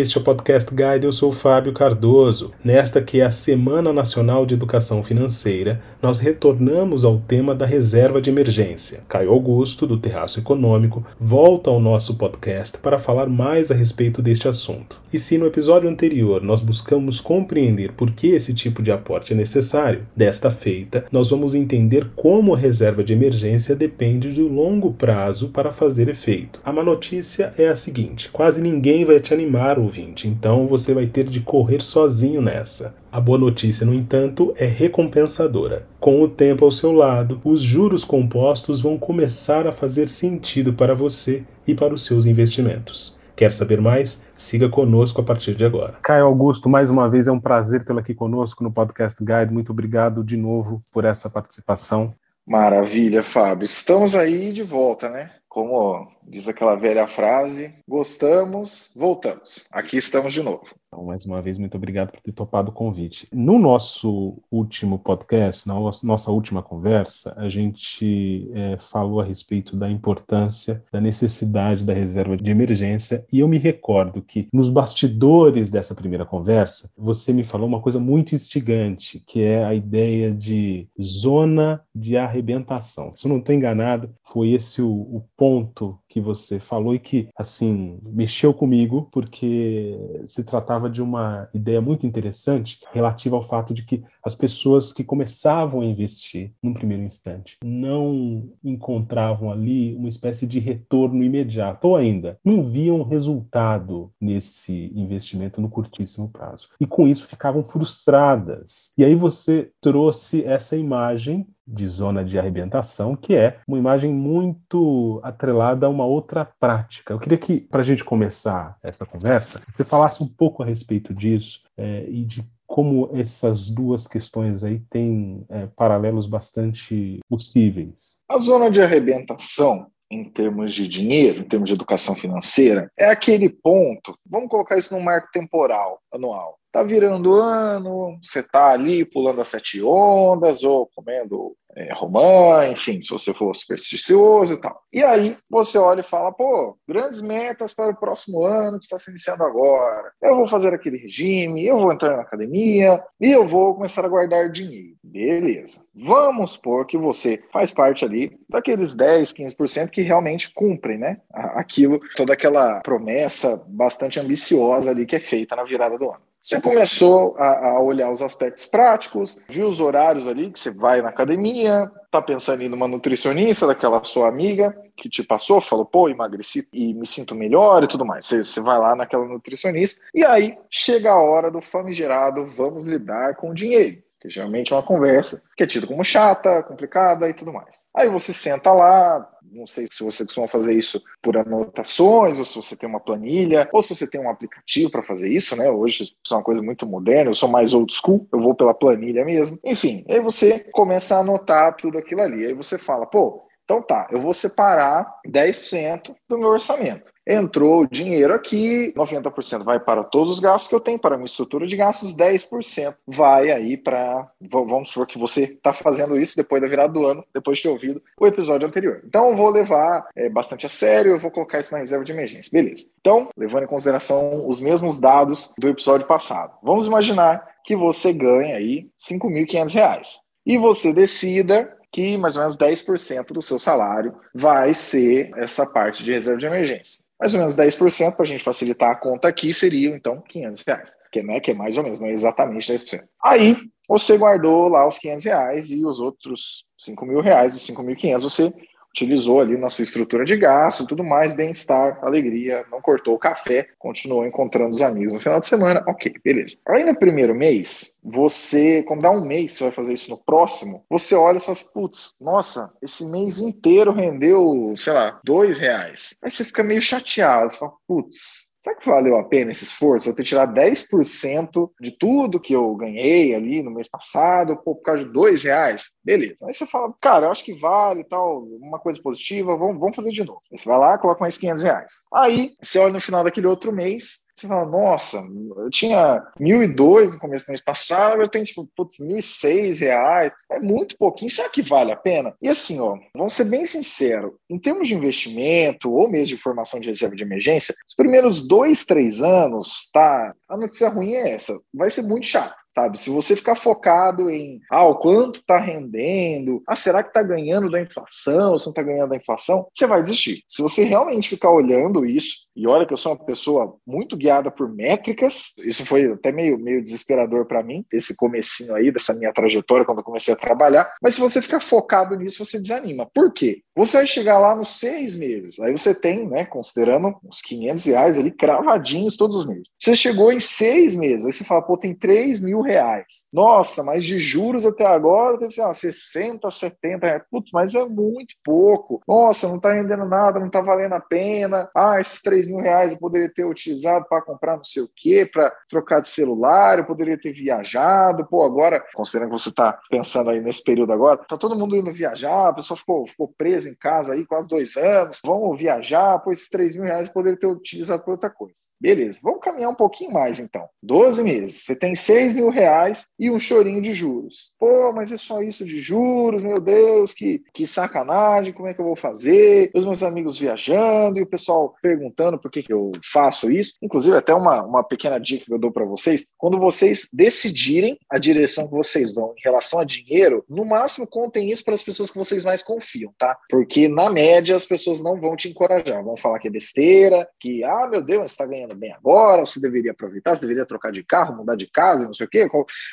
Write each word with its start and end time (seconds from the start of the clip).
Este 0.00 0.16
é 0.16 0.20
o 0.22 0.24
Podcast 0.24 0.74
Guide, 0.74 1.04
eu 1.04 1.12
sou 1.12 1.30
Fábio 1.30 1.74
Cardoso. 1.74 2.52
Nesta 2.64 3.02
que 3.02 3.20
é 3.20 3.24
a 3.26 3.30
Semana 3.30 3.92
Nacional 3.92 4.46
de 4.46 4.54
Educação 4.54 5.04
Financeira, 5.04 5.78
nós 6.00 6.20
retornamos 6.20 7.04
ao 7.04 7.18
tema 7.18 7.54
da 7.54 7.66
reserva 7.66 8.18
de 8.18 8.30
emergência. 8.30 9.02
Caio 9.06 9.30
Augusto, 9.30 9.86
do 9.86 9.98
Terraço 9.98 10.40
Econômico, 10.40 11.04
volta 11.20 11.68
ao 11.68 11.78
nosso 11.78 12.14
podcast 12.14 12.78
para 12.78 12.98
falar 12.98 13.26
mais 13.26 13.70
a 13.70 13.74
respeito 13.74 14.22
deste 14.22 14.48
assunto. 14.48 14.98
E 15.12 15.18
se 15.18 15.36
no 15.36 15.46
episódio 15.46 15.90
anterior 15.90 16.40
nós 16.40 16.62
buscamos 16.62 17.20
compreender 17.20 17.92
por 17.92 18.12
que 18.12 18.28
esse 18.28 18.54
tipo 18.54 18.80
de 18.80 18.92
aporte 18.92 19.34
é 19.34 19.36
necessário, 19.36 20.06
desta 20.16 20.50
feita 20.50 21.04
nós 21.12 21.28
vamos 21.28 21.54
entender 21.54 22.08
como 22.16 22.54
a 22.54 22.56
reserva 22.56 23.04
de 23.04 23.12
emergência 23.12 23.76
depende 23.76 24.30
do 24.30 24.48
longo 24.48 24.92
prazo 24.92 25.48
para 25.48 25.72
fazer 25.72 26.08
efeito. 26.08 26.60
A 26.64 26.72
má 26.72 26.82
notícia 26.82 27.52
é 27.58 27.68
a 27.68 27.76
seguinte: 27.76 28.30
quase 28.32 28.62
ninguém 28.62 29.04
vai 29.04 29.20
te 29.20 29.34
animar, 29.34 29.78
ouvinte, 29.90 30.28
então 30.28 30.68
você 30.68 30.94
vai 30.94 31.06
ter 31.06 31.24
de 31.24 31.40
correr 31.40 31.82
sozinho 31.82 32.40
nessa. 32.40 32.94
A 33.10 33.20
boa 33.20 33.36
notícia, 33.36 33.84
no 33.84 33.92
entanto, 33.92 34.54
é 34.56 34.64
recompensadora. 34.64 35.88
Com 35.98 36.22
o 36.22 36.28
tempo 36.28 36.64
ao 36.64 36.70
seu 36.70 36.92
lado, 36.92 37.40
os 37.44 37.60
juros 37.60 38.04
compostos 38.04 38.80
vão 38.80 38.96
começar 38.96 39.66
a 39.66 39.72
fazer 39.72 40.08
sentido 40.08 40.72
para 40.72 40.94
você 40.94 41.42
e 41.66 41.74
para 41.74 41.92
os 41.92 42.04
seus 42.04 42.24
investimentos. 42.24 43.18
Quer 43.34 43.52
saber 43.52 43.80
mais? 43.80 44.22
Siga 44.36 44.68
conosco 44.68 45.20
a 45.20 45.24
partir 45.24 45.56
de 45.56 45.64
agora. 45.64 45.94
Caio 46.02 46.26
Augusto, 46.26 46.68
mais 46.68 46.88
uma 46.88 47.08
vez 47.08 47.26
é 47.26 47.32
um 47.32 47.40
prazer 47.40 47.84
tê-lo 47.84 47.98
aqui 47.98 48.14
conosco 48.14 48.62
no 48.62 48.70
Podcast 48.70 49.18
Guide. 49.18 49.52
Muito 49.52 49.72
obrigado 49.72 50.22
de 50.22 50.36
novo 50.36 50.82
por 50.92 51.04
essa 51.04 51.28
participação. 51.28 52.14
Maravilha, 52.46 53.22
Fábio. 53.22 53.64
Estamos 53.64 54.14
aí 54.14 54.52
de 54.52 54.62
volta, 54.62 55.08
né? 55.08 55.30
Como 55.50 56.12
diz 56.22 56.46
aquela 56.46 56.76
velha 56.76 57.08
frase, 57.08 57.74
gostamos, 57.86 58.92
voltamos. 58.94 59.66
Aqui 59.72 59.96
estamos 59.96 60.32
de 60.32 60.44
novo. 60.44 60.79
Então, 60.92 61.04
mais 61.04 61.24
uma 61.24 61.40
vez, 61.40 61.56
muito 61.56 61.76
obrigado 61.76 62.10
por 62.10 62.20
ter 62.20 62.32
topado 62.32 62.70
o 62.70 62.74
convite. 62.74 63.28
No 63.32 63.60
nosso 63.60 64.42
último 64.50 64.98
podcast, 64.98 65.68
na 65.68 65.74
nossa 66.02 66.32
última 66.32 66.64
conversa, 66.64 67.32
a 67.36 67.48
gente 67.48 68.50
é, 68.52 68.76
falou 68.76 69.20
a 69.20 69.24
respeito 69.24 69.76
da 69.76 69.88
importância, 69.88 70.82
da 70.90 71.00
necessidade 71.00 71.84
da 71.84 71.94
reserva 71.94 72.36
de 72.36 72.50
emergência, 72.50 73.24
e 73.32 73.38
eu 73.38 73.46
me 73.46 73.56
recordo 73.56 74.20
que 74.20 74.48
nos 74.52 74.68
bastidores 74.68 75.70
dessa 75.70 75.94
primeira 75.94 76.26
conversa, 76.26 76.90
você 76.98 77.32
me 77.32 77.44
falou 77.44 77.68
uma 77.68 77.80
coisa 77.80 78.00
muito 78.00 78.34
instigante, 78.34 79.22
que 79.24 79.42
é 79.42 79.64
a 79.64 79.72
ideia 79.72 80.32
de 80.32 80.88
zona 81.00 81.80
de 81.94 82.16
arrebentação. 82.16 83.14
Se 83.14 83.26
eu 83.26 83.28
não 83.28 83.38
estou 83.38 83.54
enganado, 83.54 84.12
foi 84.24 84.50
esse 84.50 84.82
o, 84.82 84.90
o 84.90 85.24
ponto 85.36 85.96
que 86.10 86.20
você 86.20 86.58
falou 86.58 86.92
e 86.92 86.98
que, 86.98 87.28
assim, 87.38 88.00
mexeu 88.02 88.52
comigo, 88.52 89.08
porque 89.12 89.96
se 90.26 90.42
tratava 90.42 90.90
de 90.90 91.00
uma 91.00 91.48
ideia 91.54 91.80
muito 91.80 92.04
interessante 92.04 92.80
relativa 92.92 93.36
ao 93.36 93.42
fato 93.42 93.72
de 93.72 93.84
que 93.84 94.02
as 94.24 94.34
pessoas 94.34 94.92
que 94.92 95.04
começavam 95.04 95.80
a 95.80 95.86
investir 95.86 96.52
num 96.60 96.74
primeiro 96.74 97.04
instante 97.04 97.56
não 97.64 98.50
encontravam 98.62 99.52
ali 99.52 99.94
uma 99.94 100.08
espécie 100.08 100.48
de 100.48 100.58
retorno 100.58 101.22
imediato, 101.22 101.86
ou 101.86 101.94
ainda 101.96 102.36
não 102.44 102.64
viam 102.64 103.04
resultado 103.04 104.12
nesse 104.20 104.92
investimento 104.94 105.60
no 105.60 105.70
curtíssimo 105.70 106.28
prazo. 106.28 106.68
E 106.80 106.86
com 106.86 107.06
isso 107.06 107.26
ficavam 107.26 107.62
frustradas. 107.62 108.90
E 108.98 109.04
aí 109.04 109.14
você 109.14 109.70
trouxe 109.80 110.44
essa 110.44 110.76
imagem 110.76 111.46
de 111.70 111.86
zona 111.86 112.24
de 112.24 112.38
arrebentação, 112.38 113.14
que 113.14 113.34
é 113.34 113.60
uma 113.66 113.78
imagem 113.78 114.12
muito 114.12 115.20
atrelada 115.22 115.86
a 115.86 115.88
uma 115.88 116.04
outra 116.04 116.44
prática. 116.58 117.14
Eu 117.14 117.18
queria 117.18 117.38
que, 117.38 117.60
para 117.60 117.80
a 117.80 117.84
gente 117.84 118.04
começar 118.04 118.76
essa 118.82 119.06
conversa, 119.06 119.60
você 119.72 119.84
falasse 119.84 120.22
um 120.22 120.28
pouco 120.28 120.62
a 120.62 120.66
respeito 120.66 121.14
disso 121.14 121.62
é, 121.76 122.04
e 122.08 122.24
de 122.24 122.44
como 122.66 123.10
essas 123.12 123.68
duas 123.68 124.06
questões 124.06 124.62
aí 124.62 124.80
têm 124.90 125.44
é, 125.48 125.66
paralelos 125.66 126.26
bastante 126.26 127.18
possíveis. 127.28 128.16
A 128.30 128.38
zona 128.38 128.70
de 128.70 128.80
arrebentação 128.80 129.88
em 130.10 130.24
termos 130.24 130.72
de 130.72 130.88
dinheiro, 130.88 131.40
em 131.40 131.44
termos 131.44 131.68
de 131.68 131.74
educação 131.74 132.14
financeira, 132.14 132.90
é 132.96 133.06
aquele 133.06 133.48
ponto, 133.48 134.16
vamos 134.26 134.48
colocar 134.48 134.76
isso 134.76 134.94
num 134.94 135.02
marco 135.02 135.28
temporal 135.32 136.00
anual. 136.12 136.59
Tá 136.72 136.82
virando 136.82 137.34
ano, 137.34 138.18
você 138.22 138.42
tá 138.42 138.70
ali 138.70 139.04
pulando 139.04 139.40
as 139.40 139.48
sete 139.48 139.82
ondas 139.82 140.62
ou 140.62 140.88
comendo 140.94 141.56
é, 141.76 141.92
romã, 141.92 142.66
enfim, 142.68 143.00
se 143.00 143.10
você 143.10 143.32
for 143.32 143.54
supersticioso 143.54 144.54
e 144.54 144.60
tal. 144.60 144.82
E 144.92 145.02
aí 145.02 145.36
você 145.48 145.78
olha 145.78 146.00
e 146.00 146.06
fala, 146.06 146.32
pô, 146.32 146.76
grandes 146.88 147.22
metas 147.22 147.72
para 147.72 147.92
o 147.92 147.96
próximo 147.96 148.44
ano 148.44 148.78
que 148.78 148.84
está 148.84 148.98
se 148.98 149.10
iniciando 149.10 149.44
agora. 149.44 150.10
Eu 150.20 150.36
vou 150.36 150.48
fazer 150.48 150.74
aquele 150.74 150.96
regime, 150.96 151.66
eu 151.66 151.78
vou 151.78 151.92
entrar 151.92 152.16
na 152.16 152.22
academia 152.22 153.02
e 153.20 153.30
eu 153.30 153.46
vou 153.46 153.74
começar 153.74 154.04
a 154.04 154.08
guardar 154.08 154.50
dinheiro. 154.50 154.96
Beleza. 155.02 155.86
Vamos 155.94 156.52
supor 156.52 156.86
que 156.86 156.98
você 156.98 157.42
faz 157.52 157.70
parte 157.70 158.04
ali 158.04 158.38
daqueles 158.48 158.96
10, 158.96 159.32
15% 159.32 159.90
que 159.90 160.02
realmente 160.02 160.52
cumprem, 160.52 160.98
né? 160.98 161.20
Aquilo, 161.32 162.00
toda 162.16 162.32
aquela 162.32 162.80
promessa 162.80 163.62
bastante 163.68 164.20
ambiciosa 164.20 164.90
ali 164.90 165.06
que 165.06 165.16
é 165.16 165.20
feita 165.20 165.56
na 165.56 165.64
virada 165.64 165.98
do 165.98 166.10
ano. 166.10 166.29
Você 166.42 166.60
começou 166.60 167.36
a, 167.36 167.68
a, 167.68 167.80
olhar 167.82 168.10
os 168.10 168.22
aspectos 168.22 168.64
práticos, 168.64 169.44
viu 169.46 169.68
os 169.68 169.78
horários 169.78 170.26
ali 170.26 170.50
que 170.50 170.58
você 170.58 170.70
vai 170.70 171.02
na 171.02 171.10
academia, 171.10 171.90
tá 172.10 172.22
pensando 172.22 172.62
em 172.62 172.64
ir 172.64 172.68
numa 172.70 172.88
nutricionista 172.88 173.66
daquela 173.66 174.02
sua 174.04 174.28
amiga 174.28 174.74
que 174.96 175.08
te 175.08 175.22
passou, 175.22 175.60
falou, 175.60 175.84
pô, 175.84 176.08
emagreci 176.08 176.66
e 176.72 176.94
me 176.94 177.06
sinto 177.06 177.34
melhor 177.34 177.84
e 177.84 177.88
tudo 177.88 178.06
mais. 178.06 178.24
Você, 178.24 178.42
você 178.42 178.60
vai 178.60 178.78
lá 178.78 178.96
naquela 178.96 179.26
nutricionista 179.26 180.06
e 180.14 180.24
aí 180.24 180.56
chega 180.70 181.10
a 181.10 181.20
hora 181.20 181.50
do 181.50 181.60
famigerado 181.60 182.46
vamos 182.46 182.84
lidar 182.84 183.36
com 183.36 183.50
o 183.50 183.54
dinheiro 183.54 184.02
que 184.20 184.28
geralmente 184.28 184.72
é 184.72 184.76
uma 184.76 184.82
conversa 184.82 185.48
que 185.56 185.62
é 185.62 185.66
tida 185.66 185.86
como 185.86 186.04
chata, 186.04 186.62
complicada 186.62 187.28
e 187.28 187.34
tudo 187.34 187.52
mais. 187.52 187.88
Aí 187.94 188.08
você 188.08 188.32
senta 188.32 188.72
lá, 188.72 189.28
não 189.50 189.66
sei 189.66 189.86
se 189.90 190.04
você 190.04 190.24
costuma 190.24 190.46
fazer 190.46 190.78
isso 190.78 191.02
por 191.22 191.36
anotações, 191.36 192.38
ou 192.38 192.44
se 192.44 192.54
você 192.56 192.76
tem 192.76 192.88
uma 192.88 193.00
planilha, 193.00 193.68
ou 193.72 193.82
se 193.82 193.94
você 193.94 194.06
tem 194.06 194.20
um 194.20 194.30
aplicativo 194.30 194.90
para 194.90 195.02
fazer 195.02 195.28
isso, 195.30 195.56
né? 195.56 195.70
Hoje 195.70 196.04
isso 196.04 196.14
é 196.30 196.34
uma 196.34 196.42
coisa 196.42 196.62
muito 196.62 196.86
moderna, 196.86 197.30
eu 197.30 197.34
sou 197.34 197.48
mais 197.48 197.72
old 197.72 197.92
school, 197.92 198.28
eu 198.32 198.40
vou 198.40 198.54
pela 198.54 198.74
planilha 198.74 199.24
mesmo. 199.24 199.58
Enfim, 199.64 200.04
aí 200.08 200.20
você 200.20 200.60
começa 200.70 201.16
a 201.16 201.20
anotar 201.20 201.74
tudo 201.76 201.98
aquilo 201.98 202.20
ali. 202.20 202.46
Aí 202.46 202.54
você 202.54 202.76
fala, 202.76 203.06
pô, 203.06 203.49
então 203.70 203.80
tá, 203.80 204.08
eu 204.10 204.20
vou 204.20 204.34
separar 204.34 205.20
10% 205.24 206.12
do 206.28 206.36
meu 206.36 206.48
orçamento 206.48 207.10
entrou 207.26 207.82
o 207.82 207.86
dinheiro 207.86 208.34
aqui, 208.34 208.92
90% 208.96 209.62
vai 209.62 209.78
para 209.78 210.02
todos 210.02 210.32
os 210.32 210.40
gastos 210.40 210.68
que 210.68 210.74
eu 210.74 210.80
tenho, 210.80 210.98
para 210.98 211.14
a 211.14 211.18
minha 211.18 211.26
estrutura 211.26 211.64
de 211.64 211.76
gastos, 211.76 212.16
10% 212.16 212.96
vai 213.06 213.52
aí 213.52 213.76
para. 213.76 214.28
Vamos 214.40 214.88
supor 214.88 215.06
que 215.06 215.18
você 215.18 215.44
está 215.44 215.72
fazendo 215.72 216.18
isso 216.18 216.36
depois 216.36 216.60
da 216.60 216.66
virada 216.66 216.92
do 216.92 217.06
ano, 217.06 217.24
depois 217.32 217.58
de 217.58 217.64
ter 217.64 217.68
ouvido 217.68 218.02
o 218.18 218.26
episódio 218.26 218.66
anterior. 218.66 219.02
Então 219.06 219.30
eu 219.30 219.36
vou 219.36 219.48
levar 219.48 220.08
é, 220.16 220.28
bastante 220.28 220.66
a 220.66 220.68
sério, 220.68 221.12
eu 221.12 221.20
vou 221.20 221.30
colocar 221.30 221.60
isso 221.60 221.72
na 221.72 221.78
reserva 221.78 222.04
de 222.04 222.12
emergência. 222.12 222.50
Beleza. 222.52 222.86
Então, 223.00 223.28
levando 223.36 223.64
em 223.64 223.68
consideração 223.68 224.48
os 224.48 224.60
mesmos 224.60 224.98
dados 224.98 225.52
do 225.56 225.68
episódio 225.68 226.08
passado, 226.08 226.54
vamos 226.62 226.86
imaginar 226.86 227.46
que 227.64 227.76
você 227.76 228.12
ganha 228.12 228.56
aí 228.56 228.90
R$ 229.08 229.18
5.500 229.18 230.30
e 230.44 230.58
você 230.58 230.92
decida 230.92 231.76
que 231.92 232.16
mais 232.16 232.36
ou 232.36 232.42
menos 232.42 232.56
10% 232.56 233.32
do 233.32 233.42
seu 233.42 233.58
salário 233.58 234.14
vai 234.34 234.74
ser 234.74 235.30
essa 235.36 235.66
parte 235.66 236.04
de 236.04 236.12
reserva 236.12 236.38
de 236.38 236.46
emergência. 236.46 237.04
Mais 237.18 237.34
ou 237.34 237.40
menos 237.40 237.56
10% 237.56 238.14
para 238.14 238.22
a 238.22 238.26
gente 238.26 238.44
facilitar 238.44 238.90
a 238.90 238.96
conta 238.96 239.28
aqui 239.28 239.52
seriam 239.52 239.94
então 239.94 240.22
500 240.22 240.62
reais, 240.66 240.96
que, 241.12 241.22
né, 241.22 241.40
que 241.40 241.50
é 241.50 241.54
mais 241.54 241.76
ou 241.76 241.84
menos, 241.84 242.00
não 242.00 242.08
é 242.08 242.12
exatamente 242.12 242.72
10%. 242.72 243.00
Aí 243.22 243.56
você 243.88 244.16
guardou 244.16 244.68
lá 244.68 244.86
os 244.86 244.98
500 244.98 245.24
reais 245.24 245.70
e 245.70 245.84
os 245.84 245.98
outros 245.98 246.64
5 246.78 247.04
mil 247.04 247.20
reais, 247.20 247.54
os 247.54 247.66
5.500 247.66 248.20
você 248.22 248.52
utilizou 248.90 249.40
ali 249.40 249.56
na 249.56 249.70
sua 249.70 249.82
estrutura 249.82 250.24
de 250.24 250.36
gasto, 250.36 250.86
tudo 250.86 251.04
mais, 251.04 251.32
bem-estar, 251.32 251.98
alegria, 252.02 252.64
não 252.70 252.80
cortou 252.80 253.14
o 253.14 253.18
café, 253.18 253.68
continuou 253.78 254.26
encontrando 254.26 254.70
os 254.70 254.82
amigos 254.82 255.14
no 255.14 255.20
final 255.20 255.40
de 255.40 255.46
semana, 255.46 255.82
ok, 255.86 256.14
beleza. 256.24 256.58
Aí 256.66 256.84
no 256.84 256.98
primeiro 256.98 257.34
mês, 257.34 258.00
você, 258.04 258.82
quando 258.82 259.02
dá 259.02 259.10
um 259.10 259.24
mês, 259.24 259.52
você 259.52 259.64
vai 259.64 259.72
fazer 259.72 259.94
isso 259.94 260.10
no 260.10 260.18
próximo, 260.18 260.84
você 260.88 261.14
olha 261.14 261.38
e 261.38 261.40
fala 261.40 261.52
assim, 261.52 261.72
putz, 261.72 262.16
nossa, 262.20 262.74
esse 262.82 263.10
mês 263.10 263.38
inteiro 263.38 263.92
rendeu, 263.92 264.74
sei 264.76 264.92
lá, 264.92 265.20
dois 265.24 265.58
reais. 265.58 266.16
Aí 266.22 266.30
você 266.30 266.44
fica 266.44 266.64
meio 266.64 266.82
chateado, 266.82 267.52
você 267.52 267.58
fala, 267.58 267.72
putz, 267.86 268.49
Será 268.62 268.76
que 268.76 268.86
valeu 268.86 269.16
a 269.16 269.24
pena 269.24 269.50
esse 269.50 269.64
esforço? 269.64 270.08
Eu 270.08 270.14
ter 270.14 270.22
tirado 270.22 270.52
10% 270.52 271.70
de 271.80 271.96
tudo 271.96 272.40
que 272.40 272.52
eu 272.52 272.74
ganhei 272.74 273.34
ali 273.34 273.62
no 273.62 273.70
mês 273.70 273.88
passado, 273.88 274.56
pô, 274.56 274.74
por 274.74 274.82
causa 274.82 275.04
de 275.04 275.10
dois 275.10 275.42
reais? 275.42 275.92
Beleza. 276.04 276.46
Aí 276.46 276.52
você 276.52 276.66
fala, 276.66 276.92
cara, 277.00 277.26
eu 277.26 277.30
acho 277.30 277.44
que 277.44 277.54
vale 277.54 278.04
tal, 278.04 278.42
uma 278.60 278.78
coisa 278.78 279.00
positiva, 279.02 279.56
vamos, 279.56 279.80
vamos 279.80 279.96
fazer 279.96 280.10
de 280.10 280.24
novo. 280.24 280.40
Aí 280.52 280.58
você 280.58 280.68
vai 280.68 280.78
lá, 280.78 280.98
coloca 280.98 281.20
mais 281.20 281.38
500 281.38 281.62
reais. 281.62 281.92
Aí 282.12 282.50
você 282.60 282.78
olha 282.78 282.92
no 282.92 283.00
final 283.00 283.24
daquele 283.24 283.46
outro 283.46 283.72
mês, 283.72 284.26
você 284.40 284.48
fala, 284.48 284.66
nossa, 284.66 285.18
eu 285.56 285.70
tinha 285.70 286.22
1.002 286.40 287.12
no 287.12 287.18
começo 287.18 287.46
do 287.46 287.50
mês 287.50 287.60
passado, 287.60 288.22
eu 288.22 288.28
tenho, 288.28 288.44
tipo, 288.44 288.68
putz, 288.76 288.98
1.006 288.98 289.80
reais. 289.80 290.32
É 290.50 290.58
muito 290.58 290.96
pouquinho, 290.96 291.30
será 291.30 291.48
que 291.48 291.62
vale 291.62 291.92
a 291.92 291.96
pena? 291.96 292.34
E 292.40 292.48
assim, 292.48 292.80
ó, 292.80 292.98
vamos 293.16 293.34
ser 293.34 293.44
bem 293.44 293.64
sinceros, 293.64 294.32
em 294.48 294.58
termos 294.58 294.88
de 294.88 294.94
investimento 294.94 295.92
ou 295.92 296.08
mesmo 296.08 296.36
de 296.36 296.42
formação 296.42 296.80
de 296.80 296.88
reserva 296.88 297.16
de 297.16 297.24
emergência, 297.24 297.74
os 297.86 297.94
primeiros 297.94 298.46
dois, 298.46 298.84
três 298.84 299.22
anos, 299.22 299.90
tá? 299.92 300.34
A 300.48 300.56
notícia 300.56 300.88
ruim 300.88 301.14
é 301.14 301.32
essa. 301.32 301.58
Vai 301.72 301.90
ser 301.90 302.02
muito 302.02 302.26
chato 302.26 302.60
sabe? 302.74 302.98
Se 302.98 303.10
você 303.10 303.36
ficar 303.36 303.56
focado 303.56 304.30
em 304.30 304.60
ah, 304.70 304.84
o 304.84 304.96
quanto 304.96 305.40
está 305.40 305.58
rendendo, 305.58 306.62
ah, 306.66 306.76
será 306.76 307.02
que 307.02 307.10
está 307.10 307.22
ganhando 307.22 307.70
da 307.70 307.80
inflação, 307.80 308.58
se 308.58 308.66
não 308.66 308.70
está 308.70 308.82
ganhando 308.82 309.10
da 309.10 309.16
inflação, 309.16 309.66
você 309.72 309.86
vai 309.86 310.00
desistir. 310.00 310.42
Se 310.46 310.62
você 310.62 310.84
realmente 310.84 311.28
ficar 311.28 311.50
olhando 311.50 312.06
isso, 312.06 312.48
e 312.54 312.66
olha 312.66 312.86
que 312.86 312.92
eu 312.92 312.96
sou 312.96 313.12
uma 313.12 313.24
pessoa 313.24 313.76
muito 313.86 314.16
guiada 314.16 314.50
por 314.50 314.68
métricas, 314.72 315.54
isso 315.58 315.84
foi 315.84 316.12
até 316.12 316.32
meio, 316.32 316.58
meio 316.58 316.82
desesperador 316.82 317.46
para 317.46 317.62
mim, 317.62 317.84
esse 317.92 318.16
comecinho 318.16 318.74
aí 318.74 318.90
dessa 318.90 319.14
minha 319.14 319.32
trajetória 319.32 319.84
quando 319.84 319.98
eu 319.98 320.04
comecei 320.04 320.34
a 320.34 320.36
trabalhar, 320.36 320.92
mas 321.02 321.14
se 321.14 321.20
você 321.20 321.40
ficar 321.40 321.60
focado 321.60 322.16
nisso, 322.16 322.44
você 322.44 322.58
desanima. 322.58 323.08
Por 323.14 323.32
quê? 323.32 323.62
Você 323.76 323.98
vai 323.98 324.06
chegar 324.06 324.38
lá 324.38 324.54
nos 324.54 324.78
seis 324.78 325.16
meses, 325.16 325.60
aí 325.60 325.72
você 325.72 325.94
tem, 325.94 326.28
né, 326.28 326.44
considerando 326.44 327.16
uns 327.24 327.40
500 327.42 327.86
reais 327.86 328.18
ali 328.18 328.30
cravadinhos 328.30 329.16
todos 329.16 329.36
os 329.36 329.46
meses. 329.46 329.68
Você 329.78 329.94
chegou 329.94 330.32
em 330.32 330.40
seis 330.40 330.94
meses, 330.94 331.24
aí 331.24 331.32
você 331.32 331.44
fala, 331.44 331.62
pô, 331.62 331.76
tem 331.76 331.94
3 331.94 332.40
mil 332.40 332.60
reais. 332.60 333.28
Nossa, 333.32 333.82
mas 333.82 334.04
de 334.04 334.18
juros 334.18 334.66
até 334.66 334.86
agora 334.86 335.38
deve 335.38 335.52
ser, 335.52 335.62
lá, 335.62 335.72
60, 335.72 336.50
70 336.50 337.06
reais. 337.06 337.22
Putz, 337.30 337.50
mas 337.52 337.74
é 337.74 337.84
muito 337.84 338.34
pouco. 338.44 339.00
Nossa, 339.06 339.48
não 339.48 339.60
tá 339.60 339.72
rendendo 339.72 340.04
nada, 340.04 340.40
não 340.40 340.50
tá 340.50 340.60
valendo 340.60 340.94
a 340.94 341.00
pena. 341.00 341.70
Ah, 341.74 342.00
esses 342.00 342.20
3 342.22 342.39
mil 342.46 342.58
reais 342.58 342.92
eu 342.92 342.98
poderia 342.98 343.32
ter 343.32 343.44
utilizado 343.44 344.06
para 344.08 344.22
comprar 344.22 344.56
não 344.56 344.64
sei 344.64 344.82
o 344.82 344.90
quê, 344.94 345.28
para 345.30 345.50
trocar 345.68 346.00
de 346.00 346.08
celular, 346.08 346.78
eu 346.78 346.84
poderia 346.84 347.18
ter 347.18 347.32
viajado. 347.32 348.26
Pô, 348.26 348.42
agora, 348.42 348.82
considerando 348.94 349.30
que 349.30 349.38
você 349.38 349.48
está 349.48 349.78
pensando 349.90 350.30
aí 350.30 350.40
nesse 350.40 350.62
período 350.62 350.92
agora, 350.92 351.18
tá 351.18 351.36
todo 351.36 351.58
mundo 351.58 351.76
indo 351.76 351.92
viajar, 351.92 352.48
a 352.48 352.52
pessoa 352.52 352.76
ficou, 352.76 353.06
ficou 353.06 353.28
presa 353.28 353.68
em 353.68 353.74
casa 353.74 354.12
aí 354.12 354.26
quase 354.26 354.48
dois 354.48 354.76
anos, 354.76 355.20
vamos 355.24 355.58
viajar, 355.58 356.18
pô, 356.18 356.32
esses 356.32 356.48
3 356.48 356.74
mil 356.74 356.84
reais 356.84 357.08
eu 357.08 357.14
poderia 357.14 357.38
ter 357.38 357.46
utilizado 357.46 358.02
para 358.02 358.12
outra 358.12 358.30
coisa. 358.30 358.60
Beleza, 358.80 359.20
vamos 359.22 359.40
caminhar 359.40 359.70
um 359.70 359.74
pouquinho 359.74 360.12
mais 360.12 360.38
então. 360.38 360.68
12 360.82 361.22
meses, 361.22 361.64
você 361.64 361.76
tem 361.76 361.94
6 361.94 362.34
mil 362.34 362.50
reais 362.50 363.08
e 363.18 363.30
um 363.30 363.38
chorinho 363.38 363.80
de 363.80 363.92
juros. 363.92 364.52
Pô, 364.58 364.92
mas 364.92 365.12
é 365.12 365.16
só 365.16 365.42
isso 365.42 365.64
de 365.64 365.78
juros, 365.78 366.42
meu 366.42 366.60
Deus, 366.60 367.12
que, 367.12 367.42
que 367.52 367.66
sacanagem, 367.66 368.52
como 368.52 368.68
é 368.68 368.74
que 368.74 368.80
eu 368.80 368.84
vou 368.84 368.96
fazer? 368.96 369.70
Os 369.74 369.84
meus 369.84 370.02
amigos 370.02 370.38
viajando 370.38 371.18
e 371.18 371.22
o 371.22 371.26
pessoal 371.26 371.74
perguntando 371.82 372.29
por 372.38 372.50
que, 372.50 372.62
que 372.62 372.72
eu 372.72 372.90
faço 373.04 373.50
isso. 373.50 373.74
Inclusive, 373.80 374.16
até 374.16 374.34
uma, 374.34 374.64
uma 374.64 374.82
pequena 374.82 375.18
dica 375.18 375.44
que 375.44 375.52
eu 375.52 375.58
dou 375.58 375.72
para 375.72 375.84
vocês: 375.84 376.32
quando 376.36 376.58
vocês 376.58 377.08
decidirem 377.12 377.98
a 378.10 378.18
direção 378.18 378.68
que 378.68 378.74
vocês 378.74 379.14
vão 379.14 379.34
em 379.36 379.42
relação 379.42 379.78
a 379.78 379.84
dinheiro, 379.84 380.44
no 380.48 380.64
máximo 380.64 381.06
contem 381.06 381.50
isso 381.50 381.64
para 381.64 381.74
as 381.74 381.82
pessoas 381.82 382.10
que 382.10 382.18
vocês 382.18 382.44
mais 382.44 382.62
confiam, 382.62 383.12
tá? 383.18 383.38
Porque 383.48 383.88
na 383.88 384.10
média 384.10 384.56
as 384.56 384.66
pessoas 384.66 385.00
não 385.00 385.20
vão 385.20 385.36
te 385.36 385.48
encorajar, 385.48 386.02
vão 386.02 386.16
falar 386.16 386.38
que 386.38 386.48
é 386.48 386.50
besteira, 386.50 387.28
que, 387.38 387.62
ah, 387.64 387.88
meu 387.90 388.02
Deus, 388.02 388.30
você 388.30 388.34
está 388.34 388.46
ganhando 388.46 388.74
bem 388.74 388.92
agora, 388.92 389.44
você 389.44 389.60
deveria 389.60 389.92
aproveitar, 389.92 390.34
você 390.34 390.42
deveria 390.42 390.66
trocar 390.66 390.90
de 390.90 391.04
carro, 391.04 391.36
mudar 391.36 391.56
de 391.56 391.66
casa, 391.66 392.06
não 392.06 392.12
sei 392.12 392.26
o 392.26 392.30
quê. 392.30 392.48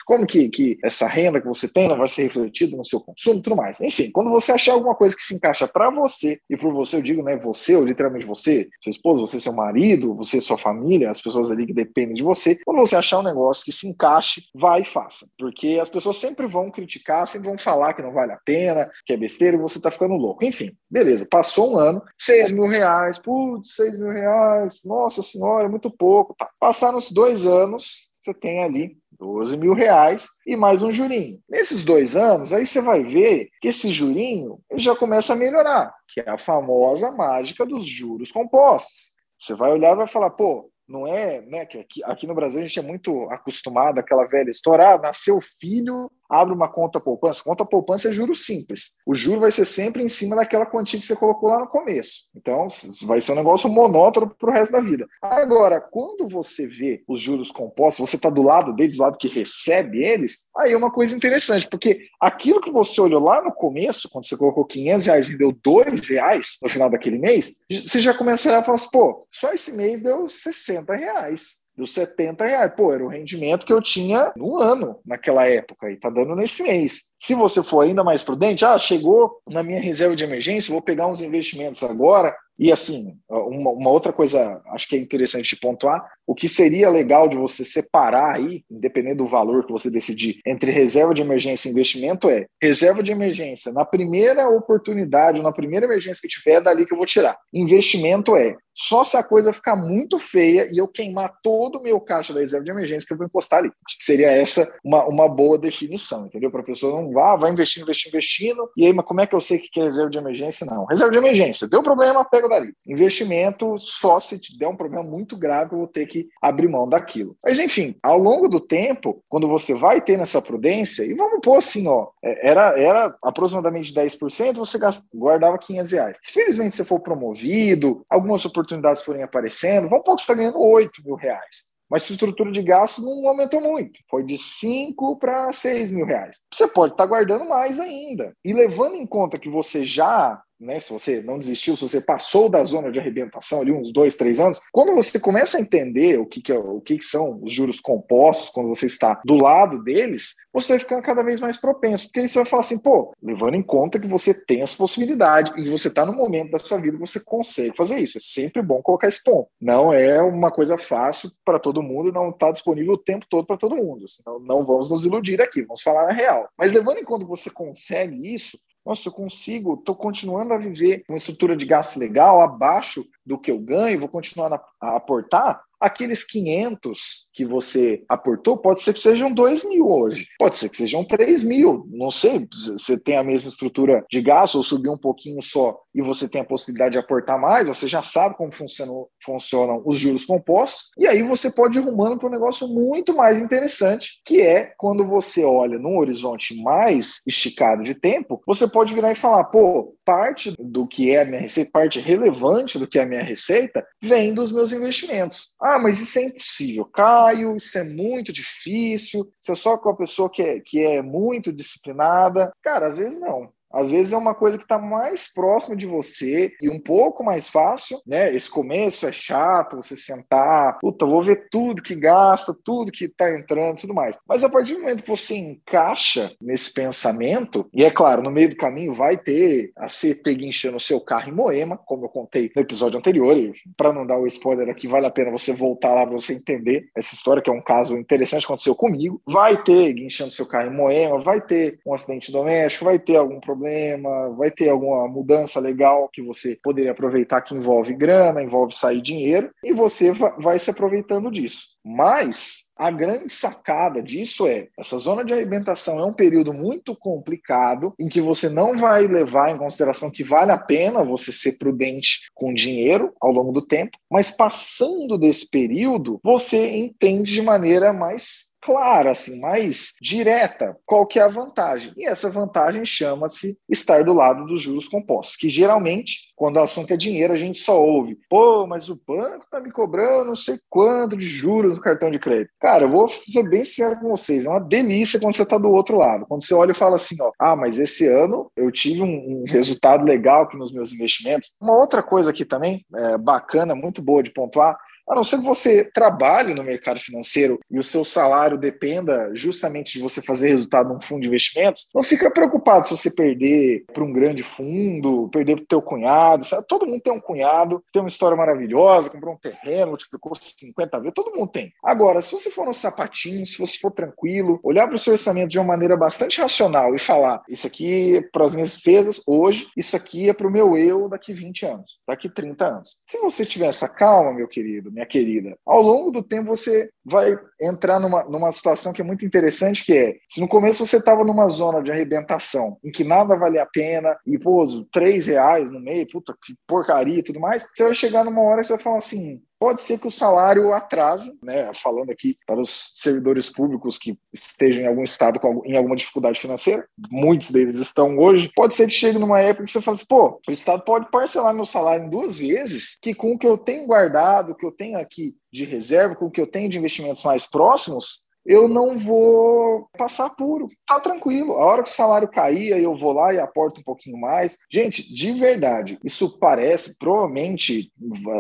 Como 0.06 0.26
que, 0.26 0.50
que 0.50 0.78
essa 0.84 1.08
renda 1.08 1.42
que 1.42 1.48
você 1.48 1.72
tem 1.72 1.88
não 1.88 1.98
vai 1.98 2.08
ser 2.08 2.24
refletida 2.24 2.76
no 2.76 2.86
seu 2.86 3.00
consumo 3.00 3.42
tudo 3.42 3.56
mais. 3.56 3.80
Enfim, 3.82 4.12
quando 4.12 4.30
você 4.30 4.52
achar 4.52 4.74
alguma 4.74 4.96
coisa 4.96 5.16
que 5.16 5.22
se 5.22 5.36
encaixa 5.36 5.68
para 5.68 5.90
você, 5.90 6.40
e 6.50 6.58
por 6.58 6.74
você 6.74 6.98
eu 6.98 7.02
digo, 7.02 7.24
né, 7.24 7.38
você, 7.38 7.76
ou 7.76 7.86
literalmente 7.86 8.26
você, 8.26 8.70
sua 8.82 8.92
esposa, 8.92 9.22
você, 9.28 9.40
seu 9.40 9.54
marido, 9.54 10.16
você, 10.16 10.40
sua 10.40 10.58
família, 10.58 11.10
as 11.10 11.22
pessoas 11.22 11.52
ali 11.52 11.66
que 11.66 11.74
dependem 11.74 12.14
de 12.14 12.24
você, 12.24 12.58
quando 12.64 12.80
você 12.80 12.96
achar 12.96 13.20
um 13.20 13.24
negócio 13.24 13.66
que 13.66 13.72
se 13.72 13.88
encaixe, 13.88 14.44
vai 14.56 14.82
e 14.82 14.86
faça. 14.86 15.28
Porque 15.38 15.78
as 15.82 15.90
pessoas 15.90 16.18
sempre 16.18 16.48
vão 16.48 16.72
criticar, 16.72 17.28
sempre 17.28 17.48
vão 17.48 17.58
falar 17.58 17.94
que 17.94 18.02
não 18.02 18.14
vale 18.14 18.32
a 18.32 18.40
pena, 18.44 18.90
que 19.06 19.14
é 19.14 19.18
besteira 19.18 19.58
e 19.58 19.60
você 19.60 19.82
tá 19.82 19.92
ficando 19.92 20.16
louco. 20.16 20.44
Enfim, 20.44 20.72
beleza, 20.90 21.28
passou 21.30 21.74
um 21.74 21.78
ano, 21.78 22.02
6 22.18 22.52
mil 22.52 22.66
reais, 22.66 23.20
putz, 23.20 23.76
6 23.76 24.00
mil 24.00 24.12
reais, 24.12 24.82
nossa 24.86 25.22
senhora, 25.22 25.66
é 25.66 25.70
muito 25.70 25.90
pouco. 25.90 26.36
Tá. 26.38 26.50
Passaram 26.60 26.98
os 26.98 27.12
dois 27.12 27.46
anos, 27.46 28.12
você 28.20 28.34
tem 28.34 28.64
ali 28.64 28.98
12 29.20 29.58
mil 29.58 29.74
reais 29.74 30.28
e 30.46 30.56
mais 30.56 30.84
um 30.84 30.92
jurinho. 30.92 31.40
Nesses 31.50 31.84
dois 31.84 32.16
anos, 32.16 32.54
aí 32.54 32.66
você 32.66 32.82
vai 32.82 33.04
ver 33.04 33.50
que 33.62 33.70
esse 33.70 33.92
jurinho 33.92 34.60
já 34.76 34.96
começa 34.96 35.34
a 35.34 35.36
melhorar, 35.36 35.94
que 36.08 36.22
é 36.22 36.30
a 36.30 36.38
famosa 36.38 37.12
mágica 37.12 37.66
dos 37.66 37.86
juros 37.86 38.32
compostos. 38.32 39.17
Você 39.38 39.54
vai 39.54 39.72
olhar 39.72 39.94
e 39.94 39.98
vai 39.98 40.08
falar, 40.08 40.32
pô, 40.32 40.72
não 40.88 41.06
é, 41.06 41.42
né, 41.42 41.66
que 41.66 41.78
aqui, 41.78 42.04
aqui 42.04 42.26
no 42.26 42.34
Brasil 42.34 42.60
a 42.60 42.64
gente 42.64 42.80
é 42.80 42.82
muito 42.82 43.30
acostumado 43.30 44.00
àquela 44.00 44.26
velha 44.26 44.50
história, 44.50 44.94
ah, 44.94 44.98
nasceu 44.98 45.40
filho, 45.42 46.10
abre 46.30 46.54
uma 46.54 46.68
conta 46.68 47.00
poupança. 47.00 47.44
Conta 47.44 47.66
poupança 47.66 48.10
é 48.10 48.12
juro 48.12 48.36
simples. 48.36 48.98
O 49.06 49.14
juro 49.14 49.42
vai 49.42 49.52
ser 49.52 49.66
sempre 49.66 50.04
em 50.04 50.10
cima 50.10 50.36
daquela 50.36 50.66
quantia 50.66 51.00
que 51.00 51.06
você 51.06 51.16
colocou 51.16 51.50
lá 51.50 51.60
no 51.60 51.68
começo. 51.68 52.28
Então, 52.36 52.68
vai 53.06 53.22
ser 53.22 53.32
um 53.34 53.36
negócio 53.36 53.70
monótono 53.70 54.34
para 54.38 54.50
o 54.50 54.54
resto 54.54 54.72
da 54.72 54.82
vida. 54.82 55.08
Agora, 55.22 55.80
quando 55.80 56.28
você 56.28 56.68
vê 56.68 57.04
os 57.08 57.20
juros 57.20 57.52
compostos, 57.52 58.10
você 58.10 58.16
está 58.16 58.30
do 58.30 58.42
lado 58.42 58.74
deles, 58.74 58.98
do 58.98 59.04
lado 59.04 59.18
que 59.18 59.28
recebe 59.28 60.04
eles, 60.04 60.50
aí 60.58 60.74
é 60.74 60.78
uma 60.78 60.92
coisa 60.92 61.16
interessante, 61.16 61.68
porque 61.70 62.00
aquilo 62.20 62.62
que 62.62 62.72
você 62.72 63.00
olhou 63.02 63.22
lá 63.22 63.42
no 63.42 63.52
começo, 63.52 64.10
quando 64.10 64.28
você 64.28 64.38
colocou 64.38 64.66
500 64.66 65.06
reais 65.06 65.30
e 65.30 65.38
deu 65.38 65.52
2 65.52 66.08
reais 66.08 66.58
no 66.62 66.70
final 66.70 66.90
daquele 66.90 67.18
mês, 67.18 67.58
você 67.70 68.00
já 68.00 68.14
começa 68.14 68.48
a 68.48 68.52
olhar 68.52 68.62
e 68.62 68.66
falar 68.66 68.76
assim, 68.76 68.90
pô, 68.92 69.26
só 69.30 69.54
esse 69.54 69.76
mês 69.76 70.02
deu 70.02 70.28
60 70.28 70.94
reais 70.96 71.67
dos 71.78 71.94
70 71.94 72.46
reais. 72.46 72.74
Pô, 72.76 72.92
era 72.92 73.06
o 73.06 73.08
rendimento 73.08 73.66
que 73.66 73.72
eu 73.72 73.82
tinha 73.82 74.34
no 74.36 74.58
ano 74.58 75.00
naquela 75.06 75.48
época 75.48 75.92
e 75.92 75.96
tá 75.96 76.10
dando 76.10 76.36
nesse 76.36 76.64
mês. 76.64 77.14
Se 77.20 77.36
você 77.36 77.62
for 77.62 77.82
ainda 77.82 78.04
mais 78.04 78.24
prudente, 78.24 78.66
ah, 78.66 78.78
chegou 78.78 79.40
na 79.48 79.62
minha 79.62 79.80
reserva 79.80 80.16
de 80.16 80.24
emergência, 80.24 80.72
vou 80.72 80.82
pegar 80.82 81.08
uns 81.08 81.22
investimentos 81.22 81.84
agora. 81.84 82.36
E 82.60 82.72
assim, 82.72 83.18
uma, 83.30 83.72
uma 83.72 83.90
outra 83.92 84.12
coisa 84.12 84.62
acho 84.68 84.88
que 84.88 84.96
é 84.96 85.00
interessante 85.00 85.56
de 85.56 85.62
pontuar, 85.62 86.04
o 86.26 86.36
que 86.36 86.50
seria 86.50 86.90
legal 86.90 87.30
de 87.30 87.38
você 87.38 87.64
separar 87.64 88.36
aí, 88.36 88.64
independente 88.70 89.18
do 89.18 89.28
valor 89.28 89.66
que 89.66 89.72
você 89.72 89.90
decidir, 89.90 90.40
entre 90.46 90.72
reserva 90.72 91.14
de 91.14 91.22
emergência 91.22 91.70
e 91.70 91.72
investimento 91.72 92.30
é 92.30 92.46
reserva 92.62 93.02
de 93.02 93.12
emergência, 93.12 93.72
na 93.72 93.86
primeira 93.86 94.50
oportunidade, 94.50 95.42
na 95.42 95.54
primeira 95.54 95.86
emergência 95.86 96.22
que 96.22 96.28
tiver, 96.28 96.56
é 96.56 96.62
dali 96.62 96.86
que 96.86 96.94
eu 96.94 96.98
vou 96.98 97.06
tirar. 97.06 97.38
Investimento 97.54 98.36
é 98.36 98.56
só 98.78 99.04
se 99.04 99.18
a 99.18 99.24
coisa 99.24 99.52
ficar 99.52 99.76
muito 99.76 100.20
feia 100.20 100.70
e 100.72 100.78
eu 100.78 100.88
queimar 100.88 101.34
todo 101.42 101.80
o 101.80 101.84
meu 101.84 102.00
caixa 102.00 102.32
da 102.32 102.42
reserva 102.42 102.64
de 102.64 102.72
emergência 102.72 103.08
que 103.08 103.14
eu 103.14 103.18
vou 103.18 103.26
encostar 103.26 103.60
ali. 103.60 103.72
Acho 103.88 103.98
que 103.98 104.04
seria 104.04 104.30
essa 104.30 104.78
uma, 104.84 105.04
uma 105.08 105.28
boa 105.28 105.58
definição, 105.58 106.28
entendeu? 106.28 106.52
Para 106.52 106.62
a 106.62 106.66
pessoa 106.66 107.02
não 107.02 107.12
vá, 107.12 107.36
vai 107.36 107.52
investindo, 107.52 107.84
investindo, 107.84 108.10
investindo, 108.10 108.70
e 108.78 108.86
aí, 108.86 108.94
mas 108.94 109.06
como 109.06 109.20
é 109.20 109.26
que 109.26 109.34
eu 109.34 109.42
sei 109.42 109.58
que 109.58 109.82
é 109.82 109.86
reserva 109.86 110.12
de 110.12 110.20
emergência? 110.20 110.68
Não. 110.68 110.86
Reserva 110.86 111.12
de 111.12 111.18
emergência, 111.18 111.68
deu 111.68 111.82
problema, 111.82 112.24
pega 112.24 112.47
dali. 112.48 112.74
Investimento, 112.86 113.78
só 113.80 114.20
se 114.20 114.40
der 114.58 114.68
um 114.68 114.76
problema 114.76 115.04
muito 115.04 115.38
grave, 115.38 115.74
eu 115.74 115.80
vou 115.80 115.88
ter 115.88 116.06
que 116.08 116.28
abrir 116.42 116.68
mão 116.68 116.88
daquilo. 116.88 117.36
Mas 117.44 117.60
enfim, 117.60 117.96
ao 118.02 118.18
longo 118.18 118.50
do 118.50 118.60
tempo, 118.60 119.24
quando 119.30 119.48
você 119.48 119.74
vai 119.74 120.02
tendo 120.02 120.24
essa 120.24 120.42
prudência, 120.42 121.04
e 121.04 121.14
vamos 121.14 121.40
pôr 121.42 121.58
assim, 121.58 121.88
ó, 121.88 122.10
é, 122.24 122.50
era, 122.50 122.80
era 122.80 123.16
aproximadamente 123.24 123.94
10%, 123.94 124.56
você 124.56 124.78
guardava 125.14 125.58
500 125.58 125.92
reais. 125.92 126.18
Se 126.22 126.34
felizmente 126.34 126.76
você 126.76 126.84
for 126.84 127.00
promovido, 127.00 128.06
algumas 128.10 128.44
oportunidades 128.46 129.04
forem 129.04 129.24
aparecendo, 129.24 129.90
vamos 129.90 130.06
pouco, 130.06 130.22
você 130.22 130.32
está 130.32 130.36
ganhando 130.36 130.62
8 130.62 131.04
mil 131.04 131.16
reais. 131.16 131.68
Mas 131.90 132.04
sua 132.04 132.14
estrutura 132.14 132.52
de 132.52 132.62
gasto 132.62 133.02
não 133.02 133.28
aumentou 133.28 133.62
muito. 133.62 134.00
Foi 134.10 134.24
de 134.24 134.38
5 134.38 135.18
para 135.18 135.52
6 135.54 135.92
mil 135.92 136.06
reais. 136.06 136.42
Você 136.54 136.68
pode 136.68 136.94
estar 136.94 137.04
tá 137.04 137.08
guardando 137.08 137.48
mais 137.48 137.80
ainda. 137.80 138.34
E 138.44 138.54
levando 138.54 138.96
em 138.96 139.06
conta 139.06 139.40
que 139.40 139.50
você 139.50 139.86
já 139.86 140.42
né, 140.60 140.80
se 140.80 140.92
você 140.92 141.22
não 141.22 141.38
desistiu, 141.38 141.76
se 141.76 141.88
você 141.88 142.02
passou 142.02 142.50
da 142.50 142.64
zona 142.64 142.92
de 142.92 143.00
arrebentação 143.00 143.62
ali 143.62 143.72
uns 143.72 143.92
dois, 143.92 144.16
três 144.16 144.40
anos, 144.40 144.60
quando 144.72 144.96
você 144.96 145.20
começa 145.20 145.58
a 145.58 145.62
entender 145.62 146.20
o 146.20 146.26
que, 146.26 146.42
que, 146.42 146.52
é, 146.52 146.58
o 146.58 146.82
que, 146.82 146.98
que 146.98 147.06
são 147.06 147.40
os 147.42 147.52
juros 147.52 147.80
compostos, 147.80 148.50
quando 148.50 148.70
você 148.70 148.86
está 148.86 149.20
do 149.26 149.36
lado 149.36 149.84
deles, 149.84 150.36
você 150.54 150.74
vai 150.74 150.80
ficando 150.80 151.02
cada 151.02 151.24
vez 151.24 151.40
mais 151.40 151.58
propenso, 151.58 152.06
porque 152.06 152.20
aí 152.20 152.28
você 152.28 152.40
vai 152.40 152.46
falar 152.46 152.62
assim, 152.62 152.80
pô, 152.80 153.14
levando 153.22 153.56
em 153.56 153.64
conta 153.64 154.00
que 154.00 154.08
você 154.08 154.34
tem 154.46 154.62
essa 154.62 154.78
possibilidade 154.78 155.52
e 155.58 155.70
você 155.70 155.88
está 155.88 156.06
no 156.06 156.14
momento 156.14 156.52
da 156.52 156.58
sua 156.58 156.80
vida 156.80 156.98
que 156.98 157.06
você 157.06 157.20
consegue 157.24 157.76
fazer 157.76 158.00
isso. 158.00 158.18
É 158.18 158.22
sempre 158.22 158.62
bom 158.62 158.82
colocar 158.82 159.08
esse 159.08 159.24
ponto. 159.24 159.50
Não 159.62 159.94
é 159.94 160.22
uma 160.22 160.52
coisa 160.52 160.78
fácil 160.78 161.30
para 161.46 161.60
todo 161.60 161.84
mundo, 161.84 162.12
não 162.12 162.30
está 162.30 162.52
disponível 162.52 162.94
o 162.94 162.98
tempo 162.98 163.26
todo 163.30 163.46
para 163.46 163.58
todo 163.58 163.76
mundo. 163.76 164.08
Senão 164.08 164.40
não 164.40 164.66
vamos 164.66 164.90
nos 164.90 165.06
iludir 165.06 165.42
aqui, 165.42 165.62
vamos 165.62 165.82
falar 165.82 166.10
a 166.10 166.14
real. 166.14 166.48
Mas 166.58 166.74
levando 166.74 166.98
em 166.98 167.06
conta 167.06 167.26
que 167.26 167.30
você 167.30 167.50
consegue 167.50 168.34
isso, 168.34 168.58
nossa, 168.88 169.10
eu 169.10 169.12
consigo, 169.12 169.74
estou 169.74 169.94
continuando 169.94 170.54
a 170.54 170.58
viver 170.58 171.04
uma 171.10 171.18
estrutura 171.18 171.58
de 171.58 171.66
gasto 171.66 172.00
legal 172.00 172.42
abaixo 172.42 173.06
do 173.26 173.38
que 173.38 173.52
eu 173.52 173.60
ganho, 173.60 174.00
vou 174.00 174.08
continuar 174.08 174.64
a 174.80 174.96
aportar, 174.96 175.62
aqueles 175.80 176.26
500 176.26 177.30
que 177.34 177.46
você 177.46 178.04
aportou, 178.10 178.58
pode 178.58 178.82
ser 178.82 178.94
que 178.94 179.00
sejam 179.00 179.34
2 179.34 179.70
mil 179.70 179.88
hoje, 179.88 180.28
pode 180.40 180.56
ser 180.56 180.70
que 180.70 180.76
sejam 180.76 181.04
3 181.04 181.44
mil, 181.44 181.88
não 181.92 182.10
sei, 182.10 182.48
você 182.52 183.02
tem 183.02 183.18
a 183.18 183.24
mesma 183.24 183.50
estrutura 183.50 184.04
de 184.10 184.22
gasto 184.22 184.56
ou 184.56 184.64
subir 184.64 184.90
um 184.90 184.98
pouquinho 184.98 185.42
só 185.42 185.80
e 185.94 186.02
você 186.02 186.30
tem 186.30 186.42
a 186.42 186.46
possibilidade 186.46 186.94
de 186.94 187.00
aportar 187.00 187.40
mais, 187.40 187.68
você 187.68 187.88
já 187.88 188.04
sabe 188.04 188.36
como 188.36 188.52
funcionam, 188.52 189.08
funcionam 189.24 189.82
os 189.86 189.98
juros 189.98 190.26
compostos, 190.26 190.92
e 190.98 191.08
aí 191.08 191.24
você 191.24 191.52
pode 191.52 191.80
ir 191.80 191.82
rumando 191.82 192.20
para 192.20 192.28
um 192.28 192.32
negócio 192.32 192.68
muito 192.68 193.16
mais 193.16 193.42
interessante, 193.42 194.22
que 194.24 194.42
é 194.42 194.74
quando 194.78 195.06
você 195.06 195.44
olha 195.44 195.80
num 195.80 195.98
horizonte 195.98 196.62
mais 196.62 197.22
esticado 197.26 197.84
de 197.84 197.96
tempo, 197.96 198.42
você 198.46 198.68
pode 198.68 198.94
virar 198.94 199.12
e 199.12 199.16
falar, 199.16 199.46
pô, 199.46 199.96
parte 200.06 200.54
do 200.60 200.88
que 200.88 201.12
é 201.12 201.22
a 201.22 201.26
minha 201.26 201.42
receita, 201.42 201.72
parte 201.72 202.00
relevante 202.00 202.78
do 202.78 202.88
que 202.88 203.00
é 203.00 203.04
a 203.04 203.08
minha 203.08 203.24
receita, 203.24 203.86
vem 204.02 204.34
dos 204.34 204.52
meus 204.52 204.72
investimentos. 204.72 205.56
Ah, 205.70 205.78
mas 205.78 206.00
isso 206.00 206.18
é 206.18 206.24
impossível, 206.24 206.86
Caio, 206.86 207.54
isso 207.58 207.78
é 207.78 207.84
muito 207.84 208.32
difícil, 208.32 209.30
você 209.38 209.52
é 209.52 209.56
só 209.56 209.78
com 209.78 209.90
a 209.90 209.96
pessoa 209.98 210.30
que 210.32 210.42
é, 210.42 210.62
que 210.62 210.80
é 210.80 211.02
muito 211.02 211.52
disciplinada. 211.52 212.54
Cara, 212.64 212.88
às 212.88 212.98
vezes 212.98 213.20
não. 213.20 213.52
Às 213.72 213.92
vezes 213.92 214.14
é 214.14 214.18
uma 214.18 214.34
coisa 214.34 214.58
que 214.58 214.64
está 214.64 214.78
mais 214.78 215.32
próxima 215.32 215.76
de 215.76 215.86
você 215.86 216.54
e 216.62 216.70
um 216.70 216.80
pouco 216.80 217.24
mais 217.24 217.48
fácil, 217.48 218.02
né? 218.06 218.34
Esse 218.34 218.50
começo 218.50 219.08
é 219.08 219.12
chato, 219.12 219.76
você 219.76 219.96
sentar, 219.96 220.78
puta, 220.80 221.06
vou 221.06 221.24
ver 221.24 221.48
tudo 221.52 221.82
que 221.82 221.96
gasta, 221.96 222.56
tudo 222.64 222.92
que 222.92 223.06
está 223.06 223.34
entrando, 223.34 223.80
tudo 223.80 223.94
mais. 223.94 224.20
Mas 224.28 224.44
a 224.44 224.50
partir 224.50 224.76
do 224.76 224.82
momento 224.82 225.04
que 225.04 225.10
você 225.10 225.36
encaixa 225.36 226.32
nesse 226.42 226.74
pensamento, 226.74 227.68
e 227.74 227.84
é 227.84 227.92
claro, 227.92 228.24
no 228.24 228.32
meio 228.32 228.50
do 228.50 228.56
caminho 228.56 228.94
vai 228.94 229.18
ter 229.18 229.72
a 229.76 229.88
CT 229.88 230.34
guinchando 230.36 230.78
o 230.78 230.82
seu 230.82 231.00
carro 231.02 231.30
em 231.30 231.34
Moema, 231.34 231.78
como 231.78 232.06
eu 232.06 232.10
contei 232.10 232.52
no 232.56 232.62
episódio 232.62 232.98
anterior, 232.98 233.28
para 233.76 233.92
não 233.92 234.06
dar 234.06 234.18
o 234.18 234.28
spoiler 234.28 234.70
aqui, 234.70 234.88
vale 234.88 235.06
a 235.06 235.12
pena 235.12 235.32
você 235.32 235.54
voltar 235.54 235.94
lá 235.94 236.06
para 236.06 236.18
você 236.18 236.34
entender 236.34 236.90
essa 236.96 237.14
história, 237.14 237.42
que 237.42 237.50
é 237.50 237.54
um 237.54 237.62
caso 237.62 237.98
interessante, 237.98 238.46
aconteceu 238.46 238.76
comigo. 238.76 239.22
Vai 239.26 239.62
ter 239.62 239.94
guinchando 239.94 240.32
seu 240.32 240.46
carro 240.46 240.72
em 240.72 240.76
Moema, 240.76 241.20
vai 241.20 241.42
ter 241.42 241.80
um 241.86 241.94
acidente 241.94 242.32
doméstico, 242.32 242.86
vai 242.86 242.98
ter 242.98 243.18
algum 243.18 243.40
problema 243.40 243.57
problema, 243.58 244.30
vai 244.30 244.52
ter 244.52 244.70
alguma 244.70 245.08
mudança 245.08 245.60
legal 245.60 246.10
que 246.14 246.22
você 246.22 246.58
poderia 246.62 246.92
aproveitar 246.92 247.42
que 247.42 247.56
envolve 247.56 247.94
grana, 247.94 248.44
envolve 248.44 248.74
sair 248.74 249.02
dinheiro, 249.02 249.50
e 249.64 249.74
você 249.74 250.12
vai 250.40 250.60
se 250.60 250.70
aproveitando 250.70 251.32
disso. 251.32 251.76
Mas 251.84 252.68
a 252.78 252.92
grande 252.92 253.34
sacada 253.34 254.04
disso 254.04 254.46
é: 254.48 254.68
essa 254.78 254.98
zona 254.98 255.26
de 255.26 255.34
arrebentação 255.34 256.00
é 256.00 256.06
um 256.06 256.14
período 256.14 256.54
muito 256.54 256.96
complicado 256.96 257.94
em 258.00 258.08
que 258.08 258.22
você 258.22 258.50
não 258.50 258.78
vai 258.78 259.08
levar 259.08 259.50
em 259.50 259.58
consideração 259.58 260.12
que 260.12 260.24
vale 260.24 260.52
a 260.52 260.58
pena 260.58 261.04
você 261.04 261.32
ser 261.32 261.58
prudente 261.58 262.30
com 262.36 262.54
dinheiro 262.54 263.14
ao 263.20 263.32
longo 263.32 263.52
do 263.52 263.62
tempo, 263.62 263.98
mas 264.12 264.30
passando 264.30 265.18
desse 265.18 265.50
período, 265.50 266.20
você 266.24 266.78
entende 266.78 267.34
de 267.34 267.42
maneira 267.42 267.92
mais 267.92 268.47
clara, 268.68 269.12
assim, 269.12 269.40
mais 269.40 269.94
direta, 270.02 270.78
qual 270.86 271.08
que 271.08 271.18
é 271.18 271.22
a 271.22 271.30
vantagem. 271.30 271.94
E 271.96 272.06
essa 272.06 272.30
vantagem 272.30 272.86
chama-se 272.86 273.58
estar 273.70 274.04
do 274.04 274.12
lado 274.12 274.46
dos 274.46 274.60
juros 274.60 274.90
compostos, 274.90 275.38
que 275.38 275.50
geralmente, 275.50 276.34
quando 276.36 276.58
o 276.58 276.62
assunto 276.62 276.92
é 276.94 276.98
dinheiro, 276.98 277.32
a 277.32 277.38
gente 277.38 277.60
só 277.60 277.82
ouve, 277.82 278.18
pô, 278.30 278.68
mas 278.68 278.90
o 278.90 279.02
banco 279.08 279.46
tá 279.50 279.62
me 279.62 279.72
cobrando 279.72 280.26
não 280.26 280.36
sei 280.36 280.60
quanto 280.70 281.16
de 281.16 281.26
juros 281.26 281.76
no 281.76 281.82
cartão 281.82 282.10
de 282.10 282.20
crédito. 282.20 282.52
Cara, 282.60 282.84
eu 282.84 282.90
vou 282.90 283.08
ser 283.08 283.50
bem 283.50 283.64
sincero 283.64 284.02
com 284.02 284.10
vocês, 284.10 284.46
é 284.46 284.50
uma 284.50 284.60
delícia 284.60 285.18
quando 285.18 285.38
você 285.38 285.46
tá 285.46 285.58
do 285.58 285.72
outro 285.72 285.98
lado. 285.98 286.26
Quando 286.26 286.44
você 286.44 286.54
olha 286.54 286.72
e 286.72 286.76
fala 286.76 286.98
assim, 286.98 287.16
ó, 287.22 287.32
ah, 287.40 287.56
mas 287.56 287.78
esse 287.78 288.06
ano 288.06 288.52
eu 288.58 288.70
tive 288.70 289.02
um, 289.02 289.06
um 289.06 289.46
resultado 289.48 290.04
legal 290.04 290.44
aqui 290.44 290.58
nos 290.58 290.74
meus 290.74 290.92
investimentos. 290.92 291.56
Uma 291.62 291.78
outra 291.78 292.04
coisa 292.04 292.32
aqui 292.32 292.44
também, 292.44 292.86
é, 292.94 293.18
bacana, 293.18 293.74
muito 293.74 294.02
boa 294.02 294.22
de 294.22 294.34
pontuar, 294.34 294.78
a 295.10 295.16
não 295.16 295.24
ser 295.24 295.38
que 295.38 295.44
você 295.44 295.90
trabalhe 295.92 296.54
no 296.54 296.64
mercado 296.64 297.00
financeiro 297.00 297.60
e 297.72 297.80
o 297.80 297.84
seu 297.84 298.04
salário 298.04 298.58
dependa 298.58 299.32
justamente 299.34 299.94
de 299.94 300.02
você 300.02 300.22
fazer 300.22 300.50
resultado 300.50 300.90
num 300.90 301.00
fundo 301.00 301.22
de 301.22 301.28
investimentos, 301.28 301.90
não 301.96 302.04
fica 302.04 302.30
preocupado 302.30 302.88
se 302.88 302.96
você 302.96 303.12
perder 303.12 303.86
para 303.94 304.04
um 304.04 304.12
grande 304.12 304.44
fundo, 304.44 305.30
perder 305.30 305.56
para 305.56 305.64
o 305.64 305.68
teu 305.68 305.82
cunhado. 305.82 306.46
Sabe? 306.46 306.66
Todo 306.68 306.86
mundo 306.86 307.02
tem 307.02 307.14
um 307.14 307.22
cunhado, 307.22 307.84
tem 307.92 308.02
uma 308.02 308.10
história 308.10 308.36
maravilhosa, 308.36 309.10
comprou 309.10 309.34
um 309.34 309.38
terreno, 309.38 309.88
multiplicou 309.88 310.34
50 310.36 311.00
vezes, 311.00 311.14
todo 311.14 311.36
mundo 311.36 311.50
tem. 311.50 311.72
Agora, 311.84 312.22
se 312.22 312.34
você 312.34 312.52
for 312.52 312.66
no 312.66 312.74
sapatinho, 312.74 313.46
se 313.46 313.58
você 313.58 313.78
for 313.78 313.92
tranquilo, 313.92 314.60
olhar 314.64 314.88
para 314.88 314.96
o 314.96 315.00
seu 315.00 315.14
orçamento 315.14 315.50
de 315.50 315.60
uma 315.60 315.68
maneira 315.68 315.96
bastante 315.96 316.42
racional 316.42 316.94
e 316.94 317.00
falar, 317.00 317.42
isso 317.50 317.66
aqui 317.68 318.18
é 318.18 318.22
para 318.22 318.44
as 318.44 318.54
minhas 318.54 318.72
despesas 318.72 319.22
hoje, 319.26 319.68
isso 319.76 319.96
aqui 319.96 320.30
é 320.30 320.34
para 320.34 320.48
o 320.48 320.52
meu 320.52 320.78
eu 320.78 321.08
daqui 321.08 321.34
20 321.34 321.66
anos, 321.66 322.00
daqui 322.08 322.30
30 322.30 322.66
anos. 322.66 322.98
Se 323.06 323.20
você 323.20 323.46
tiver 323.46 323.68
essa 323.68 323.94
calma, 323.94 324.34
meu 324.34 324.48
querido, 324.48 324.92
minha 324.98 325.06
querida. 325.06 325.56
Ao 325.66 325.82
longo 325.82 326.12
do 326.12 326.24
tempo 326.24 326.48
você 326.48 326.90
vai 327.06 327.38
entrar 327.62 328.00
numa, 328.00 328.24
numa 328.24 328.52
situação 328.52 328.92
que 328.92 329.02
é 329.02 329.06
muito 329.06 329.26
interessante, 329.26 329.86
que 329.86 329.94
é, 329.94 330.16
se 330.28 330.42
no 330.42 330.48
começo 330.48 330.86
você 330.86 330.98
estava 330.98 331.24
numa 331.24 331.48
zona 331.48 331.82
de 331.82 331.92
arrebentação, 331.92 332.78
em 332.84 332.92
que 332.92 333.04
nada 333.04 333.38
valia 333.38 333.64
a 333.64 333.68
pena, 333.68 334.18
e, 334.26 334.40
pô, 334.40 334.64
três 334.92 335.28
reais 335.28 335.70
no 335.70 335.80
meio, 335.80 336.08
puta, 336.08 336.36
que 336.44 336.56
porcaria 336.68 337.20
e 337.20 337.24
tudo 337.24 337.40
mais, 337.40 337.68
você 337.74 337.84
vai 337.84 337.94
chegar 337.94 338.26
numa 338.26 338.42
hora 338.42 338.62
e 338.62 338.64
você 338.64 338.74
vai 338.74 338.82
falar 338.82 338.98
assim, 338.98 339.42
Pode 339.60 339.82
ser 339.82 340.00
que 340.00 340.08
o 340.08 340.12
salário 340.12 340.72
atrase, 340.72 341.40
né? 341.42 341.72
Falando 341.74 342.12
aqui 342.12 342.38
para 342.46 342.60
os 342.60 342.92
servidores 342.94 343.50
públicos 343.50 343.98
que 343.98 344.18
estejam 344.32 344.84
em 344.84 344.88
algum 344.88 345.04
estado 345.04 345.40
com, 345.40 345.64
em 345.66 345.76
alguma 345.76 345.96
dificuldade 345.96 346.40
financeira, 346.40 346.88
muitos 347.10 347.52
deles 347.52 347.78
estão 347.78 348.18
hoje. 348.20 348.52
Pode 348.56 348.76
ser 348.76 348.88
que 348.88 348.94
chegue 348.94 349.18
numa 349.18 349.40
época 349.40 349.66
que 349.66 349.72
você 349.72 349.82
fala 349.82 349.96
assim, 349.96 350.06
pô, 350.08 350.40
o 350.48 350.52
estado 350.52 350.84
pode 350.84 351.10
parcelar 351.10 351.54
meu 351.54 351.66
salário 351.66 352.06
em 352.06 352.10
duas 352.10 352.38
vezes, 352.38 352.98
que 353.02 353.16
com 353.16 353.34
o 353.34 353.38
que 353.38 353.48
eu 353.48 353.58
tenho 353.58 353.88
guardado, 353.88 354.52
o 354.52 354.56
que 354.56 354.66
eu 354.66 354.72
tenho 354.72 355.00
aqui 355.00 355.36
de 355.52 355.66
reserva, 355.66 356.16
com 356.16 356.26
o 356.26 356.32
que 356.32 356.42
eu 356.42 356.48
tenho 356.48 356.70
de 356.70 356.78
investimentos 356.78 357.24
mais 357.24 357.50
próximos, 357.50 358.27
eu 358.48 358.70
não 358.70 358.98
vou 358.98 359.90
passar 359.98 360.30
puro. 360.30 360.68
Tá 360.88 361.00
tranquilo. 361.00 361.54
A 361.54 361.66
hora 361.66 361.84
que 361.84 361.90
o 361.90 361.94
salário 361.94 362.30
cair, 362.30 362.74
aí 362.74 362.84
eu 362.84 362.98
vou 362.98 363.12
lá 363.12 363.34
e 363.34 363.40
aporto 363.40 363.82
um 363.82 363.84
pouquinho 363.84 364.18
mais. 364.18 364.58
Gente, 364.72 365.14
de 365.14 365.34
verdade, 365.34 366.00
isso 366.04 366.40
parece, 366.40 366.98
provavelmente 366.98 367.92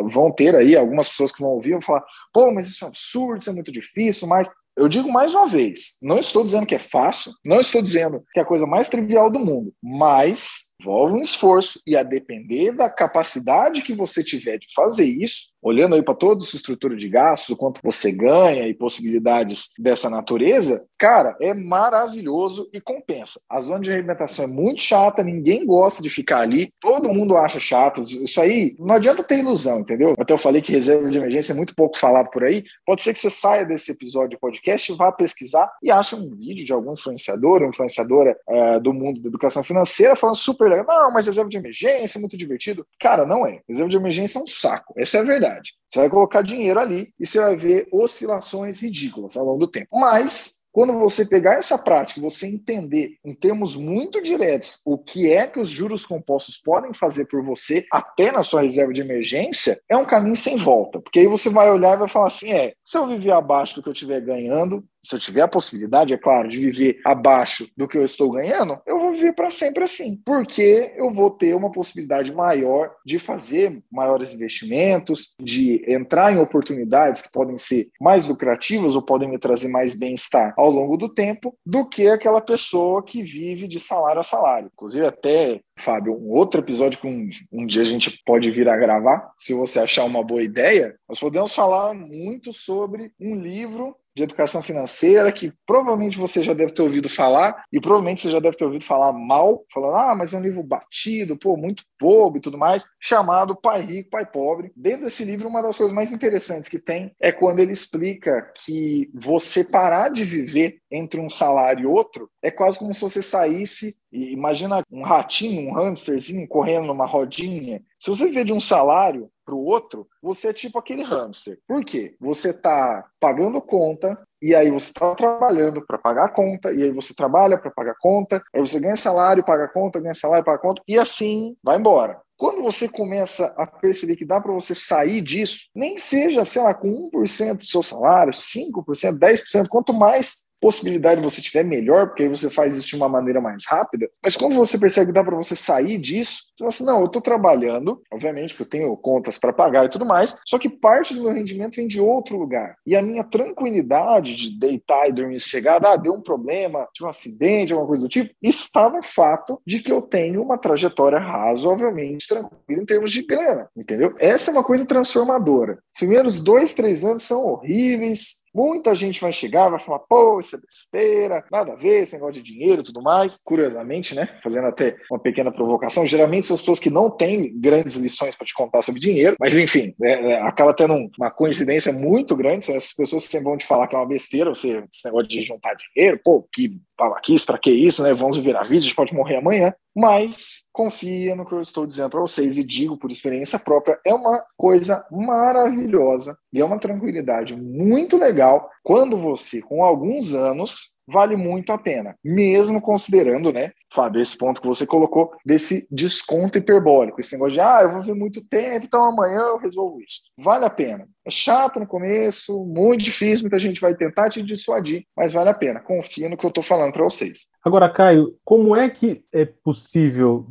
vão 0.06 0.32
ter 0.32 0.56
aí 0.56 0.78
algumas 0.78 1.10
pessoas 1.10 1.34
que 1.34 1.42
vão 1.42 1.52
ouvir 1.52 1.70
e 1.70 1.74
vão 1.74 1.82
falar: 1.82 2.06
pô, 2.34 2.52
mas 2.54 2.68
isso 2.68 2.86
é 2.86 2.88
um 2.88 2.90
absurdo, 2.90 3.42
isso 3.42 3.50
é 3.50 3.54
muito 3.54 3.72
difícil, 3.72 4.28
mas 4.28 4.50
eu 4.78 4.88
digo 4.88 5.12
mais 5.12 5.34
uma 5.34 5.48
vez, 5.48 5.98
não 6.04 6.20
estou 6.20 6.46
dizendo 6.46 6.68
que 6.68 6.76
é 6.76 6.80
fácil, 6.80 7.32
não 7.44 7.60
estou 7.60 7.82
dizendo 7.82 8.24
que 8.32 8.40
é 8.40 8.44
a 8.44 8.46
coisa 8.46 8.66
mais 8.68 8.88
trivial 8.88 9.30
do 9.30 9.40
mundo, 9.40 9.74
mas 9.82 10.67
envolve 10.80 11.14
um 11.14 11.22
esforço 11.22 11.82
e 11.86 11.96
a 11.96 12.04
depender 12.04 12.72
da 12.72 12.90
capacidade 12.90 13.82
que 13.82 13.96
você 13.96 14.24
tiver 14.24 14.58
de 14.58 14.68
fazer 14.76 15.06
isso, 15.06 15.48
olhando 15.62 15.96
aí 15.96 16.04
para 16.04 16.14
toda 16.14 16.44
a 16.44 16.46
sua 16.46 16.58
estrutura 16.58 16.96
de 16.96 17.10
gastos, 17.10 17.50
o 17.50 17.58
quanto 17.58 17.82
você 17.84 18.12
ganha 18.12 18.68
e 18.68 18.74
possibilidades 18.74 19.74
dessa 19.80 20.10
natureza, 20.10 20.88
cara, 20.98 21.36
é 21.42 21.54
maravilhoso 21.54 22.70
e 22.72 22.80
compensa. 22.80 23.42
A 23.50 23.60
zona 23.60 23.80
de 23.80 23.92
alimentação 23.92 24.46
é 24.46 24.48
muito 24.48 24.82
chata, 24.82 25.24
ninguém 25.24 25.66
gosta 25.66 26.02
de 26.02 26.10
ficar 26.10 26.40
ali, 26.40 26.72
todo 26.80 27.14
mundo 27.14 27.36
acha 27.36 27.60
chato. 27.60 28.02
Isso 28.02 28.40
aí 28.40 28.76
não 28.80 28.96
adianta 28.96 29.24
ter 29.24 29.40
ilusão, 29.40 29.80
entendeu? 29.80 30.14
Até 30.18 30.34
eu 30.34 30.38
falei 30.38 30.62
que 30.62 30.72
reserva 30.72 31.10
de 31.10 31.18
emergência 31.18 31.54
é 31.54 31.56
muito 31.56 31.76
pouco 31.76 31.98
falado 31.98 32.30
por 32.30 32.44
aí. 32.44 32.64
Pode 32.86 33.02
ser 33.02 33.14
que 33.14 33.20
você 33.20 33.30
saia 33.30 33.66
desse 33.66 33.92
episódio 33.92 34.30
de 34.30 34.38
podcast, 34.38 34.94
vá 34.94 35.12
pesquisar 35.12 35.70
e 35.82 35.92
ache 35.92 36.16
um 36.16 36.30
vídeo 36.30 36.66
de 36.66 36.72
algum 36.72 36.94
influenciador 36.94 37.64
influenciadora 37.64 38.38
é, 38.48 38.80
do 38.80 38.94
mundo 38.94 39.22
da 39.22 39.28
educação 39.28 39.64
financeira 39.64 40.16
falando 40.16 40.36
super 40.36 40.67
legal. 40.70 40.86
Não, 40.88 41.12
mas 41.12 41.26
reserva 41.26 41.50
de 41.50 41.58
emergência 41.58 42.18
é 42.18 42.22
muito 42.22 42.38
divertido. 42.38 42.86
Cara, 43.00 43.26
não 43.26 43.46
é. 43.46 43.62
Reserva 43.68 43.90
de 43.90 43.98
emergência 43.98 44.40
é 44.40 44.42
um 44.42 44.48
saco. 44.48 44.94
Essa 44.98 45.18
é 45.18 45.22
a 45.22 45.24
verdade. 45.24 45.74
Você 45.88 46.00
vai 46.00 46.10
colocar 46.10 46.42
dinheiro 46.42 46.80
ali 46.80 47.14
e 47.20 47.26
você 47.26 47.40
vai 47.40 47.56
ver 47.56 47.88
oscilações 47.92 48.80
ridículas 48.80 49.38
ao 49.38 49.46
longo 49.46 49.60
do 49.60 49.68
tempo. 49.68 49.88
Mas 49.94 50.68
quando 50.78 50.94
você 50.94 51.26
pegar 51.26 51.56
essa 51.56 51.76
prática, 51.80 52.22
você 52.22 52.46
entender 52.46 53.18
em 53.26 53.34
termos 53.34 53.76
muito 53.76 54.22
diretos 54.22 54.80
o 54.86 54.96
que 54.96 55.32
é 55.32 55.48
que 55.48 55.60
os 55.60 55.70
juros 55.70 56.06
compostos 56.06 56.56
podem 56.64 56.94
fazer 56.94 57.26
por 57.26 57.44
você 57.44 57.84
até 57.92 58.32
na 58.32 58.44
sua 58.44 58.62
reserva 58.62 58.94
de 58.94 59.02
emergência, 59.02 59.76
é 59.90 59.98
um 59.98 60.06
caminho 60.06 60.36
sem 60.36 60.56
volta. 60.56 61.00
Porque 61.02 61.18
aí 61.18 61.26
você 61.26 61.50
vai 61.50 61.72
olhar 61.72 61.96
e 61.96 62.00
vai 62.02 62.08
falar 62.08 62.28
assim: 62.28 62.52
é, 62.52 62.74
se 62.84 62.96
eu 62.96 63.08
viver 63.08 63.32
abaixo 63.32 63.74
do 63.74 63.82
que 63.82 63.90
eu 63.90 63.94
estiver 63.94 64.22
ganhando, 64.22 64.86
se 65.02 65.16
eu 65.16 65.20
tiver 65.20 65.42
a 65.42 65.48
possibilidade, 65.48 66.14
é 66.14 66.18
claro, 66.18 66.48
de 66.48 66.60
viver 66.60 67.00
abaixo 67.04 67.68
do 67.76 67.88
que 67.88 67.98
eu 67.98 68.06
estou 68.06 68.30
ganhando, 68.30 68.80
eu 68.86 68.97
viver 69.18 69.34
para 69.34 69.50
sempre 69.50 69.84
assim, 69.84 70.22
porque 70.26 70.94
eu 70.96 71.10
vou 71.10 71.30
ter 71.30 71.56
uma 71.56 71.72
possibilidade 71.72 72.34
maior 72.34 72.92
de 73.06 73.20
fazer 73.20 73.82
maiores 73.92 74.34
investimentos, 74.34 75.36
de 75.42 75.84
entrar 75.92 76.32
em 76.34 76.40
oportunidades 76.40 77.24
que 77.24 77.32
podem 77.32 77.58
ser 77.58 77.90
mais 78.00 78.28
lucrativas 78.28 78.96
ou 78.96 79.02
podem 79.02 79.30
me 79.30 79.38
trazer 79.38 79.68
mais 79.68 79.94
bem-estar 79.94 80.54
ao 80.58 80.70
longo 80.70 80.96
do 80.96 81.10
tempo, 81.10 81.56
do 81.66 81.86
que 81.86 82.08
aquela 82.08 82.42
pessoa 82.42 83.04
que 83.04 83.24
vive 83.24 83.68
de 83.68 83.80
salário 83.80 84.22
a 84.22 84.24
salário. 84.24 84.70
Inclusive, 84.74 85.06
até 85.06 85.60
Fábio, 85.80 86.14
um 86.14 86.32
outro 86.32 86.62
episódio 86.62 87.00
que 87.00 87.08
um, 87.08 87.30
um 87.52 87.66
dia 87.66 87.82
a 87.82 87.86
gente 87.86 88.22
pode 88.26 88.50
vir 88.50 88.68
a 88.68 88.78
gravar, 88.78 89.32
se 89.38 89.54
você 89.54 89.80
achar 89.80 90.06
uma 90.06 90.24
boa 90.24 90.42
ideia, 90.42 90.96
nós 91.08 91.20
podemos 91.20 91.54
falar 91.54 91.94
muito 91.94 92.52
sobre 92.52 93.12
um 93.20 93.36
livro 93.36 93.96
de 94.18 94.24
educação 94.24 94.64
financeira 94.64 95.32
que 95.32 95.54
provavelmente 95.64 96.18
você 96.18 96.42
já 96.42 96.52
deve 96.52 96.74
ter 96.74 96.82
ouvido 96.82 97.08
falar 97.08 97.64
e 97.72 97.80
provavelmente 97.80 98.22
você 98.22 98.32
já 98.32 98.40
deve 98.40 98.58
ter 98.58 98.66
ouvido 98.66 98.84
falar 98.84 99.14
mal, 99.14 99.64
falando, 99.72 99.96
ah, 99.96 100.16
mas 100.16 100.34
é 100.34 100.38
um 100.38 100.42
livro 100.42 100.64
batido, 100.64 101.38
pô, 101.38 101.56
muito 101.56 101.84
bobo 102.02 102.38
e 102.38 102.42
tudo 102.42 102.58
mais, 102.58 102.86
chamado 103.00 103.56
Pai 103.56 103.82
Rico, 103.82 104.10
Pai 104.10 104.26
Pobre. 104.26 104.72
Dentro 104.76 105.06
desse 105.06 105.24
livro, 105.24 105.48
uma 105.48 105.62
das 105.62 105.78
coisas 105.78 105.96
mais 105.96 106.12
interessantes 106.12 106.68
que 106.68 106.80
tem 106.80 107.12
é 107.20 107.32
quando 107.32 107.60
ele 107.60 107.72
explica 107.72 108.42
que 108.56 109.10
você 109.14 109.64
parar 109.64 110.10
de 110.10 110.24
viver 110.24 110.80
entre 110.92 111.20
um 111.20 111.30
salário 111.30 111.84
e 111.84 111.86
outro 111.86 112.30
é 112.42 112.50
quase 112.50 112.80
como 112.80 112.94
se 112.94 113.02
você 113.02 113.22
saísse 113.22 113.98
e 114.12 114.32
imagina 114.32 114.82
um 114.92 115.04
ratinho, 115.04 115.70
um 115.70 115.78
hamsterzinho 115.78 116.48
correndo 116.48 116.88
numa 116.88 117.06
rodinha. 117.06 117.84
Se 118.08 118.12
você 118.12 118.28
viver 118.28 118.46
de 118.46 118.54
um 118.54 118.60
salário 118.62 119.30
para 119.46 119.54
o 119.54 119.66
outro, 119.66 120.08
você 120.22 120.48
é 120.48 120.54
tipo 120.54 120.80
aquele 120.80 121.04
hamster. 121.04 121.60
Por 121.68 121.84
quê? 121.84 122.16
Você 122.22 122.52
está 122.52 123.06
pagando 123.20 123.60
conta, 123.60 124.18
e 124.42 124.56
aí 124.56 124.72
você 124.72 124.92
está 124.92 125.14
trabalhando 125.14 125.86
para 125.86 125.98
pagar 125.98 126.24
a 126.24 126.30
conta, 126.30 126.72
e 126.72 126.84
aí 126.84 126.92
você 126.94 127.14
trabalha 127.14 127.58
para 127.58 127.70
pagar 127.70 127.92
a 127.92 128.00
conta, 128.00 128.42
aí 128.56 128.62
você 128.62 128.80
ganha 128.80 128.96
salário, 128.96 129.44
paga 129.44 129.66
a 129.66 129.68
conta, 129.68 130.00
ganha 130.00 130.14
salário, 130.14 130.46
paga 130.46 130.58
a 130.58 130.62
conta, 130.62 130.82
e 130.88 130.98
assim 130.98 131.58
vai 131.62 131.78
embora. 131.78 132.18
Quando 132.38 132.62
você 132.62 132.88
começa 132.88 133.54
a 133.58 133.68
perceber 133.68 134.16
que 134.16 134.24
dá 134.24 134.40
para 134.40 134.54
você 134.54 134.74
sair 134.74 135.20
disso, 135.20 135.64
nem 135.76 135.98
seja, 135.98 136.46
sei 136.46 136.62
lá, 136.62 136.74
com 136.74 137.10
1% 137.14 137.58
do 137.58 137.66
seu 137.66 137.82
salário, 137.82 138.32
5%, 138.32 139.20
10%, 139.20 139.68
quanto 139.68 139.94
mais 139.94 140.47
possibilidade 140.60 141.22
você 141.22 141.42
tiver, 141.42 141.64
melhor, 141.64 142.08
porque 142.08 142.24
aí 142.24 142.30
você 142.30 142.50
faz 142.50 142.78
isso 142.78 142.88
de 142.88 142.96
uma 142.96 143.10
maneira 143.10 143.42
mais 143.42 143.66
rápida. 143.68 144.10
Mas 144.24 144.36
quando 144.36 144.56
você 144.56 144.78
percebe 144.78 145.08
que 145.08 145.14
dá 145.14 145.24
para 145.24 145.36
você 145.36 145.56
sair 145.56 145.98
disso, 145.98 146.48
você 146.56 146.64
fala 146.64 146.70
assim: 146.70 146.86
não, 146.86 147.00
eu 147.00 147.06
estou 147.06 147.22
trabalhando, 147.22 148.02
obviamente, 148.12 148.56
que 148.56 148.62
eu 148.62 148.66
tenho 148.66 148.96
contas 148.98 149.38
para 149.38 149.54
pagar 149.54 149.86
e 149.86 149.90
tudo 149.90 150.06
mais, 150.06 150.40
só 150.46 150.58
que 150.58 150.70
parte 150.70 151.14
do 151.14 151.24
meu 151.24 151.34
rendimento 151.34 151.76
vem 151.76 151.88
de 151.88 152.00
outro 152.00 152.38
lugar. 152.38 152.76
E 152.86 152.96
a 152.96 153.02
minha 153.02 153.24
tranquilidade 153.24 154.36
de 154.36 154.60
deitar 154.60 155.08
e 155.08 155.12
dormir 155.12 155.40
sossegado, 155.40 155.88
ah, 155.88 155.96
deu 155.96 156.14
um 156.14 156.22
problema, 156.22 156.88
tive 156.94 157.06
um 157.06 157.10
acidente, 157.10 157.74
alguma 157.74 157.88
coisa 157.88 158.04
do 158.04 158.10
tipo, 158.10 158.34
está 158.42 158.90
no 158.90 159.04
fato 159.04 159.62
de 159.66 159.80
que 159.80 159.92
eu 159.92 160.02
tenho 160.02 160.42
uma 160.42 160.58
trajetória 160.58 161.20
razoavelmente 161.20 162.28
tranquila 162.28 162.82
em 162.82 162.86
termos 162.86 163.12
de 163.12 163.22
grana, 163.22 163.70
entendeu? 163.76 164.16
Essa 164.20 164.52
é 164.52 164.54
uma 164.54 164.64
coisa 164.64 164.86
transformadora. 164.86 165.74
Os 165.74 166.00
primeiros 166.00 166.44
dois, 166.44 166.74
três 166.74 167.04
anos 167.04 167.24
são 167.24 167.46
horríveis, 167.46 168.37
Muita 168.54 168.96
gente 168.96 169.22
vai 169.22 169.32
chegar, 169.32 169.70
vai 169.70 169.80
falar, 169.80 170.00
pô, 170.00 170.40
isso 170.40 170.56
é 170.56 170.60
besteira, 170.60 171.44
nada 171.52 171.74
a 171.74 171.76
ver, 171.76 172.04
esse 172.04 172.14
negócio 172.14 172.42
de 172.42 172.54
dinheiro 172.54 172.82
e 172.82 172.84
tudo 172.84 173.02
mais. 173.02 173.40
Curiosamente, 173.44 174.16
né? 174.16 174.28
Fazendo 174.44 174.68
até 174.68 174.96
uma 175.12 175.20
pequena 175.20 175.52
provocação, 175.52 176.06
geralmente 176.06 176.48
são 176.48 176.56
as 176.56 176.62
pessoas 176.62 176.80
que 176.80 176.90
não 176.90 177.10
têm 177.10 177.58
grandes 177.60 177.96
lições 177.96 178.36
para 178.36 178.46
te 178.46 178.54
contar 178.54 178.82
sobre 178.82 179.00
dinheiro, 179.00 179.36
mas 179.40 179.58
enfim, 179.58 179.94
é, 180.02 180.12
é, 180.12 180.42
acaba 180.42 180.74
tendo 180.74 180.94
uma 181.18 181.32
coincidência 181.32 181.92
muito 181.94 182.36
grande. 182.36 182.70
Essas 182.72 182.94
pessoas 182.94 183.24
sempre 183.24 183.46
vão 183.46 183.58
te 183.58 183.66
falar 183.66 183.88
que 183.88 183.96
é 183.96 184.00
uma 184.00 184.08
besteira, 184.08 184.54
você, 184.54 184.84
esse 184.92 185.06
negócio 185.06 185.28
de 185.28 185.42
juntar 185.42 185.76
dinheiro, 185.76 186.20
pô, 186.24 186.48
que 186.54 186.80
babaquice, 186.98 187.46
para 187.46 187.58
que 187.58 187.72
isso, 187.72 188.02
né? 188.04 188.14
Vamos 188.14 188.38
virar 188.38 188.64
vida, 188.64 188.80
a 188.80 188.82
gente 188.82 188.96
pode 188.96 189.14
morrer 189.14 189.38
amanhã. 189.38 189.74
Mas 189.96 190.68
confia 190.72 191.36
no 191.36 191.46
que 191.46 191.54
eu 191.54 191.62
estou 191.62 191.86
dizendo 191.86 192.10
para 192.10 192.22
vocês 192.22 192.58
e 192.58 192.64
digo 192.64 192.98
por 192.98 193.12
experiência 193.12 193.58
própria, 193.58 194.00
é 194.06 194.14
uma 194.14 194.44
coisa 194.56 195.06
maravilhosa 195.12 196.38
e 196.54 196.62
é 196.62 196.66
uma 196.66 196.80
tranquilidade 196.80 197.56
muito 197.56 198.18
legal 198.18 198.70
quando 198.84 199.18
você, 199.18 199.62
com 199.62 199.84
alguns 199.84 200.34
anos, 200.34 200.98
vale 201.08 201.36
muito 201.36 201.72
a 201.72 201.78
pena, 201.78 202.16
mesmo 202.24 202.82
considerando, 202.82 203.52
né, 203.52 203.72
Fábio, 203.92 204.22
esse 204.22 204.38
ponto 204.38 204.62
que 204.62 204.68
você 204.68 204.86
colocou 204.86 205.32
desse 205.46 205.88
desconto 205.90 206.58
hiperbólico, 206.58 207.20
esse 207.20 207.34
negócio 207.34 207.54
de, 207.54 207.62
ah, 207.62 207.80
eu 207.82 207.92
vou 207.92 208.02
ver 208.02 208.14
muito 208.14 208.46
tempo, 208.46 208.86
então 208.86 209.04
amanhã 209.04 209.40
eu 209.40 209.58
resolvo 209.58 210.00
isso. 210.02 210.27
Vale 210.40 210.66
a 210.66 210.70
pena. 210.70 211.08
É 211.26 211.30
chato 211.30 211.78
no 211.78 211.86
começo, 211.86 212.64
muito 212.64 213.04
difícil, 213.04 213.44
muita 213.44 213.60
gente 213.60 213.82
vai 213.82 213.94
tentar 213.94 214.30
te 214.30 214.42
dissuadir, 214.42 215.04
mas 215.16 215.34
vale 215.34 215.50
a 215.50 215.54
pena. 215.54 215.82
Confia 215.82 216.30
no 216.30 216.38
que 216.38 216.46
eu 216.46 216.50
estou 216.50 216.64
falando 216.64 216.94
para 216.94 217.04
vocês. 217.04 217.48
Agora, 217.62 217.90
Caio, 217.90 218.34
como 218.46 218.74
é 218.74 218.90
que 218.90 219.26
é 219.34 219.44
possível 219.44 220.48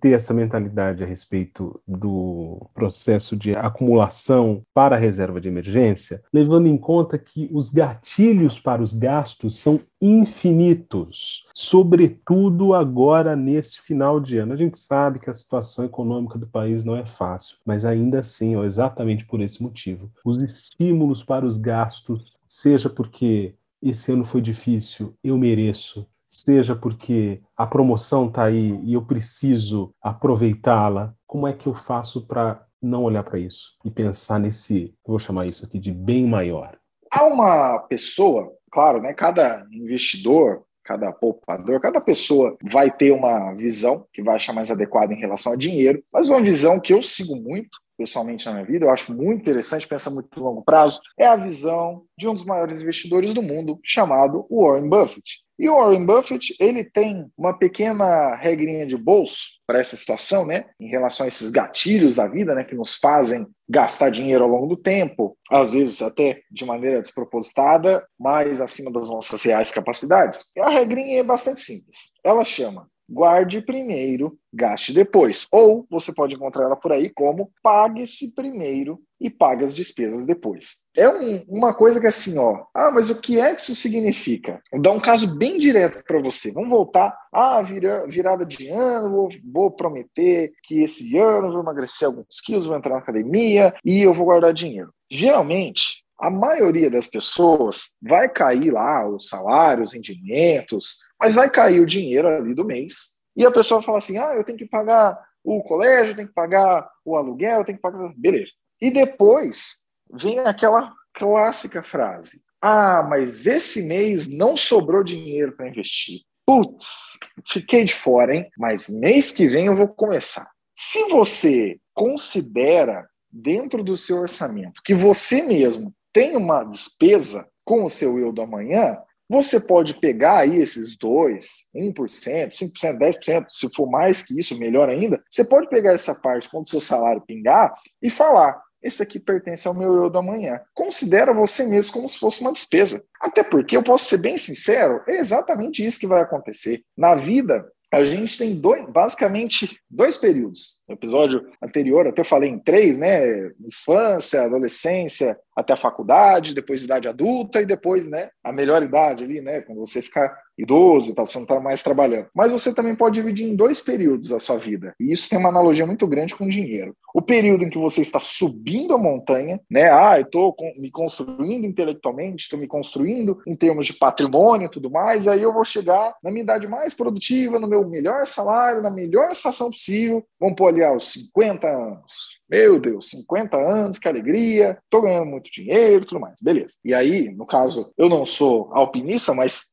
ter 0.00 0.10
essa 0.10 0.32
mentalidade 0.32 1.02
a 1.02 1.06
respeito 1.06 1.80
do 1.84 2.64
processo 2.72 3.36
de 3.36 3.56
acumulação 3.56 4.62
para 4.72 4.94
a 4.94 4.98
reserva 4.98 5.40
de 5.40 5.48
emergência, 5.48 6.22
levando 6.32 6.68
em 6.68 6.76
conta 6.76 7.18
que 7.18 7.50
os 7.52 7.72
gatilhos 7.72 8.60
para 8.60 8.82
os 8.82 8.94
gastos 8.94 9.58
são 9.58 9.80
infinitos, 10.00 11.44
sobretudo 11.54 12.72
agora 12.72 13.34
neste 13.34 13.82
final 13.82 14.20
de 14.20 14.38
ano. 14.38 14.52
A 14.52 14.56
gente 14.56 14.78
sabe 14.78 15.18
que 15.18 15.28
a 15.28 15.34
situação 15.34 15.84
econômica 15.84 16.38
do 16.38 16.46
país 16.46 16.84
não 16.84 16.96
é 16.96 17.04
fácil, 17.04 17.56
mas 17.66 17.84
ainda 17.84 18.20
assim, 18.20 18.58
exatamente 18.62 19.26
por 19.30 19.40
esse 19.40 19.62
motivo, 19.62 20.10
os 20.24 20.42
estímulos 20.42 21.22
para 21.22 21.46
os 21.46 21.56
gastos, 21.56 22.36
seja 22.46 22.90
porque 22.90 23.54
esse 23.80 24.12
ano 24.12 24.24
foi 24.24 24.42
difícil, 24.42 25.14
eu 25.22 25.38
mereço, 25.38 26.06
seja 26.28 26.74
porque 26.74 27.40
a 27.56 27.66
promoção 27.66 28.26
está 28.26 28.44
aí 28.44 28.78
e 28.84 28.92
eu 28.92 29.02
preciso 29.02 29.94
aproveitá-la, 30.02 31.14
como 31.26 31.46
é 31.46 31.52
que 31.52 31.66
eu 31.66 31.74
faço 31.74 32.26
para 32.26 32.66
não 32.82 33.04
olhar 33.04 33.22
para 33.22 33.38
isso 33.38 33.76
e 33.84 33.90
pensar 33.90 34.38
nesse, 34.38 34.94
vou 35.06 35.18
chamar 35.18 35.46
isso 35.46 35.64
aqui 35.64 35.78
de 35.78 35.92
bem 35.92 36.26
maior? 36.26 36.76
Há 37.12 37.24
uma 37.24 37.78
pessoa, 37.88 38.52
claro, 38.70 39.00
né, 39.00 39.12
cada 39.12 39.66
investidor 39.72 40.64
cada 40.90 41.12
poupador, 41.12 41.80
cada 41.80 42.00
pessoa 42.00 42.56
vai 42.62 42.90
ter 42.90 43.12
uma 43.12 43.52
visão 43.54 44.06
que 44.12 44.22
vai 44.22 44.34
achar 44.34 44.52
mais 44.52 44.72
adequada 44.72 45.14
em 45.14 45.20
relação 45.20 45.52
a 45.52 45.56
dinheiro, 45.56 46.02
mas 46.12 46.28
uma 46.28 46.42
visão 46.42 46.80
que 46.80 46.92
eu 46.92 47.00
sigo 47.00 47.36
muito, 47.36 47.78
pessoalmente 48.00 48.46
na 48.46 48.54
minha 48.54 48.64
vida, 48.64 48.86
eu 48.86 48.90
acho 48.90 49.12
muito 49.12 49.42
interessante, 49.42 49.86
pensa 49.86 50.08
muito 50.08 50.40
longo 50.40 50.62
prazo, 50.62 51.02
é 51.18 51.26
a 51.26 51.36
visão 51.36 52.04
de 52.16 52.26
um 52.26 52.34
dos 52.34 52.46
maiores 52.46 52.80
investidores 52.80 53.34
do 53.34 53.42
mundo, 53.42 53.78
chamado 53.84 54.46
Warren 54.50 54.88
Buffett. 54.88 55.42
E 55.58 55.68
o 55.68 55.74
Warren 55.74 56.06
Buffett, 56.06 56.56
ele 56.58 56.82
tem 56.82 57.30
uma 57.36 57.52
pequena 57.52 58.34
regrinha 58.36 58.86
de 58.86 58.96
bolso 58.96 59.60
para 59.66 59.80
essa 59.80 59.94
situação, 59.98 60.46
né, 60.46 60.64
em 60.80 60.88
relação 60.88 61.26
a 61.26 61.28
esses 61.28 61.50
gatilhos 61.50 62.16
da 62.16 62.26
vida, 62.26 62.54
né, 62.54 62.64
que 62.64 62.74
nos 62.74 62.94
fazem 62.96 63.46
gastar 63.68 64.08
dinheiro 64.08 64.44
ao 64.44 64.50
longo 64.50 64.66
do 64.66 64.78
tempo, 64.78 65.36
às 65.50 65.72
vezes 65.72 66.00
até 66.00 66.40
de 66.50 66.64
maneira 66.64 67.02
despropositada, 67.02 68.02
mas 68.18 68.62
acima 68.62 68.90
das 68.90 69.10
nossas 69.10 69.42
reais 69.42 69.70
capacidades. 69.70 70.50
E 70.56 70.60
a 70.60 70.70
regrinha 70.70 71.20
é 71.20 71.22
bastante 71.22 71.60
simples. 71.60 72.12
Ela 72.24 72.46
chama 72.46 72.88
guarde 73.10 73.60
primeiro, 73.60 74.38
gaste 74.52 74.92
depois. 74.92 75.46
Ou 75.52 75.86
você 75.90 76.14
pode 76.14 76.34
encontrar 76.34 76.64
ela 76.64 76.76
por 76.76 76.92
aí 76.92 77.10
como 77.10 77.50
pague-se 77.62 78.34
primeiro 78.34 79.00
e 79.20 79.28
pague 79.28 79.64
as 79.64 79.74
despesas 79.74 80.24
depois. 80.26 80.88
É 80.96 81.08
um, 81.08 81.44
uma 81.48 81.74
coisa 81.74 82.00
que 82.00 82.06
é 82.06 82.08
assim, 82.08 82.38
ó. 82.38 82.64
Ah, 82.74 82.90
mas 82.90 83.10
o 83.10 83.20
que 83.20 83.38
é 83.38 83.54
que 83.54 83.60
isso 83.60 83.74
significa? 83.74 84.62
Vou 84.72 84.80
dar 84.80 84.92
um 84.92 85.00
caso 85.00 85.36
bem 85.36 85.58
direto 85.58 86.02
para 86.04 86.20
você. 86.20 86.52
Vamos 86.52 86.70
voltar. 86.70 87.14
Ah, 87.32 87.60
vira, 87.60 88.06
virada 88.06 88.46
de 88.46 88.68
ano, 88.68 89.10
vou, 89.10 89.28
vou 89.52 89.70
prometer 89.70 90.52
que 90.62 90.82
esse 90.82 91.18
ano 91.18 91.48
eu 91.48 91.52
vou 91.52 91.62
emagrecer 91.62 92.08
alguns 92.08 92.40
quilos, 92.44 92.66
vou 92.66 92.76
entrar 92.76 92.92
na 92.92 92.98
academia 92.98 93.74
e 93.84 94.00
eu 94.00 94.14
vou 94.14 94.24
guardar 94.24 94.54
dinheiro. 94.54 94.92
Geralmente, 95.10 96.04
a 96.20 96.30
maioria 96.30 96.90
das 96.90 97.06
pessoas 97.06 97.96
vai 98.02 98.28
cair 98.28 98.70
lá 98.70 99.08
os 99.08 99.28
salários, 99.28 99.88
os 99.88 99.94
rendimentos, 99.94 100.98
mas 101.18 101.34
vai 101.34 101.50
cair 101.50 101.80
o 101.80 101.86
dinheiro 101.86 102.28
ali 102.28 102.54
do 102.54 102.64
mês. 102.64 103.20
E 103.34 103.46
a 103.46 103.50
pessoa 103.50 103.82
fala 103.82 103.98
assim: 103.98 104.18
ah, 104.18 104.34
eu 104.34 104.44
tenho 104.44 104.58
que 104.58 104.66
pagar 104.66 105.18
o 105.42 105.62
colégio, 105.62 106.14
tenho 106.14 106.28
que 106.28 106.34
pagar 106.34 106.88
o 107.04 107.16
aluguel, 107.16 107.64
tenho 107.64 107.78
que 107.78 107.82
pagar. 107.82 108.12
Beleza. 108.16 108.52
E 108.80 108.90
depois 108.90 109.86
vem 110.12 110.38
aquela 110.40 110.92
clássica 111.14 111.82
frase: 111.82 112.42
ah, 112.60 113.02
mas 113.02 113.46
esse 113.46 113.86
mês 113.86 114.28
não 114.28 114.56
sobrou 114.56 115.02
dinheiro 115.02 115.56
para 115.56 115.68
investir. 115.68 116.20
Putz, 116.44 117.18
fiquei 117.48 117.84
de 117.84 117.94
fora, 117.94 118.34
hein? 118.34 118.50
Mas 118.58 118.88
mês 118.88 119.30
que 119.30 119.48
vem 119.48 119.66
eu 119.66 119.76
vou 119.76 119.88
começar. 119.88 120.50
Se 120.74 121.08
você 121.08 121.78
considera 121.94 123.08
dentro 123.30 123.84
do 123.84 123.96
seu 123.96 124.16
orçamento 124.16 124.82
que 124.84 124.94
você 124.94 125.42
mesmo 125.42 125.94
tem 126.12 126.36
uma 126.36 126.64
despesa 126.64 127.48
com 127.64 127.84
o 127.84 127.90
seu 127.90 128.18
eu 128.18 128.32
do 128.32 128.42
amanhã, 128.42 128.98
você 129.28 129.60
pode 129.60 130.00
pegar 130.00 130.38
aí 130.38 130.56
esses 130.56 130.98
dois, 130.98 131.68
1%, 131.72 131.94
5%, 131.94 132.98
10%, 132.98 133.44
se 133.48 133.72
for 133.72 133.88
mais 133.88 134.24
que 134.24 134.38
isso, 134.38 134.58
melhor 134.58 134.88
ainda. 134.88 135.22
Você 135.30 135.44
pode 135.44 135.68
pegar 135.68 135.92
essa 135.92 136.16
parte 136.16 136.50
quando 136.50 136.68
seu 136.68 136.80
salário 136.80 137.22
pingar 137.24 137.72
e 138.02 138.10
falar: 138.10 138.60
esse 138.82 139.02
aqui 139.02 139.20
pertence 139.20 139.68
ao 139.68 139.74
meu 139.74 139.94
eu 139.94 140.10
do 140.10 140.18
amanhã. 140.18 140.60
Considera 140.74 141.32
você 141.32 141.64
mesmo 141.64 141.92
como 141.92 142.08
se 142.08 142.18
fosse 142.18 142.40
uma 142.40 142.52
despesa. 142.52 143.04
Até 143.20 143.44
porque, 143.44 143.76
eu 143.76 143.84
posso 143.84 144.06
ser 144.06 144.18
bem 144.18 144.36
sincero, 144.36 145.00
é 145.06 145.18
exatamente 145.18 145.86
isso 145.86 146.00
que 146.00 146.08
vai 146.08 146.22
acontecer. 146.22 146.80
Na 146.96 147.14
vida, 147.14 147.64
a 147.92 148.04
gente 148.04 148.38
tem 148.38 148.54
dois, 148.54 148.86
basicamente 148.88 149.80
dois 149.90 150.16
períodos. 150.16 150.78
No 150.88 150.94
episódio 150.94 151.44
anterior, 151.60 152.06
até 152.06 152.20
eu 152.20 152.24
falei 152.24 152.48
em 152.48 152.58
três, 152.58 152.96
né? 152.96 153.50
Infância, 153.60 154.42
adolescência, 154.42 155.36
até 155.60 155.72
a 155.72 155.76
faculdade, 155.76 156.54
depois 156.54 156.82
idade 156.82 157.08
adulta 157.08 157.60
e 157.60 157.66
depois, 157.66 158.08
né, 158.08 158.30
a 158.42 158.52
melhor 158.52 158.82
idade 158.82 159.24
ali, 159.24 159.40
né, 159.40 159.60
quando 159.60 159.78
você 159.78 160.02
ficar 160.02 160.36
idoso 160.62 161.14
tal, 161.14 161.26
você 161.26 161.38
não 161.38 161.44
está 161.44 161.60
mais 161.60 161.82
trabalhando. 161.82 162.26
Mas 162.34 162.52
você 162.52 162.74
também 162.74 162.94
pode 162.94 163.14
dividir 163.14 163.48
em 163.48 163.56
dois 163.56 163.80
períodos 163.80 164.32
a 164.32 164.38
sua 164.38 164.56
vida. 164.56 164.94
E 165.00 165.12
isso 165.12 165.28
tem 165.28 165.38
uma 165.38 165.48
analogia 165.48 165.86
muito 165.86 166.06
grande 166.06 166.34
com 166.34 166.44
o 166.44 166.48
dinheiro. 166.48 166.94
O 167.14 167.22
período 167.22 167.64
em 167.64 167.70
que 167.70 167.78
você 167.78 168.00
está 168.00 168.20
subindo 168.20 168.94
a 168.94 168.98
montanha, 168.98 169.60
né? 169.70 169.90
Ah, 169.90 170.18
eu 170.18 170.24
estou 170.24 170.54
me 170.76 170.90
construindo 170.90 171.66
intelectualmente, 171.66 172.44
estou 172.44 172.58
me 172.58 172.66
construindo 172.66 173.38
em 173.46 173.56
termos 173.56 173.86
de 173.86 173.94
patrimônio 173.94 174.66
e 174.66 174.70
tudo 174.70 174.90
mais, 174.90 175.26
aí 175.26 175.42
eu 175.42 175.52
vou 175.52 175.64
chegar 175.64 176.14
na 176.22 176.30
minha 176.30 176.42
idade 176.42 176.68
mais 176.68 176.94
produtiva, 176.94 177.58
no 177.58 177.68
meu 177.68 177.86
melhor 177.88 178.26
salário, 178.26 178.82
na 178.82 178.90
melhor 178.90 179.34
situação 179.34 179.70
possível, 179.70 180.24
Vamos 180.40 180.56
pôr 180.56 180.68
ali 180.68 180.82
aos 180.82 181.12
50 181.12 181.66
anos. 181.68 182.40
Meu 182.48 182.80
Deus, 182.80 183.10
50 183.10 183.56
anos, 183.56 183.98
que 183.98 184.08
alegria, 184.08 184.78
tô 184.88 185.02
ganhando 185.02 185.26
muito 185.26 185.50
dinheiro 185.50 186.04
tudo 186.04 186.20
mais. 186.20 186.40
Beleza. 186.42 186.78
E 186.84 186.94
aí, 186.94 187.30
no 187.30 187.46
caso, 187.46 187.92
eu 187.96 188.08
não 188.08 188.24
sou 188.24 188.70
alpinista, 188.72 189.34
mas 189.34 189.66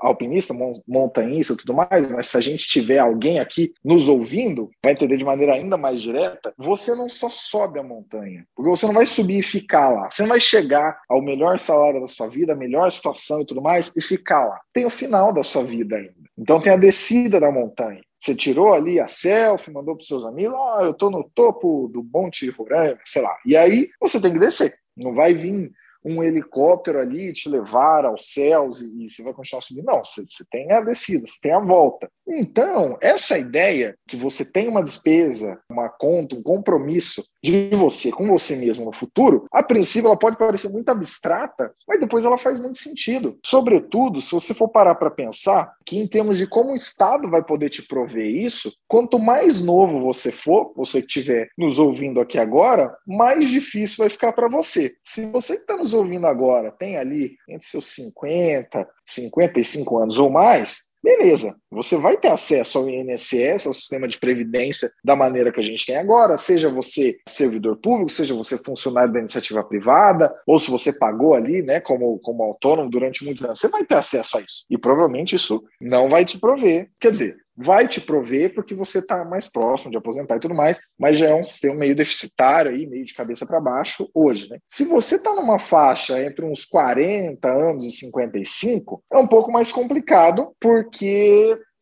alpinista, 0.00 0.54
montanhista 0.86 1.56
tudo 1.56 1.74
mais, 1.74 2.10
mas 2.10 2.28
se 2.28 2.36
a 2.36 2.40
gente 2.40 2.66
tiver 2.68 2.98
alguém 2.98 3.38
aqui 3.38 3.72
nos 3.84 4.08
ouvindo, 4.08 4.70
vai 4.82 4.92
entender 4.92 5.16
de 5.16 5.24
maneira 5.24 5.54
ainda 5.54 5.76
mais 5.76 6.00
direta, 6.00 6.52
você 6.56 6.94
não 6.94 7.08
só 7.08 7.28
sobe 7.28 7.78
a 7.78 7.82
montanha, 7.82 8.46
porque 8.54 8.70
você 8.70 8.86
não 8.86 8.94
vai 8.94 9.06
subir 9.06 9.40
e 9.40 9.42
ficar 9.42 9.90
lá. 9.90 10.10
Você 10.10 10.22
não 10.22 10.28
vai 10.30 10.40
chegar 10.40 11.00
ao 11.08 11.22
melhor 11.22 11.58
salário 11.58 12.00
da 12.00 12.06
sua 12.06 12.28
vida, 12.28 12.52
a 12.52 12.56
melhor 12.56 12.90
situação 12.90 13.42
e 13.42 13.46
tudo 13.46 13.62
mais, 13.62 13.94
e 13.96 14.00
ficar 14.00 14.44
lá. 14.46 14.60
Tem 14.72 14.86
o 14.86 14.90
final 14.90 15.32
da 15.32 15.42
sua 15.42 15.62
vida 15.62 15.96
ainda. 15.96 16.14
Então 16.36 16.60
tem 16.60 16.72
a 16.72 16.76
descida 16.76 17.38
da 17.38 17.52
montanha. 17.52 18.00
Você 18.24 18.34
tirou 18.34 18.72
ali 18.72 18.98
a 18.98 19.06
selfie, 19.06 19.70
mandou 19.70 19.94
para 19.94 20.06
seus 20.06 20.24
amigos, 20.24 20.54
ó, 20.54 20.78
oh, 20.78 20.84
eu 20.84 20.92
estou 20.92 21.10
no 21.10 21.28
topo 21.34 21.90
do 21.92 22.02
Monte 22.02 22.48
Roraima, 22.48 22.98
sei 23.04 23.20
lá. 23.20 23.36
E 23.44 23.54
aí 23.54 23.90
você 24.00 24.18
tem 24.18 24.32
que 24.32 24.38
descer. 24.38 24.72
Não 24.96 25.12
vai 25.12 25.34
vir 25.34 25.70
um 26.04 26.22
helicóptero 26.22 27.00
ali 27.00 27.32
te 27.32 27.48
levar 27.48 28.04
aos 28.04 28.32
céus 28.32 28.80
e, 28.80 29.04
e 29.04 29.08
você 29.08 29.22
vai 29.22 29.32
continuar 29.32 29.62
subindo. 29.62 29.86
Não, 29.86 30.04
você, 30.04 30.24
você, 30.24 30.44
tem 30.50 30.70
a 30.72 30.80
descida, 30.80 31.26
você 31.26 31.38
tem 31.40 31.52
a 31.52 31.60
volta. 31.60 32.08
Então, 32.26 32.98
essa 33.00 33.38
ideia 33.38 33.96
que 34.06 34.16
você 34.16 34.50
tem 34.50 34.68
uma 34.68 34.82
despesa, 34.82 35.60
uma 35.70 35.88
conta, 35.88 36.36
um 36.36 36.42
compromisso 36.42 37.24
de 37.42 37.68
você 37.72 38.10
com 38.10 38.26
você 38.26 38.56
mesmo 38.56 38.84
no 38.84 38.92
futuro, 38.92 39.46
a 39.52 39.62
princípio 39.62 40.08
ela 40.08 40.18
pode 40.18 40.36
parecer 40.36 40.70
muito 40.70 40.88
abstrata, 40.88 41.72
mas 41.86 42.00
depois 42.00 42.24
ela 42.24 42.38
faz 42.38 42.60
muito 42.60 42.78
sentido. 42.78 43.38
Sobretudo, 43.44 44.20
se 44.20 44.32
você 44.32 44.54
for 44.54 44.68
parar 44.68 44.94
para 44.94 45.10
pensar 45.10 45.74
que 45.84 45.98
em 45.98 46.06
termos 46.06 46.38
de 46.38 46.46
como 46.46 46.72
o 46.72 46.76
Estado 46.76 47.30
vai 47.30 47.42
poder 47.42 47.70
te 47.70 47.82
prover 47.86 48.26
isso, 48.26 48.72
quanto 48.88 49.18
mais 49.18 49.60
novo 49.60 50.00
você 50.00 50.32
for, 50.32 50.72
você 50.76 51.00
que 51.00 51.06
estiver 51.06 51.48
nos 51.56 51.78
ouvindo 51.78 52.20
aqui 52.20 52.38
agora, 52.38 52.94
mais 53.06 53.50
difícil 53.50 53.98
vai 53.98 54.10
ficar 54.10 54.32
para 54.32 54.48
você. 54.48 54.94
Se 55.04 55.30
você 55.30 55.54
que 55.54 55.60
está 55.60 55.76
nos 55.76 55.93
ouvindo 55.94 56.26
agora 56.26 56.70
tem 56.70 56.96
ali 56.96 57.36
entre 57.48 57.66
seus 57.66 57.86
50, 57.94 58.88
55 59.04 59.98
anos 59.98 60.18
ou 60.18 60.30
mais, 60.30 60.93
beleza, 61.04 61.54
você 61.70 61.98
vai 61.98 62.16
ter 62.16 62.28
acesso 62.28 62.78
ao 62.78 62.88
INSS, 62.88 63.66
ao 63.66 63.74
sistema 63.74 64.08
de 64.08 64.18
previdência 64.18 64.88
da 65.04 65.14
maneira 65.14 65.52
que 65.52 65.60
a 65.60 65.62
gente 65.62 65.84
tem 65.84 65.96
agora, 65.96 66.38
seja 66.38 66.70
você 66.70 67.18
servidor 67.28 67.76
público, 67.76 68.10
seja 68.10 68.34
você 68.34 68.56
funcionário 68.56 69.12
da 69.12 69.18
iniciativa 69.18 69.62
privada, 69.62 70.34
ou 70.46 70.58
se 70.58 70.70
você 70.70 70.98
pagou 70.98 71.34
ali, 71.34 71.62
né, 71.62 71.78
como, 71.78 72.18
como 72.20 72.42
autônomo 72.42 72.88
durante 72.88 73.22
muitos 73.22 73.44
anos, 73.44 73.60
você 73.60 73.68
vai 73.68 73.84
ter 73.84 73.96
acesso 73.96 74.38
a 74.38 74.40
isso. 74.40 74.64
E 74.70 74.78
provavelmente 74.78 75.36
isso 75.36 75.62
não 75.78 76.08
vai 76.08 76.24
te 76.24 76.38
prover. 76.38 76.88
Quer 76.98 77.10
dizer, 77.10 77.36
vai 77.56 77.86
te 77.86 78.00
prover 78.00 78.54
porque 78.54 78.74
você 78.74 78.98
está 78.98 79.24
mais 79.24 79.50
próximo 79.50 79.90
de 79.90 79.96
aposentar 79.96 80.36
e 80.36 80.40
tudo 80.40 80.54
mais, 80.54 80.80
mas 80.98 81.18
já 81.18 81.28
é 81.28 81.34
um 81.34 81.42
sistema 81.42 81.76
meio 81.76 81.94
deficitário 81.94 82.72
aí, 82.72 82.86
meio 82.86 83.04
de 83.04 83.14
cabeça 83.14 83.46
para 83.46 83.60
baixo 83.60 84.08
hoje, 84.14 84.48
né? 84.50 84.58
Se 84.66 84.84
você 84.84 85.16
está 85.16 85.34
numa 85.34 85.58
faixa 85.58 86.20
entre 86.22 86.44
uns 86.44 86.64
40 86.64 87.48
anos 87.48 87.84
e 87.84 87.92
55, 87.92 89.02
é 89.12 89.18
um 89.18 89.26
pouco 89.26 89.52
mais 89.52 89.70
complicado 89.70 90.52
porque 90.60 90.93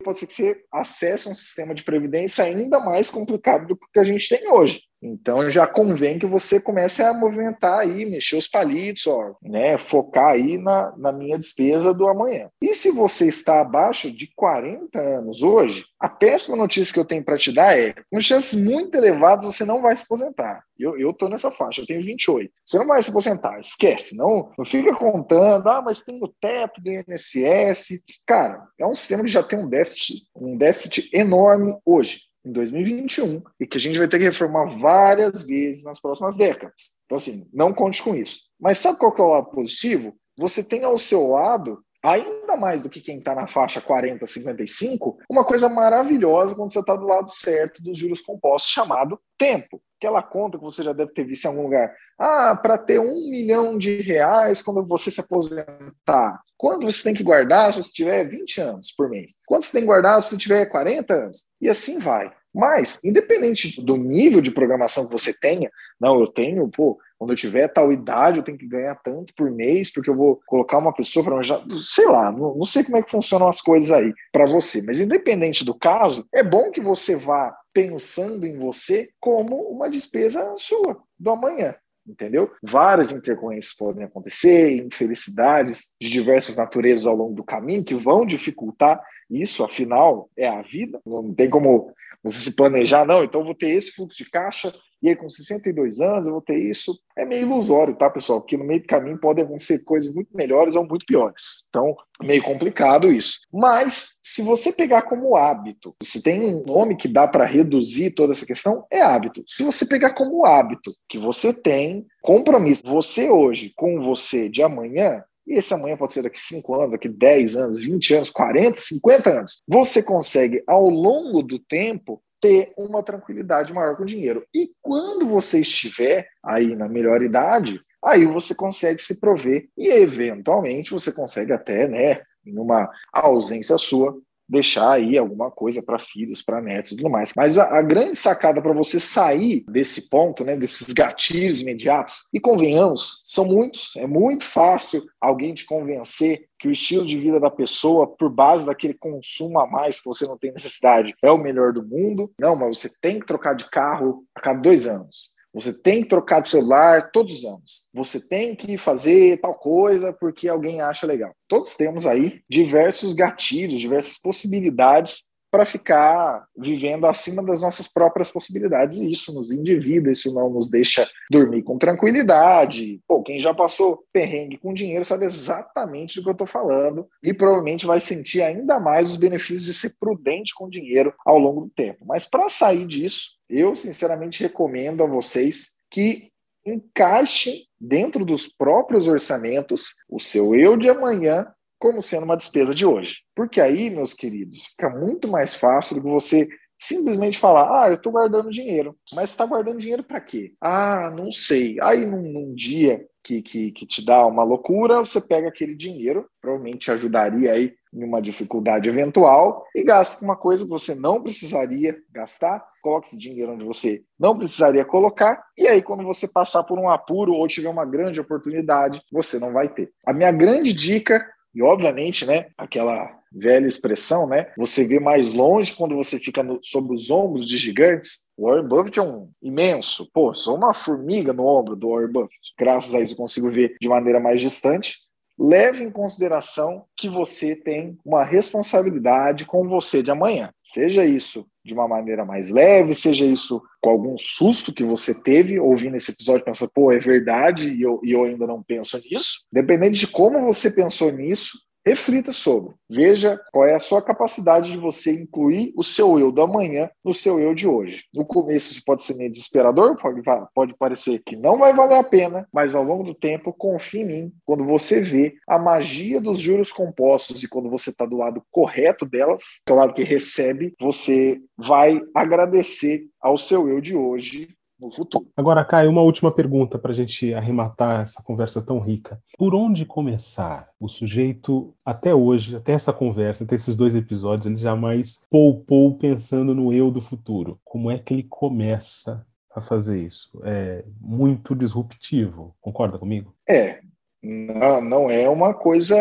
pode 0.03 0.19
ser 0.19 0.27
que 0.27 0.35
você 0.35 0.65
acesse 0.73 1.29
um 1.29 1.35
sistema 1.35 1.75
de 1.75 1.85
previdência 1.85 2.45
ainda 2.45 2.81
mais 2.81 3.11
complicado 3.11 3.67
do 3.67 3.77
que 3.77 3.99
a 3.99 4.05
gente 4.05 4.29
tem 4.29 4.51
hoje. 4.51 4.83
Então 5.03 5.51
já 5.51 5.67
convém 5.67 6.19
que 6.19 6.27
você 6.27 6.61
comece 6.61 7.03
a 7.03 7.13
movimentar 7.13 7.81
aí, 7.81 8.07
mexer 8.07 8.37
os 8.37 8.47
palitos, 8.47 9.07
ó, 9.07 9.35
né, 9.43 9.77
focar 9.77 10.29
aí 10.29 10.57
na, 10.57 10.95
na 10.97 11.13
minha 11.13 11.37
despesa 11.37 11.93
do 11.93 12.07
amanhã. 12.07 12.49
E 12.63 12.73
se 12.73 12.91
você 12.93 13.27
está 13.27 13.61
abaixo 13.61 14.11
de 14.13 14.31
40 14.37 14.99
anos 15.01 15.43
hoje, 15.43 15.85
a 15.99 16.09
péssima 16.09 16.57
notícia 16.57 16.95
que 16.95 17.01
eu 17.01 17.05
tenho 17.05 17.25
para 17.25 17.37
te 17.37 17.51
dar 17.51 17.77
é, 17.77 17.95
com 18.11 18.21
chances 18.21 18.55
muito 18.55 18.97
elevadas 18.97 19.47
você 19.47 19.65
não 19.65 19.83
vai 19.83 19.97
se 19.97 20.05
aposentar. 20.05 20.63
Eu, 20.79 21.13
tô 21.13 21.29
nessa 21.29 21.51
faixa, 21.51 21.81
eu 21.81 21.87
tenho 21.87 22.03
28. 22.03 22.53
Você 22.65 22.77
não 22.77 22.87
vai 22.87 23.01
se 23.01 23.11
aposentar, 23.11 23.61
esquece, 23.61 24.17
não, 24.17 24.51
não 24.59 24.65
fica 24.65 24.93
contando, 24.95 25.69
ah, 25.69 25.81
mas 25.81 26.03
tem 26.03 26.19
o 26.21 26.27
teto 26.27 26.83
do 26.83 26.91
INSS. 26.91 28.03
Cara, 28.27 28.67
é 28.79 28.87
um 28.87 28.95
sistema 28.95 29.23
que 29.23 29.31
já 29.31 29.43
tem 29.43 29.61
um 29.61 29.69
déficit, 29.69 30.25
um 30.35 30.57
déficit 30.57 31.09
enorme 31.13 31.77
hoje 31.85 32.32
em 32.45 32.53
2021 32.53 33.43
e 33.61 33.67
que 33.67 33.77
a 33.77 33.81
gente 33.81 33.99
vai 33.99 34.09
ter 34.09 34.19
que 34.19 34.25
reformar 34.25 34.67
várias 34.79 35.45
vezes 35.45 35.85
nas 35.85 36.01
próximas 36.01 36.37
décadas. 36.37 36.93
Então, 37.05 37.17
assim, 37.17 37.49
não 37.53 37.73
conte 37.73 38.03
com 38.03 38.15
isso. 38.15 38.49
Mas 38.61 38.79
sabe 38.79 38.99
qual 38.99 39.15
que 39.15 39.21
é 39.21 39.25
o 39.25 39.29
lado 39.29 39.51
positivo? 39.51 40.15
Você 40.37 40.65
tem 40.65 40.85
ao 40.85 40.99
seu 40.99 41.29
lado, 41.29 41.83
ainda 42.03 42.57
mais 42.57 42.83
do 42.83 42.91
que 42.91 43.01
quem 43.01 43.19
está 43.19 43.35
na 43.35 43.47
faixa 43.47 43.81
40, 43.81 44.27
55, 44.27 45.19
uma 45.31 45.45
coisa 45.45 45.69
maravilhosa 45.69 46.55
quando 46.55 46.73
você 46.73 46.81
está 46.81 46.97
do 46.97 47.07
lado 47.07 47.31
certo 47.31 47.83
dos 47.83 47.97
juros 47.97 48.21
compostos, 48.21 48.73
chamado 48.73 49.21
tempo. 49.39 49.81
Aquela 49.99 50.23
conta 50.23 50.59
que 50.59 50.65
você 50.65 50.83
já 50.83 50.93
deve 50.93 51.13
ter 51.13 51.25
visto 51.25 51.45
em 51.45 51.49
algum 51.49 51.63
lugar. 51.63 51.95
Ah, 52.19 52.57
para 52.57 52.77
ter 52.77 52.99
um 52.99 53.31
milhão 53.31 53.79
de 53.79 54.01
reais 54.03 54.61
quando 54.61 54.85
você 54.85 55.11
se 55.11 55.21
aposentar. 55.21 56.41
Quanto 56.57 56.87
você 56.87 57.03
tem 57.05 57.15
que 57.15 57.23
guardar 57.23 57.73
se 57.73 57.83
você 57.83 57.93
tiver 57.93 58.29
20 58.29 58.61
anos 58.61 58.93
por 58.93 59.09
mês? 59.09 59.37
Quanto 59.47 59.65
você 59.65 59.73
tem 59.73 59.83
que 59.83 59.87
guardar 59.87 60.21
se 60.21 60.31
você 60.31 60.39
tiver 60.39 60.67
40 60.67 61.15
anos? 61.15 61.47
E 61.61 61.69
assim 61.69 61.99
vai. 61.99 62.33
Mas, 62.55 63.03
independente 63.03 63.81
do 63.81 63.97
nível 63.97 64.41
de 64.41 64.51
programação 64.51 65.07
que 65.07 65.13
você 65.13 65.33
tenha, 65.39 65.71
não, 65.99 66.21
eu 66.21 66.27
tenho, 66.27 66.69
pô, 66.69 66.99
quando 67.23 67.31
eu 67.31 67.37
tiver 67.37 67.69
tal 67.69 67.93
idade, 67.93 68.39
eu 68.39 68.43
tenho 68.43 68.59
que 68.59 68.67
ganhar 68.67 68.97
tanto 68.97 69.33
por 69.37 69.49
mês, 69.49 69.93
porque 69.93 70.11
eu 70.11 70.17
vou 70.17 70.43
colocar 70.45 70.79
uma 70.79 70.93
pessoa 70.93 71.25
para 71.25 71.41
já, 71.41 71.65
sei 71.71 72.07
lá, 72.09 72.33
não, 72.33 72.57
não 72.57 72.65
sei 72.65 72.83
como 72.83 72.97
é 72.97 73.03
que 73.03 73.13
funcionam 73.13 73.47
as 73.47 73.61
coisas 73.61 73.93
aí 73.93 74.13
para 74.33 74.45
você, 74.45 74.83
mas 74.85 74.99
independente 74.99 75.65
do 75.65 75.73
caso, 75.73 76.27
é 76.35 76.43
bom 76.43 76.69
que 76.73 76.81
você 76.81 77.15
vá 77.15 77.57
pensando 77.73 78.45
em 78.45 78.59
você 78.59 79.09
como 79.21 79.55
uma 79.71 79.89
despesa 79.89 80.53
sua 80.57 81.01
do 81.17 81.31
amanhã 81.31 81.77
entendeu? 82.05 82.51
Várias 82.61 83.13
intercorrências 83.13 83.77
podem 83.77 84.03
acontecer, 84.03 84.85
infelicidades 84.85 85.95
de 86.03 86.11
diversas 86.11 86.57
naturezas 86.57 87.07
ao 87.07 87.15
longo 87.15 87.35
do 87.37 87.45
caminho 87.45 87.85
que 87.85 87.95
vão 87.95 88.27
dificultar 88.27 89.01
isso, 89.31 89.63
afinal, 89.63 90.29
é 90.37 90.49
a 90.49 90.61
vida. 90.61 91.01
Não 91.07 91.33
tem 91.33 91.49
como 91.49 91.95
você 92.21 92.41
se 92.41 92.57
planejar, 92.57 93.07
não, 93.07 93.23
então 93.23 93.45
vou 93.45 93.55
ter 93.55 93.71
esse 93.71 93.93
fluxo 93.93 94.19
de 94.19 94.29
caixa 94.29 94.75
e 95.03 95.09
aí 95.09 95.17
com 95.17 95.29
62 95.29 96.01
anos 96.01 96.29
eu 96.29 96.35
vou 96.35 96.43
ter 96.43 96.57
isso. 96.57 96.99
É 97.17 97.25
meio 97.25 97.43
ilusório, 97.43 97.97
tá, 97.97 98.09
pessoal? 98.09 98.41
Porque 98.41 98.57
no 98.57 98.65
meio 98.65 98.81
do 98.81 98.87
caminho 98.87 99.19
podem 99.19 99.45
acontecer 99.45 99.83
coisas 99.85 100.15
muito 100.15 100.31
melhores 100.35 100.77
ou 100.77 100.87
muito 100.87 101.05
piores. 101.05 101.65
Então, 101.69 101.97
meio 102.23 102.43
complicado 102.43 103.11
isso. 103.11 103.41
Mas, 103.53 104.13
se 104.23 104.43
você 104.43 104.73
pegar 104.73 105.03
como 105.03 105.37
hábito, 105.37 105.95
se 106.03 106.23
tem 106.23 106.41
um 106.41 106.63
nome 106.65 106.97
que 106.97 107.09
dá 107.09 107.27
para 107.27 107.45
reduzir 107.45 108.13
toda 108.13 108.33
essa 108.33 108.47
questão, 108.47 108.87
é 108.91 109.01
hábito. 109.01 109.43
Se 109.47 109.65
você 109.65 109.87
pegar 109.87 110.15
como 110.15 110.47
hábito 110.47 110.95
que 111.09 111.19
você 111.19 111.53
tem 111.53 112.07
compromisso, 112.23 112.83
você 112.85 113.29
hoje 113.29 113.73
com 113.77 114.01
você 114.01 114.49
de 114.49 114.63
amanhã, 114.63 115.23
e 115.47 115.55
esse 115.55 115.75
amanhã 115.75 115.97
pode 115.97 116.15
ser 116.15 116.23
daqui 116.23 116.39
5 116.39 116.75
anos, 116.75 116.93
daqui 116.93 117.09
10 117.09 117.57
anos, 117.57 117.79
20 117.79 118.15
anos, 118.15 118.31
40, 118.31 118.81
50 118.81 119.31
anos. 119.31 119.63
Você 119.67 120.03
consegue, 120.03 120.63
ao 120.67 120.89
longo 120.89 121.43
do 121.43 121.59
tempo, 121.59 122.23
ter 122.43 122.73
uma 122.77 123.05
tranquilidade 123.05 123.73
maior 123.73 123.97
com 123.97 124.03
o 124.03 124.07
dinheiro. 124.07 124.45
E 124.53 124.73
quando 124.83 125.27
você 125.29 125.61
estiver 125.61 126.29
aí 126.45 126.75
na 126.75 126.89
melhor 126.89 127.23
idade, 127.23 127.81
aí 128.05 128.27
você 128.27 128.53
consegue 128.53 129.01
se 129.01 129.21
prover 129.21 129.69
e 129.79 129.89
eventualmente 129.89 130.91
você 130.91 131.13
consegue 131.13 131.53
até, 131.53 131.87
né, 131.87 132.21
em 132.45 132.59
uma 132.59 132.91
ausência 133.13 133.79
sua, 133.79 134.19
deixar 134.53 134.93
aí 134.93 135.17
alguma 135.17 135.51
coisa 135.51 135.83
para 135.83 135.99
filhos, 135.99 136.43
para 136.43 136.61
netos 136.61 136.93
e 136.93 136.97
tudo 136.97 137.09
mais. 137.09 137.33
Mas 137.35 137.57
a, 137.57 137.79
a 137.79 137.83
grande 137.83 138.17
sacada 138.17 138.61
para 138.61 138.75
você 138.75 139.01
sair 139.01 139.65
desse 139.67 140.11
ponto, 140.11 140.45
né, 140.45 140.57
desses 140.57 140.93
gatilhos 140.93 141.63
imediatos, 141.63 142.29
e 142.35 142.39
convenhamos, 142.39 143.23
são 143.25 143.47
muitos, 143.47 143.97
é 143.97 144.07
muito 144.07 144.45
fácil 144.45 145.03
alguém 145.21 145.55
te 145.55 145.65
convencer 145.65 146.47
que 146.59 146.69
o 146.69 146.71
estilo 146.71 147.05
de 147.05 147.19
vida 147.19 147.41
da 147.41 147.51
pessoa, 147.51 148.07
por 148.07 148.31
base 148.31 148.67
daquele 148.67 148.95
consumo 148.95 149.59
a 149.59 149.67
mais 149.67 149.99
que 149.99 150.07
você 150.07 150.27
não 150.27 150.39
tem 150.39 150.53
necessidade, 150.53 151.15
é 151.21 151.31
o 151.31 151.39
melhor 151.39 151.73
do 151.73 151.85
mundo. 151.85 152.31
Não, 152.39 152.55
mas 152.55 152.79
você 152.79 152.91
tem 153.01 153.19
que 153.19 153.27
trocar 153.27 153.55
de 153.55 153.69
carro 153.69 154.25
a 154.35 154.41
cada 154.41 154.61
dois 154.61 154.87
anos. 154.87 155.35
Você 155.53 155.73
tem 155.73 156.03
que 156.03 156.09
trocar 156.09 156.41
de 156.41 156.49
celular 156.49 157.11
todos 157.11 157.39
os 157.39 157.45
anos. 157.45 157.89
Você 157.93 158.27
tem 158.29 158.55
que 158.57 158.79
fazer 158.79 159.39
tal 159.41 159.55
coisa 159.55 160.13
porque 160.13 160.49
alguém 160.49 160.81
acha 160.81 161.07
legal. 161.07 161.35
Todos 161.47 161.77
temos 161.77 162.07
aí 162.07 162.41
diversos 162.49 163.13
gatilhos, 163.13 163.81
diversas 163.81 164.21
possibilidades 164.21 165.32
para 165.53 165.67
ficar 165.67 166.47
vivendo 166.57 167.07
acima 167.07 167.45
das 167.45 167.61
nossas 167.61 167.87
próprias 167.87 168.31
possibilidades. 168.31 168.99
E 168.99 169.13
isso 169.13 169.35
nos 169.35 169.53
endivida, 169.53 170.11
isso 170.11 170.35
não 170.35 170.49
nos 170.49 170.71
deixa 170.71 171.07
dormir 171.31 171.63
com 171.63 171.77
tranquilidade. 171.77 173.03
Pô, 173.07 173.23
quem 173.23 173.39
já 173.39 173.53
passou 173.53 174.03
perrengue 174.11 174.57
com 174.57 174.73
dinheiro 174.73 175.05
sabe 175.05 175.27
exatamente 175.27 176.17
do 176.17 176.23
que 176.23 176.29
eu 176.31 176.33
estou 176.33 176.47
falando 176.47 177.07
e 177.23 177.35
provavelmente 177.35 177.85
vai 177.85 178.01
sentir 178.01 178.41
ainda 178.41 178.81
mais 178.81 179.11
os 179.11 179.17
benefícios 179.17 179.67
de 179.67 179.75
ser 179.75 179.93
prudente 180.01 180.55
com 180.55 180.71
dinheiro 180.71 181.13
ao 181.27 181.39
longo 181.39 181.61
do 181.61 181.71
tempo. 181.71 182.03
Mas 182.07 182.25
para 182.27 182.49
sair 182.49 182.87
disso, 182.87 183.33
eu 183.47 183.77
sinceramente 183.77 184.43
recomendo 184.43 185.05
a 185.05 185.07
vocês 185.07 185.83
que 185.91 186.33
encaixem 186.65 187.67
dentro 187.79 188.25
dos 188.25 188.47
próprios 188.47 189.07
orçamentos 189.07 189.97
o 190.09 190.19
seu 190.19 190.55
eu 190.55 190.79
de 190.79 190.89
amanhã 190.89 191.47
como 191.83 192.01
sendo 192.01 192.23
uma 192.23 192.37
despesa 192.37 192.73
de 192.73 192.87
hoje. 192.87 193.23
Porque 193.35 193.61
aí, 193.61 193.91
meus 193.91 194.15
queridos, 194.15 194.67
fica 194.67 194.89
muito 194.89 195.27
mais 195.27 195.57
fácil 195.57 195.97
do 195.97 196.03
que 196.03 196.09
você 196.09 196.49
simplesmente 196.79 197.37
falar: 197.37 197.83
ah, 197.83 197.89
eu 197.89 197.95
estou 197.95 198.13
guardando 198.13 198.51
dinheiro. 198.51 198.97
Mas 199.13 199.31
está 199.31 199.45
guardando 199.45 199.81
dinheiro 199.81 200.05
para 200.05 200.21
quê? 200.21 200.53
Ah, 200.61 201.11
não 201.11 201.29
sei. 201.33 201.79
Aí 201.83 202.07
num, 202.07 202.23
num 202.23 202.55
dia 202.55 203.05
que, 203.25 203.43
que, 203.43 203.73
que, 203.73 203.85
te 203.85 204.05
dá 204.05 204.25
uma 204.25 204.45
loucura, 204.45 204.99
você 204.99 205.21
pega 205.21 205.49
aquele 205.49 205.75
dinheiro, 205.75 206.25
provavelmente 206.41 206.79
te 206.79 206.91
ajudaria 206.93 207.53
aí 207.53 207.75
em 207.93 208.05
uma 208.05 208.23
dificuldade 208.23 208.89
eventual, 208.89 209.65
e 209.75 209.83
gasta 209.85 210.19
com 210.19 210.25
uma 210.25 210.37
coisa 210.37 210.65
que 210.65 210.71
você 210.71 210.95
não 210.95 211.23
precisaria 211.23 211.97
gastar, 212.11 212.65
coloque 212.81 213.09
esse 213.09 213.19
dinheiro 213.19 213.53
onde 213.53 213.65
você 213.65 214.03
não 214.19 214.37
precisaria 214.37 214.85
colocar, 214.85 215.45
e 215.59 215.69
aí 215.69 215.83
quando 215.83 216.03
você 216.03 216.27
passar 216.27 216.65
por 216.65 216.79
um 216.79 216.89
apuro 216.89 217.33
ou 217.33 217.47
tiver 217.47 217.69
uma 217.69 217.85
grande 217.85 218.19
oportunidade, 218.19 219.03
você 219.13 219.39
não 219.39 219.53
vai 219.53 219.69
ter. 219.69 219.93
A 220.07 220.13
minha 220.13 220.33
grande 220.33 220.73
dica, 220.73 221.25
e 221.55 221.63
obviamente, 221.63 222.25
né, 222.25 222.47
aquela 222.57 223.23
velha 223.35 223.67
expressão, 223.67 224.29
né? 224.29 224.53
Você 224.57 224.87
vê 224.87 225.01
mais 225.01 225.33
longe 225.33 225.75
quando 225.75 225.97
você 225.97 226.19
fica 226.19 226.43
no, 226.43 226.59
sobre 226.63 226.95
os 226.95 227.11
ombros 227.11 227.47
de 227.47 227.57
gigantes. 227.57 228.31
O 228.37 228.47
Warren 228.47 228.69
Buffett 228.69 228.99
é 228.99 229.03
um 229.03 229.31
imenso. 229.43 230.09
Pô, 230.13 230.35
sou 230.35 230.57
uma 230.57 230.75
formiga 230.75 231.33
no 231.33 231.47
ombro 231.47 231.75
do 231.75 231.91
Warren 231.91 232.13
Buffett. 232.13 232.53
Graças 232.59 232.95
a 232.95 233.01
isso 233.01 233.15
eu 233.15 233.19
consigo 233.19 233.51
ver 233.51 233.77
de 233.81 233.89
maneira 233.89 234.21
mais 234.21 234.41
distante. 234.41 234.99
Leve 235.39 235.85
em 235.85 235.91
consideração 235.91 236.85
que 236.97 237.09
você 237.09 237.57
tem 237.57 237.99
uma 238.05 238.25
responsabilidade 238.25 239.45
com 239.45 239.69
você 239.69 240.03
de 240.03 240.11
amanhã. 240.11 240.51
Seja 240.63 241.05
isso 241.05 241.47
de 241.65 241.73
uma 241.73 241.87
maneira 241.87 242.25
mais 242.25 242.51
leve, 242.51 242.93
seja 242.93 243.25
isso 243.25 243.63
com 243.81 243.91
algum 243.91 244.17
susto 244.17 244.73
que 244.73 244.85
você 244.85 245.23
teve 245.23 245.59
ouvindo 245.59 245.97
esse 245.97 246.13
episódio, 246.13 246.45
pensa, 246.45 246.69
pô, 246.75 246.93
é 246.93 246.99
verdade 246.99 247.71
e 247.71 247.83
eu, 247.83 248.01
e 248.03 248.13
eu 248.13 248.25
ainda 248.25 248.47
não 248.47 248.63
penso 248.63 248.99
nisso. 248.99 249.47
Dependendo 249.53 249.95
de 249.95 250.07
como 250.07 250.41
você 250.43 250.73
pensou 250.73 251.13
nisso, 251.13 251.59
reflita 251.85 252.33
sobre. 252.33 252.75
Veja 252.89 253.41
qual 253.53 253.67
é 253.67 253.75
a 253.75 253.81
sua 253.81 254.03
capacidade 254.03 254.71
de 254.71 254.79
você 254.79 255.13
incluir 255.21 255.73
o 255.77 255.83
seu 255.83 256.19
eu 256.19 256.31
do 256.31 256.43
amanhã 256.43 256.91
no 257.05 257.13
seu 257.13 257.41
eu 257.41 257.55
de 257.55 257.67
hoje. 257.67 258.05
No 258.13 258.25
começo 258.25 258.73
isso 258.73 258.83
pode 258.85 259.03
ser 259.03 259.17
meio 259.17 259.31
desesperador, 259.31 259.97
pode, 259.97 260.21
pode 260.55 260.75
parecer 260.77 261.23
que 261.25 261.37
não 261.37 261.59
vai 261.59 261.75
valer 261.75 261.99
a 261.99 262.05
pena, 262.05 262.47
mas 262.53 262.75
ao 262.75 262.85
longo 262.85 263.03
do 263.03 263.15
tempo, 263.15 263.53
confie 263.53 264.01
em 264.01 264.05
mim, 264.05 264.33
quando 264.45 264.65
você 264.65 265.01
vê 265.01 265.35
a 265.49 265.59
magia 265.59 266.21
dos 266.21 266.39
juros 266.39 266.73
compostos 266.73 267.43
e 267.43 267.49
quando 267.49 267.71
você 267.71 267.91
está 267.91 268.07
do 268.07 268.17
lado 268.17 268.43
correto 268.51 269.05
delas, 269.05 269.63
que 269.67 269.73
é 269.73 269.93
que 269.93 270.03
recebe, 270.03 270.75
você 270.81 271.41
vai 271.57 272.01
agradecer 272.15 273.07
ao 273.21 273.37
seu 273.37 273.69
eu 273.69 273.81
de 273.81 273.95
hoje 273.95 274.49
no 274.83 274.91
futuro. 274.91 275.27
Agora, 275.37 275.65
Caio, 275.65 275.91
uma 275.91 276.03
última 276.03 276.33
pergunta 276.33 276.79
para 276.79 276.91
a 276.91 276.95
gente 276.95 277.33
arrematar 277.33 278.03
essa 278.03 278.23
conversa 278.23 278.61
tão 278.61 278.81
rica. 278.81 279.23
Por 279.39 279.55
onde 279.55 279.87
começar? 279.87 280.69
O 280.81 280.89
sujeito, 280.89 281.73
até 281.85 282.13
hoje, 282.13 282.57
até 282.57 282.73
essa 282.73 282.93
conversa, 282.93 283.45
até 283.45 283.55
esses 283.55 283.77
dois 283.77 283.95
episódios, 283.95 284.47
ele 284.47 284.57
jamais 284.57 285.21
poupou 285.31 285.97
pensando 285.97 286.55
no 286.55 286.73
eu 286.73 286.91
do 286.91 287.01
futuro. 287.01 287.61
Como 287.65 287.91
é 287.91 287.99
que 287.99 288.13
ele 288.13 288.25
começa 288.25 289.25
a 289.55 289.61
fazer 289.61 290.03
isso? 290.03 290.31
É 290.43 290.85
muito 291.01 291.55
disruptivo. 291.55 292.57
Concorda 292.61 292.99
comigo? 292.99 293.33
É. 293.49 293.81
Não, 294.21 294.81
não 294.81 295.11
é 295.11 295.29
uma 295.29 295.55
coisa 295.55 295.97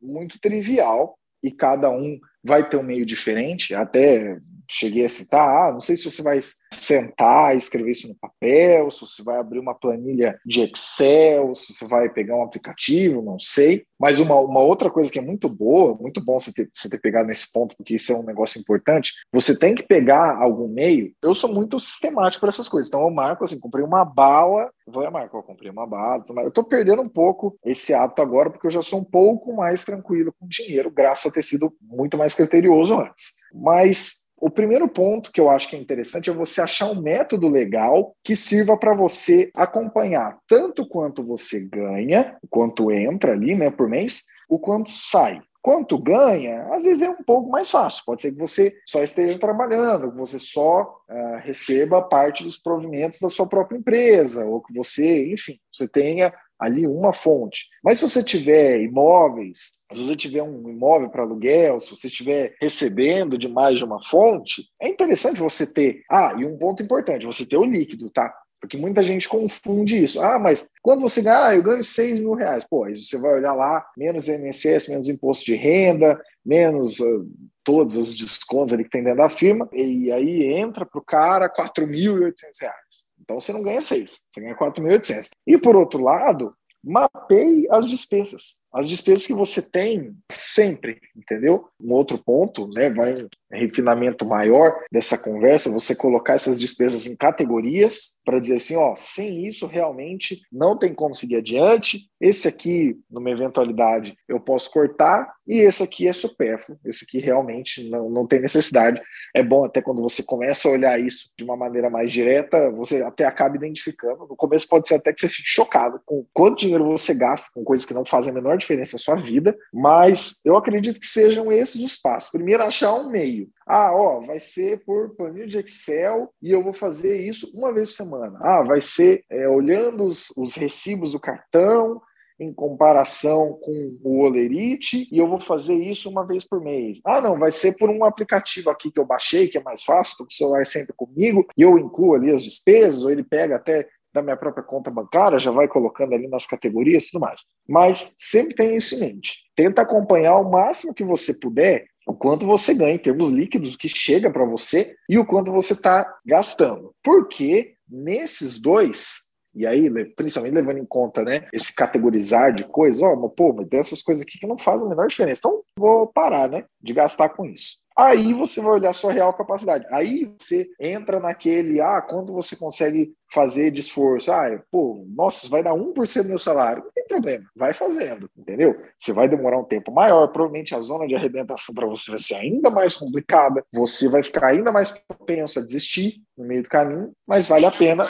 muito 0.00 0.38
trivial 0.40 1.18
e 1.42 1.50
cada 1.50 1.90
um 1.90 2.18
vai 2.44 2.68
ter 2.68 2.76
um 2.76 2.82
meio 2.82 3.04
diferente. 3.04 3.74
Até 3.74 4.38
cheguei 4.68 5.04
a 5.04 5.08
citar, 5.08 5.48
ah, 5.48 5.72
não 5.72 5.80
sei 5.80 5.96
se 5.96 6.10
você 6.10 6.22
vai 6.22 6.40
sentar 6.72 7.54
e 7.54 7.58
escrever 7.58 7.90
isso 7.90 8.08
no 8.08 8.16
papel, 8.16 8.90
se 8.90 9.00
você 9.00 9.22
vai 9.22 9.38
abrir 9.38 9.58
uma 9.58 9.74
planilha 9.74 10.38
de 10.44 10.62
Excel, 10.62 11.54
se 11.54 11.72
você 11.72 11.86
vai 11.86 12.08
pegar 12.08 12.36
um 12.36 12.42
aplicativo, 12.42 13.22
não 13.22 13.38
sei. 13.38 13.84
Mas 13.98 14.18
uma, 14.18 14.38
uma 14.40 14.60
outra 14.60 14.90
coisa 14.90 15.10
que 15.10 15.18
é 15.18 15.22
muito 15.22 15.48
boa, 15.48 15.96
muito 15.98 16.22
bom 16.22 16.38
você 16.38 16.52
ter, 16.52 16.68
você 16.70 16.88
ter 16.88 17.00
pegado 17.00 17.26
nesse 17.26 17.50
ponto, 17.52 17.74
porque 17.76 17.94
isso 17.94 18.12
é 18.12 18.16
um 18.16 18.24
negócio 18.24 18.60
importante, 18.60 19.14
você 19.32 19.58
tem 19.58 19.74
que 19.74 19.82
pegar 19.82 20.36
algum 20.36 20.68
meio. 20.68 21.12
Eu 21.22 21.34
sou 21.34 21.52
muito 21.52 21.80
sistemático 21.80 22.40
para 22.40 22.48
essas 22.48 22.68
coisas. 22.68 22.88
Então 22.88 23.02
eu 23.02 23.10
marco 23.10 23.44
assim, 23.44 23.58
comprei 23.58 23.84
uma 23.84 24.04
bala, 24.04 24.70
vou 24.86 25.10
marcar, 25.10 25.42
comprei 25.42 25.70
uma 25.70 25.86
bala. 25.86 26.24
Eu 26.42 26.48
estou 26.48 26.64
perdendo 26.64 27.02
um 27.02 27.08
pouco 27.08 27.58
esse 27.64 27.94
hábito 27.94 28.20
agora, 28.20 28.50
porque 28.50 28.66
eu 28.66 28.70
já 28.70 28.82
sou 28.82 29.00
um 29.00 29.04
pouco 29.04 29.54
mais 29.54 29.84
tranquilo 29.84 30.34
com 30.38 30.46
dinheiro, 30.46 30.90
graças 30.90 31.30
a 31.30 31.34
ter 31.34 31.42
sido 31.42 31.72
muito 31.80 32.18
mais 32.18 32.34
criterioso 32.36 33.00
antes. 33.00 33.34
Mas 33.52 34.26
o 34.38 34.50
primeiro 34.50 34.86
ponto 34.86 35.32
que 35.32 35.40
eu 35.40 35.48
acho 35.48 35.68
que 35.68 35.76
é 35.76 35.78
interessante 35.78 36.28
é 36.28 36.32
você 36.32 36.60
achar 36.60 36.90
um 36.90 37.00
método 37.00 37.48
legal 37.48 38.14
que 38.22 38.36
sirva 38.36 38.76
para 38.76 38.94
você 38.94 39.50
acompanhar 39.54 40.38
tanto 40.46 40.86
quanto 40.86 41.24
você 41.24 41.66
ganha, 41.68 42.36
quanto 42.50 42.92
entra 42.92 43.32
ali 43.32 43.54
né, 43.54 43.70
por 43.70 43.88
mês, 43.88 44.24
o 44.48 44.58
quanto 44.58 44.90
sai. 44.90 45.40
Quanto 45.62 45.98
ganha, 45.98 46.62
às 46.72 46.84
vezes 46.84 47.02
é 47.02 47.10
um 47.10 47.24
pouco 47.24 47.50
mais 47.50 47.68
fácil. 47.68 48.04
Pode 48.06 48.22
ser 48.22 48.30
que 48.30 48.38
você 48.38 48.72
só 48.86 49.02
esteja 49.02 49.36
trabalhando, 49.36 50.12
que 50.12 50.16
você 50.16 50.38
só 50.38 50.82
uh, 50.82 51.38
receba 51.40 52.00
parte 52.02 52.44
dos 52.44 52.56
provimentos 52.56 53.18
da 53.20 53.28
sua 53.28 53.48
própria 53.48 53.76
empresa, 53.76 54.46
ou 54.46 54.62
que 54.62 54.72
você, 54.72 55.32
enfim, 55.32 55.58
você 55.72 55.88
tenha 55.88 56.32
ali 56.58 56.86
uma 56.86 57.12
fonte. 57.12 57.66
Mas 57.82 57.98
se 57.98 58.08
você 58.08 58.22
tiver 58.22 58.80
imóveis, 58.80 59.84
se 59.92 60.04
você 60.04 60.16
tiver 60.16 60.42
um 60.42 60.68
imóvel 60.68 61.08
para 61.08 61.22
aluguel, 61.22 61.80
se 61.80 61.90
você 61.90 62.06
estiver 62.08 62.54
recebendo 62.60 63.38
de 63.38 63.48
mais 63.48 63.78
de 63.78 63.84
uma 63.84 64.02
fonte, 64.02 64.64
é 64.80 64.88
interessante 64.88 65.38
você 65.38 65.72
ter. 65.72 66.02
Ah, 66.10 66.34
e 66.38 66.44
um 66.44 66.56
ponto 66.56 66.82
importante, 66.82 67.26
você 67.26 67.46
ter 67.46 67.56
o 67.56 67.64
líquido, 67.64 68.10
tá? 68.10 68.32
Porque 68.60 68.76
muita 68.76 69.02
gente 69.02 69.28
confunde 69.28 70.02
isso. 70.02 70.20
Ah, 70.20 70.38
mas 70.38 70.70
quando 70.82 71.00
você 71.00 71.22
ganha, 71.22 71.46
ah, 71.46 71.54
eu 71.54 71.62
ganho 71.62 71.84
6 71.84 72.20
mil 72.20 72.32
reais. 72.32 72.64
Pô, 72.64 72.84
aí 72.84 72.96
você 72.96 73.18
vai 73.18 73.34
olhar 73.34 73.52
lá, 73.52 73.86
menos 73.96 74.28
INSS, 74.28 74.88
menos 74.88 75.08
imposto 75.08 75.44
de 75.44 75.54
renda, 75.54 76.20
menos 76.44 76.98
uh, 76.98 77.28
todos 77.62 77.96
os 77.96 78.16
descontos 78.16 78.72
ali 78.72 78.84
que 78.84 78.90
tem 78.90 79.02
dentro 79.02 79.18
da 79.18 79.28
firma, 79.28 79.68
e 79.72 80.10
aí 80.12 80.44
entra 80.44 80.86
para 80.86 81.00
o 81.00 81.04
cara 81.04 81.52
4.800 81.52 82.32
reais. 82.60 82.85
Então 83.26 83.40
você 83.40 83.52
não 83.52 83.62
ganha 83.62 83.80
6, 83.80 84.28
você 84.30 84.40
ganha 84.40 84.56
4.800. 84.56 85.30
E 85.44 85.58
por 85.58 85.74
outro 85.74 86.00
lado, 86.00 86.54
mapeie 86.82 87.66
as 87.70 87.90
despesas. 87.90 88.62
As 88.76 88.90
despesas 88.90 89.26
que 89.26 89.32
você 89.32 89.62
tem 89.62 90.14
sempre, 90.30 91.00
entendeu? 91.16 91.64
Um 91.80 91.94
outro 91.94 92.18
ponto, 92.18 92.68
né, 92.68 92.90
vai 92.90 93.14
um 93.14 93.28
refinamento 93.50 94.26
maior 94.26 94.70
dessa 94.92 95.16
conversa, 95.16 95.72
você 95.72 95.96
colocar 95.96 96.34
essas 96.34 96.60
despesas 96.60 97.06
em 97.06 97.16
categorias 97.16 98.20
para 98.22 98.38
dizer 98.38 98.56
assim, 98.56 98.76
ó, 98.76 98.94
sem 98.96 99.46
isso 99.46 99.66
realmente 99.66 100.42
não 100.52 100.76
tem 100.76 100.92
como 100.92 101.14
seguir 101.14 101.36
adiante. 101.36 102.10
Esse 102.20 102.48
aqui, 102.48 102.98
numa 103.10 103.30
eventualidade, 103.30 104.14
eu 104.28 104.40
posso 104.40 104.70
cortar 104.70 105.32
e 105.46 105.60
esse 105.60 105.82
aqui 105.82 106.08
é 106.08 106.12
supérfluo. 106.12 106.78
Esse 106.84 107.04
aqui 107.04 107.18
realmente 107.18 107.88
não, 107.88 108.10
não 108.10 108.26
tem 108.26 108.40
necessidade. 108.40 109.00
É 109.34 109.42
bom 109.42 109.64
até 109.64 109.80
quando 109.80 110.02
você 110.02 110.22
começa 110.22 110.68
a 110.68 110.72
olhar 110.72 111.00
isso 111.00 111.32
de 111.38 111.44
uma 111.44 111.56
maneira 111.56 111.88
mais 111.88 112.12
direta, 112.12 112.70
você 112.70 113.02
até 113.02 113.24
acaba 113.24 113.56
identificando. 113.56 114.26
No 114.26 114.36
começo 114.36 114.68
pode 114.68 114.88
ser 114.88 114.96
até 114.96 115.12
que 115.12 115.20
você 115.20 115.28
fique 115.28 115.48
chocado 115.48 116.00
com 116.04 116.26
quanto 116.32 116.58
dinheiro 116.58 116.84
você 116.84 117.14
gasta 117.14 117.50
com 117.54 117.62
coisas 117.62 117.86
que 117.86 117.94
não 117.94 118.04
fazem 118.04 118.32
a 118.32 118.34
menor 118.34 118.56
diferença 118.56 118.65
na 118.74 118.98
sua 118.98 119.16
vida, 119.16 119.56
mas 119.72 120.40
eu 120.44 120.56
acredito 120.56 120.98
que 120.98 121.06
sejam 121.06 121.52
esses 121.52 121.82
os 121.82 121.96
passos. 121.96 122.30
Primeiro, 122.30 122.62
achar 122.62 122.94
um 122.94 123.10
meio. 123.10 123.48
Ah, 123.66 123.92
ó, 123.92 124.20
vai 124.20 124.40
ser 124.40 124.84
por 124.84 125.14
planilha 125.16 125.46
de 125.46 125.58
Excel 125.58 126.30
e 126.40 126.50
eu 126.50 126.62
vou 126.62 126.72
fazer 126.72 127.16
isso 127.16 127.50
uma 127.54 127.72
vez 127.72 127.90
por 127.90 127.94
semana. 127.96 128.38
Ah, 128.40 128.62
vai 128.62 128.80
ser 128.80 129.24
é, 129.30 129.48
olhando 129.48 130.04
os, 130.04 130.30
os 130.36 130.54
recibos 130.54 131.12
do 131.12 131.20
cartão 131.20 132.00
em 132.38 132.52
comparação 132.52 133.58
com 133.62 133.98
o 134.02 134.20
Olerite 134.20 135.08
e 135.10 135.18
eu 135.18 135.26
vou 135.26 135.40
fazer 135.40 135.74
isso 135.74 136.10
uma 136.10 136.26
vez 136.26 136.44
por 136.44 136.60
mês. 136.60 137.00
Ah, 137.04 137.20
não, 137.20 137.38
vai 137.38 137.50
ser 137.50 137.76
por 137.76 137.88
um 137.90 138.04
aplicativo 138.04 138.70
aqui 138.70 138.90
que 138.90 139.00
eu 139.00 139.06
baixei, 139.06 139.48
que 139.48 139.58
é 139.58 139.62
mais 139.62 139.82
fácil, 139.82 140.18
com 140.18 140.24
o 140.24 140.32
celular 140.32 140.66
sempre 140.66 140.92
comigo, 140.94 141.46
e 141.56 141.62
eu 141.62 141.78
incluo 141.78 142.14
ali 142.14 142.32
as 142.32 142.44
despesas, 142.44 143.02
ou 143.02 143.10
ele 143.10 143.24
pega 143.24 143.56
até 143.56 143.88
da 144.12 144.22
minha 144.22 144.36
própria 144.36 144.64
conta 144.64 144.90
bancária, 144.90 145.38
já 145.38 145.50
vai 145.50 145.68
colocando 145.68 146.14
ali 146.14 146.26
nas 146.28 146.46
categorias 146.46 147.04
e 147.04 147.10
tudo 147.10 147.20
mais. 147.20 147.40
Mas 147.68 148.14
sempre 148.18 148.54
tem 148.54 148.76
isso 148.76 148.94
em 148.94 149.00
mente. 149.00 149.38
Tenta 149.54 149.82
acompanhar 149.82 150.36
o 150.36 150.50
máximo 150.50 150.94
que 150.94 151.04
você 151.04 151.34
puder 151.34 151.86
o 152.06 152.14
quanto 152.14 152.46
você 152.46 152.72
ganha 152.72 152.94
em 152.94 152.98
termos 152.98 153.30
líquidos 153.30 153.74
que 153.74 153.88
chega 153.88 154.30
para 154.30 154.44
você 154.44 154.94
e 155.08 155.18
o 155.18 155.26
quanto 155.26 155.50
você 155.50 155.72
está 155.72 156.06
gastando. 156.24 156.94
Porque 157.02 157.74
nesses 157.88 158.60
dois, 158.60 159.25
e 159.56 159.66
aí, 159.66 159.90
principalmente 160.14 160.54
levando 160.54 160.78
em 160.78 160.84
conta, 160.84 161.22
né, 161.22 161.48
esse 161.52 161.74
categorizar 161.74 162.54
de 162.54 162.64
coisas, 162.64 163.02
ó, 163.02 163.12
oh, 163.12 163.30
pô, 163.30 163.54
mas 163.54 163.68
tem 163.68 163.80
essas 163.80 164.02
coisas 164.02 164.22
aqui 164.22 164.38
que 164.38 164.46
não 164.46 164.58
fazem 164.58 164.86
a 164.86 164.90
menor 164.90 165.06
diferença. 165.06 165.40
Então, 165.40 165.62
vou 165.78 166.06
parar, 166.06 166.48
né, 166.48 166.64
de 166.80 166.92
gastar 166.92 167.30
com 167.30 167.46
isso. 167.46 167.78
Aí 167.98 168.34
você 168.34 168.60
vai 168.60 168.72
olhar 168.72 168.92
sua 168.92 169.10
real 169.10 169.32
capacidade. 169.32 169.86
Aí 169.90 170.30
você 170.38 170.68
entra 170.78 171.18
naquele, 171.18 171.80
ah, 171.80 172.02
quando 172.02 172.30
você 172.30 172.54
consegue 172.54 173.14
fazer 173.32 173.70
de 173.70 173.80
esforço, 173.80 174.30
ah, 174.30 174.60
pô, 174.70 175.02
nossa, 175.08 175.48
vai 175.48 175.62
dar 175.62 175.72
1% 175.72 176.24
do 176.24 176.28
meu 176.28 176.38
salário. 176.38 176.82
Não 176.84 176.92
tem 176.92 177.06
problema, 177.06 177.46
vai 177.56 177.72
fazendo, 177.72 178.28
entendeu? 178.36 178.76
Você 178.98 179.14
vai 179.14 179.26
demorar 179.26 179.58
um 179.58 179.64
tempo 179.64 179.90
maior, 179.90 180.26
provavelmente 180.28 180.74
a 180.74 180.80
zona 180.80 181.06
de 181.06 181.14
arrebentação 181.14 181.74
para 181.74 181.86
você 181.86 182.10
vai 182.10 182.18
ser 182.18 182.34
ainda 182.34 182.68
mais 182.68 182.94
complicada, 182.96 183.64
você 183.72 184.10
vai 184.10 184.22
ficar 184.22 184.48
ainda 184.48 184.70
mais 184.70 184.90
propenso 185.08 185.58
a 185.58 185.62
desistir 185.62 186.22
no 186.36 186.44
meio 186.44 186.62
do 186.62 186.68
caminho, 186.68 187.12
mas 187.26 187.48
vale 187.48 187.64
a 187.64 187.70
pena 187.70 188.06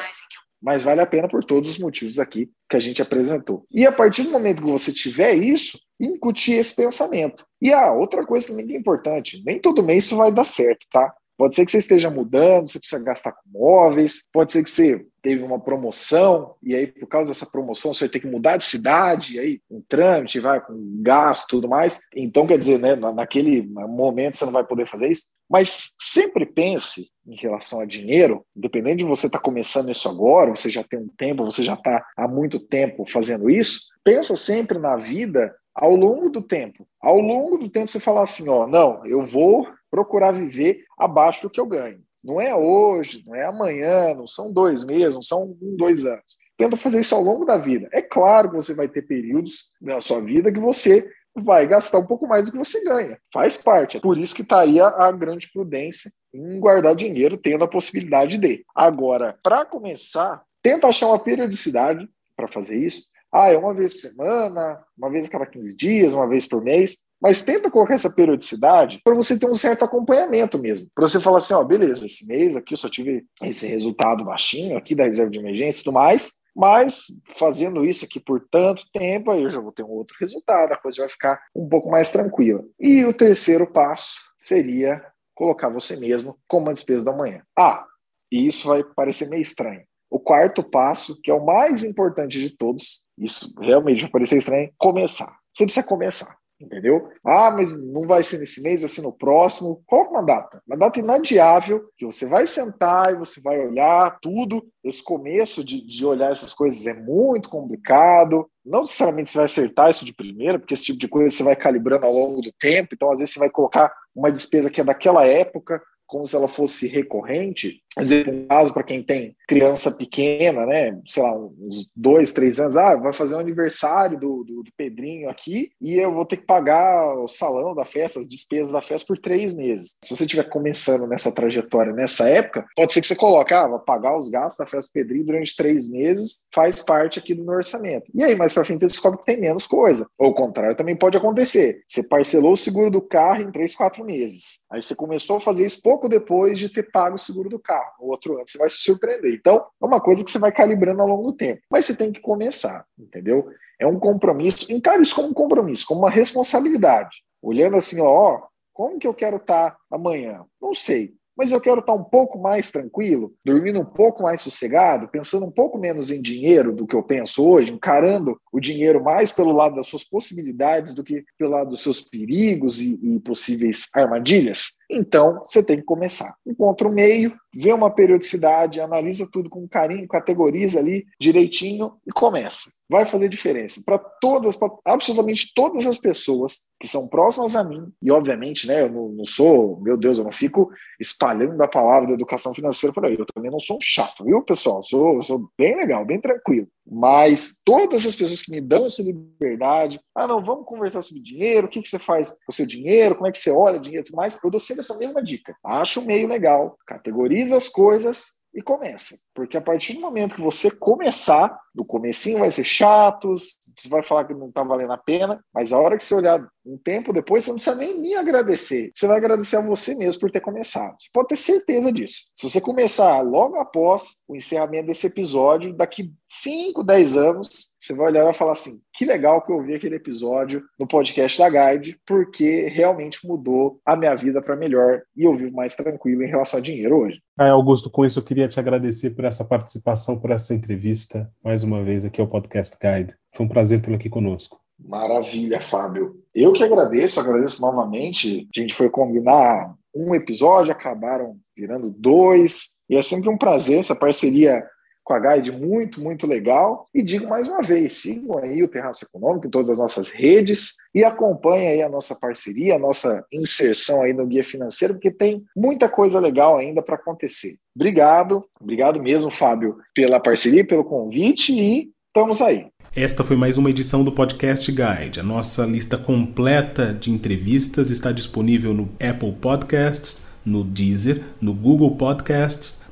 mas 0.67 0.83
vale 0.83 1.01
a 1.01 1.07
pena 1.07 1.29
por 1.29 1.45
todos 1.45 1.71
os 1.71 1.79
motivos 1.79 2.19
aqui 2.19 2.51
que 2.69 2.77
a 2.77 2.81
gente 2.81 3.01
apresentou. 3.01 3.65
E 3.71 3.87
a 3.87 3.93
partir 3.93 4.25
do 4.25 4.33
momento 4.33 4.65
que 4.65 4.69
você 4.69 4.93
tiver 4.93 5.33
isso, 5.35 5.79
incutir 6.01 6.55
esse 6.55 6.75
pensamento. 6.75 7.47
E 7.63 7.73
a 7.73 7.93
outra 7.93 8.27
coisa 8.27 8.49
também 8.49 8.67
que 8.67 8.75
é 8.75 8.77
importante, 8.77 9.41
nem 9.47 9.61
todo 9.61 9.81
mês 9.81 10.07
isso 10.07 10.17
vai 10.17 10.33
dar 10.33 10.43
certo, 10.43 10.85
tá? 10.91 11.15
Pode 11.39 11.55
ser 11.55 11.65
que 11.65 11.71
você 11.71 11.79
esteja 11.79 12.11
mudando, 12.11 12.67
você 12.67 12.81
precisa 12.81 13.05
gastar 13.05 13.31
com 13.31 13.43
móveis, 13.49 14.23
pode 14.33 14.51
ser 14.51 14.65
que 14.65 14.71
você 14.71 15.07
teve 15.23 15.45
uma 15.45 15.61
promoção, 15.61 16.57
e 16.61 16.75
aí, 16.75 16.87
por 16.89 17.07
causa 17.07 17.29
dessa 17.29 17.47
promoção, 17.47 17.93
você 17.93 18.07
vai 18.07 18.09
ter 18.09 18.21
que 18.21 18.27
mudar 18.27 18.57
de 18.57 18.65
cidade, 18.65 19.37
e 19.37 19.39
aí, 19.39 19.61
um 19.71 19.81
trâmite, 19.87 20.41
vai 20.41 20.65
com 20.65 20.75
gasto 21.01 21.49
tudo 21.49 21.69
mais. 21.69 22.01
Então, 22.15 22.47
quer 22.47 22.59
dizer, 22.59 22.81
né, 22.81 22.97
naquele 22.97 23.63
momento 23.63 24.37
você 24.37 24.47
não 24.47 24.53
vai 24.53 24.65
poder 24.65 24.87
fazer 24.89 25.11
isso. 25.11 25.27
Mas 25.49 25.95
sempre 25.99 26.45
pense 26.45 27.11
em 27.27 27.37
relação 27.37 27.81
a 27.81 27.85
dinheiro, 27.85 28.45
independente 28.57 28.99
de 28.99 29.05
você 29.05 29.27
estar 29.27 29.39
tá 29.39 29.45
começando 29.45 29.91
isso 29.91 30.09
agora, 30.09 30.51
você 30.51 30.69
já 30.71 30.83
tem 30.83 30.99
um 30.99 31.09
tempo, 31.09 31.45
você 31.45 31.63
já 31.63 31.75
está 31.75 32.05
há 32.17 32.27
muito 32.27 32.59
tempo 32.61 33.05
fazendo 33.09 33.49
isso, 33.49 33.89
pensa 34.05 34.37
sempre 34.37 34.79
na 34.79 34.97
vida 34.97 35.55
ao 35.75 35.95
longo 35.95 36.31
do 36.31 36.43
tempo. 36.43 36.87
Ao 37.01 37.19
longo 37.19 37.59
do 37.59 37.69
tempo 37.69 37.91
você 37.91 38.01
fala 38.01 38.23
assim, 38.23 38.49
ó, 38.49 38.67
não, 38.67 39.05
eu 39.05 39.23
vou 39.23 39.69
procurar 39.91 40.33
viver 40.33 40.85
abaixo 40.99 41.43
do 41.43 41.51
que 41.51 41.61
eu 41.61 41.67
ganho. 41.67 42.01
Não 42.25 42.41
é 42.41 42.55
hoje, 42.55 43.23
não 43.25 43.37
é 43.37 43.45
amanhã, 43.45 44.13
não 44.15 44.27
são 44.27 44.53
dois 44.53 44.85
meses, 44.85 45.15
não 45.15 45.23
são 45.23 45.57
um, 45.63 45.77
dois 45.77 46.05
anos. 46.05 46.39
Tenta 46.57 46.77
fazer 46.77 47.01
isso 47.01 47.15
ao 47.15 47.23
longo 47.23 47.45
da 47.45 47.57
vida. 47.57 47.89
É 47.93 48.03
claro 48.03 48.51
que 48.51 48.57
você 48.57 48.75
vai 48.75 48.89
ter 48.89 49.03
períodos 49.03 49.73
na 49.81 50.01
sua 50.01 50.21
vida 50.21 50.53
que 50.53 50.59
você 50.59 51.09
vai 51.43 51.67
gastar 51.67 51.99
um 51.99 52.07
pouco 52.07 52.27
mais 52.27 52.47
do 52.47 52.53
que 52.53 52.59
você 52.59 52.83
ganha. 52.85 53.19
Faz 53.33 53.57
parte. 53.57 53.97
É 53.97 54.01
por 54.01 54.19
isso 54.19 54.35
que 54.35 54.43
está 54.43 54.61
aí 54.61 54.81
a, 54.81 54.89
a, 54.89 55.13
grande 55.13 55.51
prudência 55.53 56.11
em 56.33 56.59
guardar 56.59 56.95
dinheiro, 56.95 57.37
tendo 57.37 57.65
a 57.65 57.69
possibilidade 57.69 58.39
de. 58.39 58.65
Agora, 58.75 59.39
para 59.43 59.65
começar, 59.65 60.43
tenta 60.63 60.87
achar 60.87 61.07
uma 61.07 61.19
periodicidade 61.19 62.09
para 62.37 62.49
fazer 62.49 62.85
isso. 62.85 63.07
Ah, 63.33 63.51
é 63.51 63.59
uma 63.59 63.75
vez 63.75 63.93
por 63.93 64.01
semana, 64.01 64.83
uma 64.97 65.11
vez 65.11 65.29
a 65.29 65.31
cada 65.31 65.47
15 65.47 65.77
dias, 65.77 66.15
uma 66.15 66.29
vez 66.29 66.47
por 66.47 66.63
mês. 66.63 66.99
Mas 67.21 67.43
tenta 67.43 67.71
colocar 67.71 67.95
essa 67.95 68.11
periodicidade 68.11 69.01
para 69.03 69.15
você 69.15 69.39
ter 69.39 69.51
um 69.51 69.55
certo 69.55 69.85
acompanhamento 69.85 70.59
mesmo. 70.59 70.89
Para 70.95 71.09
você 71.09 71.19
falar 71.19 71.39
assim, 71.39 71.55
ó, 71.55 71.65
beleza, 71.65 72.05
esse 72.05 72.27
mês 72.27 72.55
aqui 72.57 72.75
eu 72.75 72.79
só 72.79 72.89
tive 72.89 73.25
esse 73.43 73.67
resultado 73.67 74.25
baixinho 74.25 74.77
aqui 74.77 74.95
da 74.95 75.05
reserva 75.05 75.31
de 75.31 75.39
emergência 75.39 75.81
e 75.81 75.85
tudo 75.85 75.95
mais, 75.95 76.33
mas 76.57 77.05
fazendo 77.39 77.85
isso 77.85 78.07
aqui 78.07 78.19
por 78.19 78.41
tanto 78.51 78.91
tempo, 78.91 79.31
aí 79.31 79.43
eu 79.43 79.51
já 79.51 79.61
vou 79.61 79.71
ter 79.71 79.83
um 79.83 79.91
outro 79.91 80.17
resultado, 80.19 80.73
a 80.73 80.79
coisa 80.79 81.03
vai 81.03 81.11
ficar 81.11 81.39
um 81.55 81.69
pouco 81.69 81.91
mais 81.91 82.11
tranquila. 82.11 82.65
E 82.81 83.05
o 83.05 83.13
terceiro 83.13 83.71
passo 83.71 84.19
seria 84.39 85.05
colocar 85.35 85.69
você 85.69 85.97
mesmo 85.97 86.39
como 86.49 86.67
uma 86.67 86.75
despesa 86.75 87.05
da 87.05 87.13
manhã. 87.13 87.43
Ah, 87.59 87.85
e 88.33 88.47
isso 88.47 88.69
vai 88.69 88.83
parecer 88.83 89.29
meio 89.29 89.43
estranho. 89.43 89.83
O 90.11 90.19
quarto 90.19 90.63
passo, 90.63 91.21
que 91.21 91.31
é 91.31 91.35
o 91.35 91.45
mais 91.45 91.85
importante 91.85 92.39
de 92.39 92.49
todos, 92.49 93.05
isso 93.19 93.55
realmente 93.61 94.03
vai 94.03 94.11
parecer 94.11 94.39
estranho, 94.39 94.73
começar. 94.79 95.39
Você 95.53 95.65
precisa 95.65 95.87
começar 95.87 96.37
entendeu? 96.61 97.09
Ah, 97.25 97.51
mas 97.51 97.85
não 97.87 98.07
vai 98.07 98.23
ser 98.23 98.39
nesse 98.39 98.63
mês, 98.63 98.83
vai 98.83 98.91
ser 98.91 99.03
no 99.03 99.17
próximo. 99.17 99.83
Coloca 99.87 100.11
uma 100.11 100.25
data, 100.25 100.63
uma 100.67 100.77
data 100.77 100.99
inadiável, 100.99 101.89
que 101.97 102.07
você 102.07 102.27
vai 102.27 102.47
sentar 102.47 103.13
e 103.13 103.19
você 103.19 103.41
vai 103.41 103.67
olhar 103.67 104.19
tudo. 104.21 104.67
Esse 104.83 105.03
começo 105.03 105.65
de, 105.65 105.87
de 105.87 106.05
olhar 106.05 106.33
essas 106.33 106.53
coisas 106.53 106.87
é 106.87 106.95
muito 106.95 107.49
complicado. 107.49 108.49
Não 108.65 108.81
necessariamente 108.81 109.31
você 109.31 109.39
vai 109.39 109.45
acertar 109.45 109.91
isso 109.91 110.05
de 110.05 110.15
primeira, 110.15 110.59
porque 110.59 110.75
esse 110.75 110.85
tipo 110.85 110.99
de 110.99 111.09
coisa 111.09 111.35
você 111.35 111.43
vai 111.43 111.57
calibrando 111.57 112.07
ao 112.07 112.13
longo 112.13 112.41
do 112.41 112.53
tempo. 112.59 112.91
Então, 112.93 113.11
às 113.11 113.19
vezes, 113.19 113.35
você 113.35 113.41
vai 113.41 113.51
colocar 113.51 113.93
uma 114.15 114.33
despesa 114.33 114.71
que 114.71 114.81
é 114.81 114.85
daquela 114.85 115.27
época, 115.27 115.83
como 116.07 116.25
se 116.25 116.35
ela 116.35 116.49
fosse 116.49 116.89
recorrente. 116.89 117.83
Um 117.99 118.47
caso 118.47 118.75
para 118.75 118.83
quem 118.83 119.03
tem 119.03 119.35
criança 119.49 119.91
pequena, 119.91 120.67
né? 120.67 121.01
Sei 121.07 121.23
lá, 121.23 121.35
uns 121.35 121.91
dois, 121.97 122.33
três 122.33 122.61
anos, 122.61 122.77
ah, 122.77 122.95
vai 122.95 123.13
fazer 123.13 123.35
o 123.35 123.39
um 123.39 123.41
aniversário 123.41 124.19
do, 124.19 124.45
do, 124.45 124.63
do, 124.63 124.73
Pedrinho 124.77 125.31
aqui 125.31 125.71
e 125.81 125.95
eu 125.95 126.13
vou 126.13 126.27
ter 126.27 126.37
que 126.37 126.45
pagar 126.45 127.17
o 127.17 127.27
salão 127.27 127.75
da 127.75 127.87
festa, 127.87 128.21
as 128.21 128.29
despesas 128.29 128.73
da 128.73 128.83
festa 128.83 129.07
por 129.07 129.19
três 129.19 129.57
meses. 129.57 129.97
Se 130.05 130.15
você 130.15 130.25
estiver 130.25 130.49
começando 130.51 131.09
nessa 131.09 131.33
trajetória 131.33 131.93
nessa 131.93 132.29
época, 132.29 132.67
pode 132.77 132.93
ser 132.93 133.01
que 133.01 133.07
você 133.07 133.17
coloque, 133.17 133.55
ah, 133.55 133.67
vou 133.67 133.79
pagar 133.79 134.17
os 134.17 134.29
gastos 134.29 134.59
da 134.59 134.67
festa 134.67 134.91
do 134.91 134.93
Pedrinho 134.93 135.25
durante 135.25 135.57
três 135.57 135.91
meses, 135.91 136.47
faz 136.55 136.83
parte 136.83 137.19
aqui 137.19 137.35
do 137.35 137.45
meu 137.45 137.55
orçamento. 137.55 138.11
E 138.15 138.23
aí, 138.23 138.35
mais 138.35 138.53
para 138.53 138.65
frente, 138.65 138.81
você 138.81 138.89
descobre 138.89 139.21
que 139.21 139.27
tem 139.27 139.41
menos 139.41 139.67
coisa. 139.67 140.07
Ou 140.19 140.31
o 140.31 140.35
contrário 140.35 140.77
também 140.77 140.97
pode 140.97 141.17
acontecer. 141.17 141.83
Você 141.87 142.07
parcelou 142.07 142.53
o 142.53 142.57
seguro 142.57 142.91
do 142.91 143.01
carro 143.01 143.41
em 143.41 143.51
três, 143.51 143.75
quatro 143.75 144.05
meses. 144.05 144.67
Aí 144.71 144.83
você 144.83 144.95
começou 144.95 145.37
a 145.37 145.41
fazer 145.41 145.65
isso 145.65 145.81
pouco 145.83 146.09
depois 146.09 146.59
de 146.59 146.69
ter 146.69 146.91
pago 146.91 147.17
o 147.17 147.19
seguro 147.19 147.49
do 147.49 147.59
carro 147.59 147.86
o 148.01 148.11
outro 148.11 148.35
ano, 148.35 148.45
você 148.47 148.59
vai 148.59 148.69
se 148.69 148.79
surpreender. 148.79 149.35
Então, 149.35 149.67
é 149.81 149.85
uma 149.85 150.01
coisa 150.01 150.25
que 150.25 150.31
você 150.31 150.39
vai 150.39 150.53
calibrando 150.53 151.03
ao 151.03 151.09
longo 151.09 151.31
do 151.31 151.37
tempo. 151.37 151.63
Mas 151.71 151.85
você 151.85 151.97
tem 151.97 152.13
que 152.13 152.21
começar, 152.21 152.85
entendeu? 152.99 153.49
É 153.81 153.87
um 153.87 153.99
compromisso, 153.99 154.73
encare 154.73 155.03
isso 155.03 155.15
como 155.15 155.29
um 155.29 155.35
compromisso, 155.35 155.87
como 155.87 156.01
uma 156.01 156.11
responsabilidade. 156.11 157.17
Olhando 157.43 157.77
assim, 157.77 158.01
ó, 158.01 158.43
como 158.73 158.99
que 158.99 159.07
eu 159.07 159.15
quero 159.15 159.37
estar 159.37 159.73
tá 159.73 159.79
amanhã? 159.91 160.45
Não 160.61 160.73
sei 160.73 161.15
mas 161.37 161.53
eu 161.53 161.61
quero 161.61 161.81
estar 161.81 161.93
um 161.93 162.03
pouco 162.03 162.39
mais 162.39 162.73
tranquilo, 162.73 163.35
dormindo 163.45 163.79
um 163.79 163.85
pouco 163.85 164.23
mais 164.23 164.41
sossegado, 164.41 165.09
pensando 165.09 165.45
um 165.45 165.51
pouco 165.51 165.79
menos 165.79 166.11
em 166.11 166.23
dinheiro 166.23 166.75
do 166.75 166.87
que 166.87 166.97
eu 166.97 167.03
penso 167.03 167.47
hoje, 167.47 167.73
encarando 167.73 168.41
o 168.51 168.59
dinheiro 168.59 169.05
mais 169.05 169.31
pelo 169.31 169.53
lado 169.53 169.77
das 169.77 169.87
suas 169.87 170.03
possibilidades 170.03 170.95
do 170.95 171.05
que 171.05 171.25
pelo 171.39 171.51
lado 171.51 171.71
dos 171.71 171.83
seus 171.83 172.01
perigos 172.01 172.81
e, 172.81 172.99
e 173.03 173.21
possíveis 173.21 173.89
armadilhas. 173.95 174.79
Então, 174.91 175.41
você 175.45 175.65
tem 175.65 175.77
que 175.77 175.83
começar. 175.83 176.35
Encontra 176.47 176.87
o 176.87 176.91
um 176.91 176.95
meio, 176.95 177.35
vê 177.55 177.73
uma 177.73 177.91
periodicidade, 177.91 178.81
analisa 178.81 179.29
tudo 179.33 179.51
com 179.51 179.67
carinho, 179.67 180.07
categoriza 180.07 180.79
ali 180.79 181.05
direitinho 181.21 181.93
e 182.07 182.13
começa. 182.13 182.71
Vai 182.89 183.05
fazer 183.05 183.29
diferença 183.29 183.83
para 183.85 183.99
todas, 183.99 184.55
para 184.57 184.71
absolutamente 184.85 185.53
todas 185.55 185.87
as 185.87 185.99
pessoas 185.99 186.69
que 186.81 186.87
são 186.87 187.09
próximas 187.09 187.57
a 187.57 187.65
mim. 187.65 187.93
E, 188.01 188.11
obviamente, 188.13 188.67
né, 188.67 188.83
eu 188.83 188.91
não, 188.91 189.09
não 189.09 189.25
sou, 189.25 189.81
meu 189.81 189.97
Deus, 189.97 190.19
eu 190.19 190.25
não 190.25 190.33
fico 190.33 190.71
espalhando 191.01 191.61
a 191.61 191.69
palavra 191.69 192.09
da 192.09 192.15
educação 192.15 192.55
financeira 192.55 192.95
por 192.95 193.05
aí. 193.05 193.17
Eu 193.19 193.27
também 193.27 193.51
não 193.51 193.61
sou 193.61 193.79
um 193.79 193.81
chato, 193.81 194.25
viu, 194.25 194.43
pessoal? 194.43 194.77
Eu 194.77 194.83
sou, 194.83 195.15
eu 195.15 195.23
sou 195.23 195.51
bem 195.59 195.77
legal, 195.77 196.05
bem 196.05 196.21
tranquilo. 196.21 196.69
Mas 196.89 197.63
todas 197.65 198.07
as 198.07 198.15
pessoas 198.15 198.43
que 198.43 198.53
me 198.53 198.61
dão 198.61 198.85
essa 198.85 199.03
liberdade, 199.03 200.01
ah, 200.15 200.27
não, 200.27 200.43
vamos 200.43 200.65
conversar 200.67 201.03
sobre 201.03 201.23
dinheiro, 201.23 201.67
o 201.67 201.71
que, 201.71 201.83
que 201.83 201.89
você 201.89 201.99
faz 201.99 202.31
com 202.31 202.53
o 202.53 202.53
seu 202.53 202.65
dinheiro, 202.65 203.17
como 203.17 203.27
é 203.27 203.33
que 203.33 203.39
você 203.39 203.51
olha 203.51 203.81
dinheiro 203.81 204.05
e 204.05 204.07
tudo 204.07 204.17
mais, 204.17 204.43
eu 204.43 204.51
dou 204.51 204.61
sempre 204.61 204.81
essa 204.81 204.97
mesma 204.97 205.23
dica. 205.23 205.57
Acho 205.65 206.01
meio 206.03 206.29
legal, 206.29 206.79
categoriza 206.87 207.57
as 207.57 207.69
coisas 207.69 208.37
e 208.57 208.63
começa. 208.63 209.15
Porque 209.35 209.59
a 209.59 209.61
partir 209.61 209.93
do 209.93 210.01
momento 210.01 210.35
que 210.35 210.41
você 210.41 210.75
começar, 210.79 211.61
no 211.75 211.85
comecinho 211.85 212.39
vai 212.39 212.51
ser 212.51 212.65
chato, 212.65 213.35
você 213.35 213.87
vai 213.89 214.03
falar 214.03 214.25
que 214.25 214.33
não 214.33 214.49
está 214.49 214.63
valendo 214.63 214.95
a 214.95 214.99
pena, 214.99 215.45
mas 215.53 215.75
a 215.75 215.79
hora 215.79 215.95
que 215.99 216.03
você 216.03 216.15
olhar 216.15 216.43
um 216.65 216.79
tempo 216.79 217.13
depois, 217.13 217.45
você 217.45 217.51
não 217.51 217.57
precisa 217.57 217.77
nem 217.77 218.01
me 218.01 218.17
agradecer. 218.17 218.91
Você 218.95 219.07
vai 219.07 219.19
agradecer 219.19 219.57
a 219.57 219.61
você 219.61 219.95
mesmo 219.95 220.21
por 220.23 220.31
ter 220.31 220.41
começado. 220.41 220.95
Você 220.99 221.11
pode 221.13 221.29
ter 221.29 221.37
certeza 221.37 221.93
disso. 221.93 222.31
Se 222.35 222.49
você 222.49 222.59
começar 222.59 223.21
logo 223.21 223.57
após 223.57 224.23
o 224.27 224.35
encerramento 224.35 224.87
desse 224.87 225.07
episódio, 225.07 225.75
daqui 225.75 226.11
5, 226.27 226.83
10 226.83 227.17
anos, 227.19 227.76
você 227.87 227.95
vai 227.95 228.07
olhar 228.07 228.21
e 228.21 228.25
vai 228.25 228.35
falar 228.35 228.53
assim: 228.53 228.81
que 228.93 229.05
legal 229.05 229.43
que 229.43 229.53
eu 229.53 229.57
ouvi 229.57 229.75
aquele 229.75 229.97
episódio 229.97 230.65
no 230.79 230.87
podcast 230.87 231.39
da 231.39 231.49
Guide, 231.49 231.99
porque 232.07 232.67
realmente 232.67 233.27
mudou 233.27 233.81
a 233.85 233.97
minha 233.97 234.15
vida 234.15 234.43
para 234.43 234.57
melhor 234.57 235.03
e 235.17 235.25
eu 235.25 235.35
vivo 235.35 235.55
mais 235.55 235.77
tranquilo 235.77 236.23
em 236.23 236.29
relação 236.29 236.59
a 236.59 236.63
dinheiro 236.63 236.99
hoje. 236.99 237.21
É, 237.39 237.49
Augusto, 237.49 237.91
com 237.91 238.05
isso 238.05 238.19
eu 238.19 238.25
queria 238.25 238.49
te 238.49 238.59
agradecer 238.59 239.11
por 239.11 239.25
essa 239.25 239.45
participação, 239.45 240.19
por 240.19 240.31
essa 240.31 240.55
entrevista, 240.55 241.31
mais 241.43 241.63
uma 241.63 241.83
vez 241.83 242.05
aqui 242.05 242.21
ao 242.21 242.29
Podcast 242.29 242.77
Guide. 242.81 243.15
Foi 243.35 243.47
um 243.47 243.49
prazer 243.49 243.81
tê-lo 243.81 243.97
aqui 243.97 244.09
conosco. 244.09 244.61
Maravilha, 244.79 245.61
Fábio. 245.61 246.21
Eu 246.35 246.53
que 246.53 246.63
agradeço, 246.63 247.19
agradeço 247.19 247.63
novamente. 247.63 248.47
A 248.55 248.61
gente 248.61 248.75
foi 248.75 248.91
combinar 248.91 249.75
um 249.95 250.15
episódio, 250.15 250.73
acabaram 250.73 251.37
virando 251.57 251.89
dois, 251.91 252.77
e 252.89 252.97
é 252.97 253.03
sempre 253.03 253.31
um 253.31 253.39
prazer 253.39 253.79
essa 253.79 253.97
parceria 253.97 254.63
com 255.07 255.15
a 255.15 255.21
Guide 255.21 255.53
muito, 255.53 256.01
muito 256.01 256.27
legal. 256.27 256.89
E 256.93 257.01
digo 257.01 257.29
mais 257.29 257.47
uma 257.47 257.63
vez, 257.63 257.93
sigam 257.93 258.39
aí 258.39 258.61
o 258.65 258.69
Terraço 258.69 259.05
Econômico 259.05 259.47
em 259.47 259.51
todas 259.51 259.71
as 259.71 259.79
nossas 259.79 260.09
redes 260.09 260.79
e 260.93 261.05
acompanhem 261.05 261.69
aí 261.69 261.83
a 261.83 261.89
nossa 261.89 262.17
parceria, 262.17 262.75
a 262.75 262.79
nossa 262.79 263.25
inserção 263.33 264.03
aí 264.03 264.13
no 264.13 264.27
Guia 264.27 264.43
Financeiro, 264.43 264.95
porque 264.95 265.13
tem 265.13 265.45
muita 265.57 265.89
coisa 265.89 266.19
legal 266.19 266.59
ainda 266.59 266.83
para 266.83 266.97
acontecer. 266.97 267.53
Obrigado, 267.75 268.45
obrigado 268.61 269.01
mesmo, 269.01 269.31
Fábio, 269.31 269.77
pela 269.95 270.19
parceria, 270.19 270.67
pelo 270.67 270.85
convite 270.85 271.53
e 271.53 271.93
estamos 272.09 272.43
aí. 272.43 272.67
Esta 272.95 273.23
foi 273.23 273.37
mais 273.37 273.57
uma 273.57 273.71
edição 273.71 274.03
do 274.03 274.11
Podcast 274.11 274.73
Guide. 274.73 275.21
A 275.21 275.23
nossa 275.23 275.65
lista 275.65 275.97
completa 275.97 276.93
de 276.93 277.13
entrevistas 277.13 277.91
está 277.91 278.11
disponível 278.11 278.75
no 278.75 278.89
Apple 278.99 279.37
Podcasts, 279.41 280.25
no 280.45 280.65
Deezer, 280.65 281.23
no 281.41 281.55
Google 281.55 281.95
Podcasts, 281.97 282.86